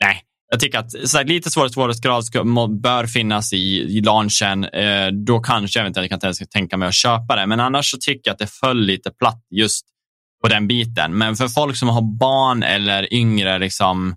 nej, 0.00 0.22
jag 0.50 0.60
tycker 0.60 0.78
att 0.78 1.08
så 1.08 1.18
här, 1.18 1.24
lite 1.24 1.50
svårare 1.50 1.70
svårighetsgrad 1.70 2.80
bör 2.80 3.06
finnas 3.06 3.52
i, 3.52 3.56
i 3.58 4.00
launchen. 4.00 4.64
Eh, 4.64 5.06
då 5.06 5.40
kanske 5.40 5.78
jag 5.78 5.82
eventuellt 5.82 6.38
kan 6.38 6.46
tänka 6.52 6.76
mig 6.76 6.88
att 6.88 6.94
köpa 6.94 7.36
det. 7.36 7.46
Men 7.46 7.60
annars 7.60 7.90
så 7.90 7.98
tycker 7.98 8.20
jag 8.24 8.32
att 8.32 8.38
det 8.38 8.46
föll 8.60 8.80
lite 8.80 9.10
platt 9.10 9.46
just 9.50 9.86
på 10.42 10.48
den 10.48 10.68
biten. 10.68 11.18
Men 11.18 11.36
för 11.36 11.48
folk 11.48 11.76
som 11.76 11.88
har 11.88 12.18
barn 12.18 12.62
eller 12.62 13.14
yngre, 13.14 13.58
liksom, 13.58 14.16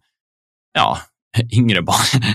ja, 0.73 0.97
yngre 1.53 1.81
barn. 1.81 2.23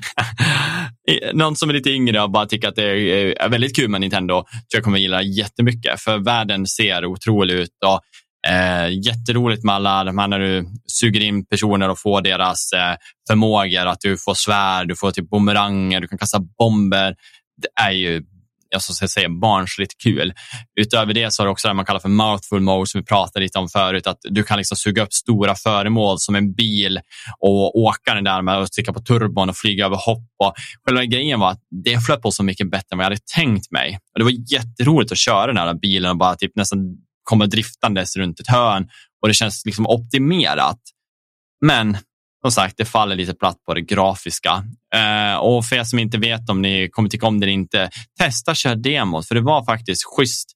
Eh, 1.09 1.35
någon 1.35 1.57
som 1.57 1.71
är 1.71 1.75
lite 1.75 1.91
yngre 1.91 2.23
och 2.23 2.31
bara 2.31 2.47
tycker 2.47 2.69
att 2.69 2.77
det 2.77 2.83
är 2.83 3.49
väldigt 3.49 3.77
kul 3.77 3.89
med 3.89 4.01
Nintendo 4.01 4.35
tror 4.35 4.49
jag 4.73 4.85
kommer 4.85 4.99
gilla 4.99 5.23
jättemycket. 5.23 6.01
För 6.01 6.19
världen 6.19 6.67
ser 6.67 7.05
otrolig 7.05 7.55
ut 7.55 7.71
och 7.87 8.01
Eh, 8.49 8.89
jätteroligt 9.07 9.65
med 9.65 9.75
alla 9.75 10.05
de 10.05 10.19
här 10.19 10.29
när 10.29 10.39
du 10.39 10.67
suger 10.87 11.21
in 11.21 11.47
personer 11.47 11.89
och 11.89 11.99
får 11.99 12.23
deras 12.23 12.73
eh, 12.73 12.97
förmågor. 13.29 13.87
Att 13.87 14.01
du 14.01 14.17
får 14.19 14.35
svärd, 14.35 14.89
du 14.89 14.97
får 14.97 15.11
typ 15.11 15.31
bumeranger, 15.31 16.01
du 16.01 16.09
kan 16.09 16.19
kasta 16.19 16.41
bomber. 16.59 17.15
Det 17.63 17.83
är 17.83 17.91
ju 17.91 18.23
jag 18.69 18.83
ska 18.83 19.09
säga, 19.09 19.29
barnsligt 19.29 20.03
kul. 20.03 20.33
Utöver 20.81 21.15
det 21.15 21.33
så 21.33 21.43
har 21.43 21.47
du 21.47 21.53
också 21.53 21.69
det 21.69 21.75
man 21.75 21.85
kallar 21.85 22.01
för 22.01 22.09
mouthful 22.09 22.61
mode 22.61 22.87
som 22.87 23.01
vi 23.01 23.05
pratade 23.05 23.45
lite 23.45 23.59
om 23.59 23.69
förut, 23.69 24.07
att 24.07 24.19
du 24.23 24.43
kan 24.43 24.59
liksom 24.59 24.77
suga 24.77 25.03
upp 25.03 25.13
stora 25.13 25.55
föremål 25.55 26.19
som 26.19 26.35
en 26.35 26.55
bil 26.55 27.01
och 27.39 27.79
åka 27.79 28.15
den 28.15 28.25
där 28.25 28.43
med 28.43 28.59
och 28.59 28.73
trycka 28.73 28.93
på 28.93 29.01
turbon 29.01 29.49
och 29.49 29.57
flyga 29.57 29.87
över 29.87 29.97
hopp. 29.97 30.29
Och 30.45 30.55
själva 30.87 31.05
grejen 31.05 31.41
var 31.41 31.51
att 31.51 31.61
det 31.85 32.01
flöt 32.01 32.23
på 32.23 32.31
så 32.31 32.43
mycket 32.43 32.71
bättre 32.71 32.87
än 32.93 32.99
vad 32.99 33.05
jag 33.05 33.11
hade 33.11 33.21
tänkt 33.35 33.71
mig. 33.71 33.99
Och 34.13 34.19
det 34.19 34.25
var 34.25 34.53
jätteroligt 34.53 35.13
att 35.13 35.19
köra 35.19 35.47
den 35.47 35.57
här 35.57 35.75
bilen 35.75 36.11
och 36.11 36.19
bara 36.19 36.37
typ 36.37 36.53
nästan 36.57 36.79
kommer 37.27 37.47
driftandes 37.47 38.17
runt 38.17 38.41
ett 38.41 38.49
hörn 38.49 38.89
och 39.23 39.29
det 39.29 39.35
känns 39.35 39.63
liksom 39.67 39.87
optimerat. 39.87 40.81
Men 41.61 41.99
som 42.43 42.53
sagt, 42.53 42.75
det 42.77 42.85
faller 42.85 43.17
lite 43.17 43.35
platt 43.35 43.65
på 43.67 43.75
det 43.75 43.81
grafiska. 43.81 44.65
Eh, 44.95 45.37
och 45.37 45.65
för 45.65 45.77
er 45.77 45.85
som 45.85 45.99
inte 45.99 46.19
vet 46.19 46.51
om 46.51 46.63
ni 46.63 46.89
kommer 46.89 47.09
tycka 47.09 47.27
om 47.27 47.41
det 47.41 47.45
eller 47.45 47.53
inte, 47.53 47.91
testa 48.21 48.55
köra 48.55 48.75
demot, 48.75 49.29
för 49.29 49.35
det 49.35 49.41
var 49.41 49.65
faktiskt 49.65 50.03
schysst. 50.17 50.53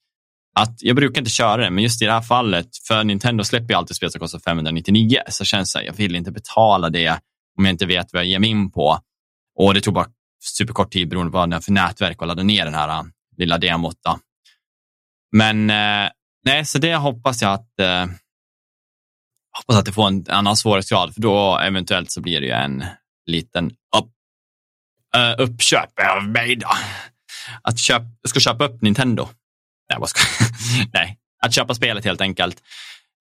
Att, 0.59 0.75
jag 0.79 0.97
brukar 0.97 1.21
inte 1.21 1.31
köra 1.31 1.57
det, 1.57 1.71
men 1.71 1.83
just 1.83 2.03
i 2.03 2.05
det 2.05 2.13
här 2.13 2.23
fallet, 2.23 2.67
för 2.89 3.05
Nintendo 3.05 3.45
släpper 3.45 3.75
ju 3.75 3.79
alltid 3.79 3.97
spel 3.97 4.11
som 4.11 4.19
kostar 4.19 4.39
599, 4.39 5.19
så 5.29 5.45
känns 5.45 5.73
det, 5.73 5.85
jag 5.85 5.93
vill 5.93 6.17
inte 6.17 6.33
betala 6.33 6.91
det 6.91 7.11
om 7.59 7.65
jag 7.65 7.73
inte 7.73 7.87
vet 7.87 8.13
vad 8.13 8.23
jag 8.23 8.29
ger 8.29 8.39
mig 8.39 8.51
in 8.51 8.71
på. 8.71 8.99
Och 9.59 9.75
det 9.75 9.81
tog 9.81 9.95
bara 9.95 10.07
superkort 10.59 10.93
tid 10.93 11.09
beroende 11.09 11.33
på 11.33 11.39
vad 11.39 11.51
det 11.51 11.57
är 11.57 11.61
för 11.61 11.73
nätverk 11.73 12.23
att 12.23 12.29
ladda 12.29 12.43
ner 12.43 12.65
den 12.65 12.75
här 12.75 12.89
eh, 12.89 13.03
lilla 13.37 13.59
demot. 13.59 13.97
Då. 14.05 14.19
Men 15.33 15.71
eh, 15.71 16.11
nej, 16.45 16.65
så 16.65 16.79
det 16.79 16.97
hoppas 16.97 17.43
jag 17.43 17.53
att 17.53 17.81
eh, 17.81 18.07
hoppas 19.59 19.77
att 19.77 19.85
det 19.85 19.93
får 19.93 20.07
en 20.07 20.25
annan 20.29 20.57
svårighetsgrad, 20.57 21.15
för 21.15 21.21
då 21.21 21.59
eventuellt 21.59 22.11
så 22.11 22.21
blir 22.21 22.41
det 22.41 22.47
ju 22.47 22.53
en 22.53 22.85
liten 23.27 23.67
upp, 23.67 24.13
uh, 25.17 25.45
uppköp 25.45 25.91
av 26.17 26.29
mig 26.29 26.57
då. 26.57 26.69
Att 27.63 27.79
köp, 27.79 28.03
ska 28.29 28.41
köpa 28.41 28.65
upp 28.65 28.83
Nintendo. 28.83 29.29
Nej, 29.91 29.99
vad 30.01 30.09
ska, 30.09 30.21
nej, 30.93 31.19
att 31.43 31.55
köpa 31.55 31.75
spelet 31.75 32.05
helt 32.05 32.21
enkelt. 32.21 32.57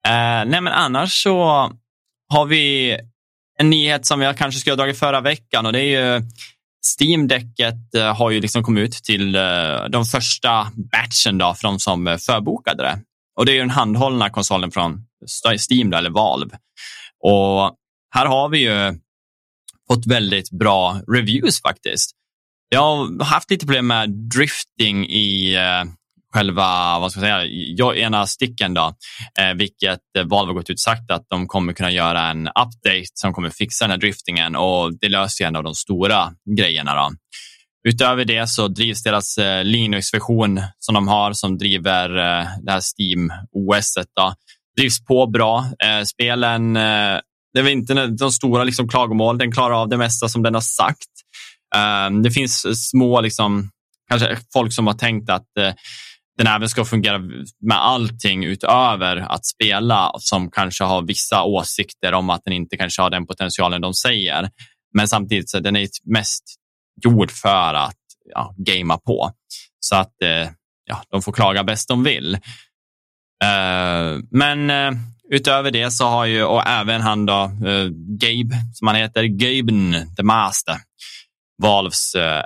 Uh, 0.08 0.50
nej, 0.50 0.60
men 0.60 0.68
annars 0.68 1.22
så 1.22 1.44
har 2.28 2.46
vi 2.46 2.96
en 3.58 3.70
nyhet 3.70 4.06
som 4.06 4.20
jag 4.20 4.38
kanske 4.38 4.60
skulle 4.60 4.72
ha 4.72 4.76
dragit 4.76 4.98
förra 4.98 5.20
veckan 5.20 5.66
och 5.66 5.72
det 5.72 5.80
är 5.80 6.16
ju 6.16 6.22
Steam-däcket 6.98 7.94
eh, 7.94 8.16
har 8.16 8.30
ju 8.30 8.40
liksom 8.40 8.62
kommit 8.62 8.84
ut 8.84 8.92
till 8.92 9.32
de 9.90 10.04
första 10.04 10.72
batchen 10.92 11.38
då, 11.38 11.54
för 11.54 11.68
de 11.68 11.78
som 11.78 12.18
förbokade 12.26 12.82
det. 12.82 13.00
Och 13.36 13.46
det 13.46 13.52
är 13.52 13.58
den 13.58 13.70
handhållna 13.70 14.30
konsolen 14.30 14.70
från 14.70 15.06
Steam 15.70 15.92
eller 15.92 16.10
Valve. 16.10 16.58
Och 17.24 17.76
här 18.14 18.26
har 18.26 18.48
vi 18.48 18.58
ju 18.58 18.98
fått 19.88 20.06
väldigt 20.06 20.50
bra 20.50 21.00
reviews 21.08 21.62
faktiskt. 21.62 22.10
Jag 22.68 22.80
har 22.80 23.24
haft 23.24 23.50
lite 23.50 23.66
problem 23.66 23.86
med 23.86 24.10
drifting 24.10 25.06
i 25.06 25.54
eh, 25.54 25.84
själva, 26.34 26.98
vad 26.98 27.12
ska 27.12 27.20
jag 27.26 27.48
säga, 27.76 28.06
ena 28.06 28.26
sticken 28.26 28.74
då, 28.74 28.94
eh, 29.38 29.54
vilket 29.54 30.00
Valve 30.24 30.50
har 30.50 30.54
gått 30.54 30.70
ut 30.70 30.74
och 30.74 30.80
sagt 30.80 31.10
att 31.10 31.26
de 31.28 31.48
kommer 31.48 31.72
kunna 31.72 31.90
göra 31.90 32.30
en 32.30 32.48
update 32.48 33.10
som 33.14 33.32
kommer 33.32 33.50
fixa 33.50 33.84
den 33.84 33.90
här 33.90 33.98
driftingen 33.98 34.56
och 34.56 34.98
det 35.00 35.08
löser 35.08 35.44
ju 35.44 35.48
en 35.48 35.56
av 35.56 35.62
de 35.62 35.74
stora 35.74 36.32
grejerna. 36.56 36.94
Då. 36.94 37.10
Utöver 37.88 38.24
det 38.24 38.48
så 38.48 38.68
drivs 38.68 39.02
deras 39.02 39.38
eh, 39.38 39.64
Linux-version 39.64 40.60
som 40.78 40.94
de 40.94 41.08
har 41.08 41.32
som 41.32 41.58
driver 41.58 42.10
eh, 42.10 42.46
det 42.62 42.72
här 42.72 42.80
Steam 42.80 43.32
OS. 43.52 43.94
Då, 44.16 44.34
drivs 44.76 45.04
på 45.04 45.26
bra. 45.26 45.64
Eh, 45.84 46.04
spelen, 46.04 46.74
det 47.54 47.60
är 47.60 47.68
inte 47.68 48.06
de 48.06 48.32
stora 48.32 48.64
liksom, 48.64 48.88
klagomål. 48.88 49.38
Den 49.38 49.52
klarar 49.52 49.82
av 49.82 49.88
det 49.88 49.96
mesta 49.96 50.28
som 50.28 50.42
den 50.42 50.54
har 50.54 50.60
sagt. 50.60 51.10
Ehm, 51.76 52.22
det 52.22 52.30
finns 52.30 52.66
små, 52.90 53.20
liksom, 53.20 53.70
kanske 54.08 54.38
folk 54.52 54.72
som 54.72 54.86
har 54.86 54.94
tänkt 54.94 55.30
att 55.30 55.46
den 56.38 56.46
även 56.46 56.68
ska 56.68 56.84
fungera 56.84 57.18
med 57.60 57.78
allting 57.78 58.44
utöver 58.44 59.16
att 59.16 59.46
spela 59.46 60.12
som 60.18 60.50
kanske 60.50 60.84
har 60.84 61.02
vissa 61.02 61.42
åsikter 61.42 62.14
om 62.14 62.30
att 62.30 62.40
den 62.44 62.54
inte 62.54 62.76
kanske 62.76 63.02
har 63.02 63.10
den 63.10 63.26
potentialen 63.26 63.80
de 63.80 63.94
säger. 63.94 64.50
Men 64.94 65.08
samtidigt 65.08 65.50
så 65.50 65.60
den 65.60 65.76
är 65.76 65.88
mest 66.04 66.44
gjord 67.04 67.30
för 67.30 67.74
att 67.74 67.96
ja, 68.34 68.54
gamea 68.56 68.98
på. 68.98 69.32
Så 69.80 69.96
att 69.96 70.22
eh, 70.22 70.48
ja, 70.84 71.02
de 71.10 71.22
får 71.22 71.32
klaga 71.32 71.64
bäst 71.64 71.88
de 71.88 72.04
vill. 72.04 72.34
Eh, 73.44 74.18
men 74.30 74.70
eh, 74.70 74.92
utöver 75.30 75.70
det 75.70 75.90
så 75.90 76.04
har 76.04 76.24
ju, 76.24 76.44
och 76.44 76.66
även 76.66 77.00
han 77.00 77.26
då, 77.26 77.42
eh, 77.42 77.88
Gabe, 78.20 78.56
som 78.74 78.86
han 78.86 78.96
heter, 78.96 79.24
Gaben 79.24 80.14
the 80.16 80.22
Master, 80.22 80.76
Valves 81.62 82.14
eh, 82.14 82.42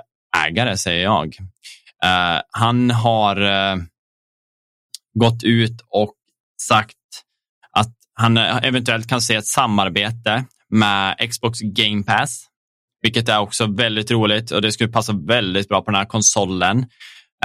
ägare 0.47 0.77
säger 0.77 1.03
jag. 1.03 1.35
han 2.51 2.91
har 2.91 3.37
gått 5.19 5.43
ut 5.43 5.81
och 5.89 6.13
sagt 6.61 6.97
att 7.71 7.93
han 8.13 8.37
eventuellt 8.37 9.07
kan 9.07 9.21
se 9.21 9.35
ett 9.35 9.47
samarbete 9.47 10.45
med 10.69 11.29
Xbox 11.29 11.59
Game 11.59 12.03
Pass, 12.03 12.45
vilket 13.05 13.29
är 13.29 13.39
också 13.39 13.67
väldigt 13.67 14.11
roligt 14.11 14.51
och 14.51 14.61
det 14.61 14.71
skulle 14.71 14.91
passa 14.91 15.13
väldigt 15.13 15.67
bra 15.67 15.81
på 15.81 15.91
den 15.91 15.97
här 15.97 16.05
konsolen. 16.05 16.77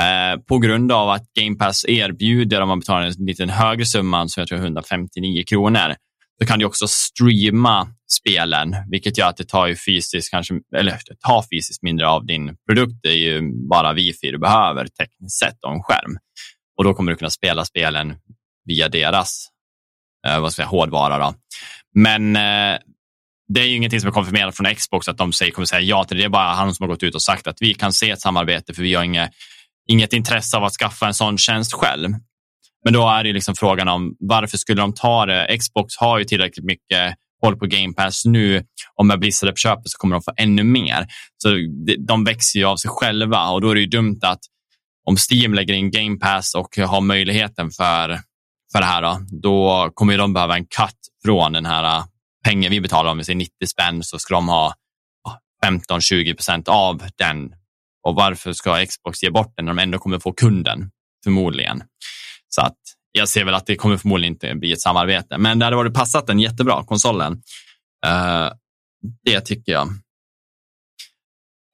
Eh, 0.01 0.41
på 0.49 0.59
grund 0.59 0.93
av 0.93 1.09
att 1.11 1.33
Game 1.41 1.57
Pass 1.57 1.85
erbjuder, 1.89 2.61
om 2.61 2.69
man 2.69 2.79
betalar 2.79 3.03
en 3.03 3.27
lite 3.27 3.47
högre 3.47 3.85
summa, 3.85 4.29
som 4.29 4.41
jag 4.41 4.49
tror 4.49 4.59
är 4.59 4.63
159 4.63 5.45
kronor, 5.47 5.95
så 6.41 6.47
kan 6.47 6.59
du 6.59 6.65
också 6.65 6.87
streama 6.89 7.89
spelen, 8.21 8.77
vilket 8.91 9.19
gör 9.19 9.29
att 9.29 9.37
det 9.37 9.49
tar 9.49 9.67
ju 9.67 9.77
fysiskt, 9.77 10.31
kanske, 10.31 10.55
eller 10.77 10.93
det 10.93 11.21
tar 11.21 11.45
fysiskt 11.53 11.83
mindre 11.83 12.09
av 12.09 12.27
din 12.27 12.57
produkt. 12.69 12.95
Det 13.03 13.09
är 13.09 13.19
ju 13.19 13.69
bara 13.69 13.93
wifi 13.93 14.31
du 14.31 14.39
behöver 14.39 14.87
tekniskt 14.87 15.39
sett 15.39 15.65
och 15.67 15.73
en 15.73 15.83
skärm. 15.83 16.19
Och 16.79 16.85
då 16.85 16.95
kommer 16.95 17.13
du 17.13 17.19
kunna 17.19 17.31
spela 17.31 17.65
spelen 17.65 18.15
via 18.65 18.89
deras 18.89 19.47
eh, 20.27 20.41
vad 20.41 20.53
ska 20.53 20.63
jag, 20.63 20.69
hårdvara. 20.69 21.19
Då. 21.19 21.35
Men 21.95 22.37
eh, 22.37 22.79
det 23.55 23.61
är 23.61 23.65
ju 23.65 23.77
ingenting 23.77 24.01
som 24.01 24.09
är 24.09 24.13
konfirmerat 24.13 24.57
från 24.57 24.75
Xbox 24.75 25.09
att 25.09 25.19
de 25.19 25.33
säger, 25.33 25.53
kommer 25.53 25.67
säga 25.67 25.81
ja 25.81 26.05
till 26.05 26.17
det. 26.17 26.23
Det 26.23 26.27
är 26.27 26.31
bara 26.31 26.55
han 26.55 26.75
som 26.75 26.85
har 26.85 26.89
gått 26.89 27.03
ut 27.03 27.15
och 27.15 27.23
sagt 27.23 27.47
att 27.47 27.57
vi 27.61 27.75
kan 27.75 27.93
se 27.93 28.11
ett 28.11 28.21
samarbete 28.21 28.75
för 28.75 28.83
vi 28.83 28.95
har 28.95 29.05
inget 29.05 29.31
inget 29.89 30.13
intresse 30.13 30.57
av 30.57 30.65
att 30.65 30.73
skaffa 30.73 31.07
en 31.07 31.15
sån 31.15 31.39
tjänst 31.39 31.73
själv. 31.73 32.11
Men 32.85 32.93
då 32.93 33.09
är 33.09 33.25
det 33.25 33.33
liksom 33.33 33.55
frågan 33.55 33.89
om 33.89 34.17
varför 34.19 34.59
skulle 34.59 34.81
de 34.81 34.95
ta 34.95 35.27
det? 35.27 35.59
Xbox 35.59 35.97
har 35.97 36.19
ju 36.19 36.25
tillräckligt 36.25 36.65
mycket 36.65 37.15
håll 37.43 37.57
på 37.57 37.67
Game 37.67 37.93
Pass 37.93 38.25
nu 38.25 38.65
Om 38.95 39.07
med 39.07 39.21
Blizzard 39.21 39.59
köper 39.59 39.83
så 39.85 39.99
kommer 39.99 40.15
de 40.15 40.23
få 40.23 40.33
ännu 40.37 40.65
mer. 40.65 41.07
Så 41.37 41.49
de 41.99 42.25
växer 42.25 42.59
ju 42.59 42.65
av 42.65 42.77
sig 42.77 42.91
själva 42.91 43.49
och 43.49 43.61
då 43.61 43.71
är 43.71 43.75
det 43.75 43.81
ju 43.81 43.87
dumt 43.87 44.19
att 44.23 44.41
om 45.05 45.17
Steam 45.31 45.55
lägger 45.55 45.75
in 45.75 45.91
Game 45.91 46.19
Pass 46.19 46.55
och 46.55 46.77
har 46.77 47.01
möjligheten 47.01 47.71
för, 47.71 48.21
för 48.73 48.81
det 48.81 48.85
här, 48.85 49.03
då, 49.03 49.19
då 49.43 49.91
kommer 49.95 50.19
de 50.19 50.33
behöva 50.33 50.57
en 50.57 50.67
cut 50.67 50.97
från 51.25 51.53
den 51.53 51.67
här 51.67 52.03
pengen 52.45 52.71
vi 52.71 52.81
betalar, 52.81 53.11
om 53.11 53.19
vi 53.19 53.25
säger 53.25 53.37
90 53.37 53.67
spänn, 53.67 54.03
så 54.03 54.19
ska 54.19 54.35
de 54.35 54.49
ha 54.49 54.75
15-20 55.65 56.35
procent 56.35 56.69
av 56.69 57.03
den 57.17 57.55
och 58.03 58.15
varför 58.15 58.53
ska 58.53 58.87
Xbox 58.87 59.23
ge 59.23 59.31
bort 59.31 59.53
den 59.57 59.65
när 59.65 59.75
de 59.75 59.83
ändå 59.83 59.99
kommer 59.99 60.19
få 60.19 60.33
kunden? 60.33 60.91
Förmodligen. 61.25 61.83
Så 62.49 62.61
att 62.61 62.79
jag 63.13 63.29
ser 63.29 63.45
väl 63.45 63.55
att 63.55 63.67
det 63.67 63.77
kommer 63.77 63.97
förmodligen 63.97 64.35
inte 64.35 64.55
bli 64.55 64.73
ett 64.73 64.81
samarbete, 64.81 65.39
men 65.39 65.59
det 65.59 65.65
hade 65.65 65.77
varit 65.77 65.95
passat 65.95 66.27
den 66.27 66.41
jättebra, 66.41 66.85
konsolen. 66.85 67.33
Uh, 68.07 68.53
det 69.25 69.41
tycker 69.41 69.73
jag. 69.73 69.89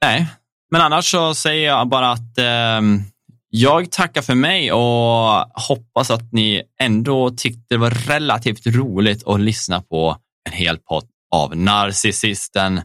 Nej, 0.05 0.27
men 0.71 0.81
annars 0.81 1.11
så 1.11 1.35
säger 1.35 1.67
jag 1.67 1.89
bara 1.89 2.11
att 2.11 2.39
uh, 2.39 3.01
jag 3.49 3.93
tackar 3.93 4.23
för 4.23 4.35
mig 4.35 4.73
och 4.73 5.61
hoppas 5.69 6.11
att 6.11 6.33
ni 6.33 6.63
ändå 6.81 7.31
tyckte 7.31 7.75
det 7.75 7.77
var 7.77 7.91
relativt 7.91 8.67
roligt 8.67 9.27
att 9.27 9.41
lyssna 9.41 9.83
på 9.83 10.17
en 10.47 10.53
hel 10.53 10.79
podd 10.79 11.05
av 11.35 11.57
narcissisten 11.57 12.81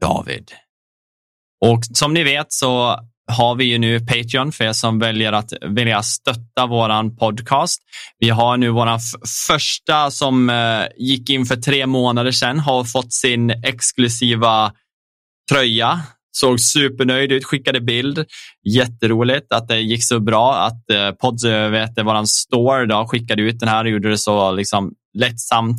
David. 0.00 0.50
Och 1.64 1.80
som 1.94 2.14
ni 2.14 2.24
vet 2.24 2.52
så 2.52 3.00
har 3.32 3.54
vi 3.54 3.64
ju 3.64 3.78
nu 3.78 4.00
Patreon 4.00 4.52
för 4.52 4.64
er 4.64 4.72
som 4.72 4.98
väljer 4.98 5.32
att 5.32 5.52
vilja 5.62 6.02
stötta 6.02 6.66
våran 6.66 7.16
podcast. 7.16 7.82
Vi 8.18 8.28
har 8.28 8.56
nu 8.56 8.68
våran 8.68 9.00
första 9.48 10.10
som 10.10 10.50
eh, 10.50 10.82
gick 10.96 11.30
in 11.30 11.46
för 11.46 11.56
tre 11.56 11.86
månader 11.86 12.30
sedan 12.30 12.58
har 12.58 12.84
fått 12.84 13.12
sin 13.12 13.50
exklusiva 13.50 14.72
tröja. 15.52 16.00
Såg 16.32 16.60
supernöjd 16.60 17.32
ut, 17.32 17.44
skickade 17.44 17.80
bild. 17.80 18.24
Jätteroligt 18.68 19.52
att 19.52 19.68
det 19.68 19.80
gick 19.80 20.04
så 20.04 20.20
bra 20.20 20.56
att 20.56 20.90
eh, 20.90 21.10
Pods, 21.10 21.44
vet, 21.44 21.98
våran 22.04 22.26
store 22.26 22.86
då, 22.86 23.06
skickade 23.06 23.42
ut 23.42 23.60
den 23.60 23.68
här 23.68 23.84
och 23.84 23.90
gjorde 23.90 24.10
det 24.10 24.18
så 24.18 24.52
liksom 24.52 24.92
lättsamt 25.18 25.78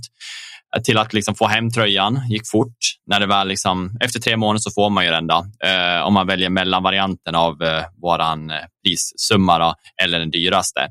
till 0.83 0.97
att 0.97 1.13
liksom 1.13 1.35
få 1.35 1.47
hem 1.47 1.71
tröjan 1.71 2.21
gick 2.29 2.49
fort. 2.51 2.77
När 3.05 3.19
det 3.19 3.25
väl 3.25 3.47
liksom, 3.47 3.97
efter 3.99 4.19
tre 4.19 4.37
månader 4.37 4.59
så 4.59 4.71
får 4.71 4.89
man 4.89 5.05
ju 5.05 5.11
den 5.11 5.27
då, 5.27 5.45
eh, 5.65 6.01
om 6.01 6.13
man 6.13 6.27
väljer 6.27 6.49
mellanvarianten 6.49 7.35
av 7.35 7.63
eh, 7.63 7.83
våran 8.01 8.49
eh, 8.49 8.57
prissumma 8.83 9.59
då, 9.59 9.75
eller 10.03 10.19
den 10.19 10.31
dyraste. 10.31 10.81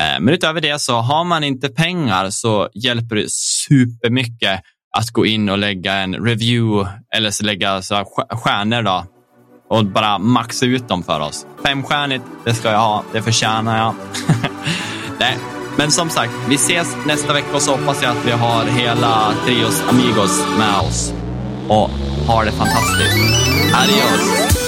Eh, 0.00 0.20
men 0.20 0.28
utöver 0.34 0.60
det 0.60 0.80
så 0.80 0.96
har 0.96 1.24
man 1.24 1.44
inte 1.44 1.68
pengar 1.68 2.30
så 2.30 2.68
hjälper 2.74 3.16
det 3.16 3.30
supermycket 3.30 4.60
att 4.96 5.10
gå 5.10 5.26
in 5.26 5.48
och 5.48 5.58
lägga 5.58 5.94
en 5.94 6.14
review 6.14 6.90
eller 7.16 7.30
så 7.30 7.44
lägga 7.44 7.82
så 7.82 8.04
stjärnor 8.30 8.82
då, 8.82 9.06
och 9.70 9.84
bara 9.84 10.18
maxa 10.18 10.66
ut 10.66 10.88
dem 10.88 11.02
för 11.02 11.20
oss. 11.20 11.46
Femstjärnigt, 11.66 12.24
det 12.44 12.54
ska 12.54 12.70
jag 12.70 12.78
ha. 12.78 13.04
Det 13.12 13.22
förtjänar 13.22 13.78
jag. 13.78 13.94
Nej, 15.20 15.36
men 15.78 15.90
som 15.90 16.10
sagt, 16.10 16.32
vi 16.48 16.54
ses 16.54 16.96
nästa 17.06 17.32
vecka 17.32 17.54
och 17.54 17.62
så 17.62 17.70
hoppas 17.76 18.02
jag 18.02 18.10
att 18.10 18.26
vi 18.26 18.30
har 18.30 18.64
hela 18.64 19.34
Trios 19.44 19.82
Amigos 19.88 20.46
med 20.58 20.80
oss. 20.88 21.12
Och 21.68 21.90
ha 22.26 22.44
det 22.44 22.52
fantastiskt. 22.52 23.16
Adios! 23.74 24.67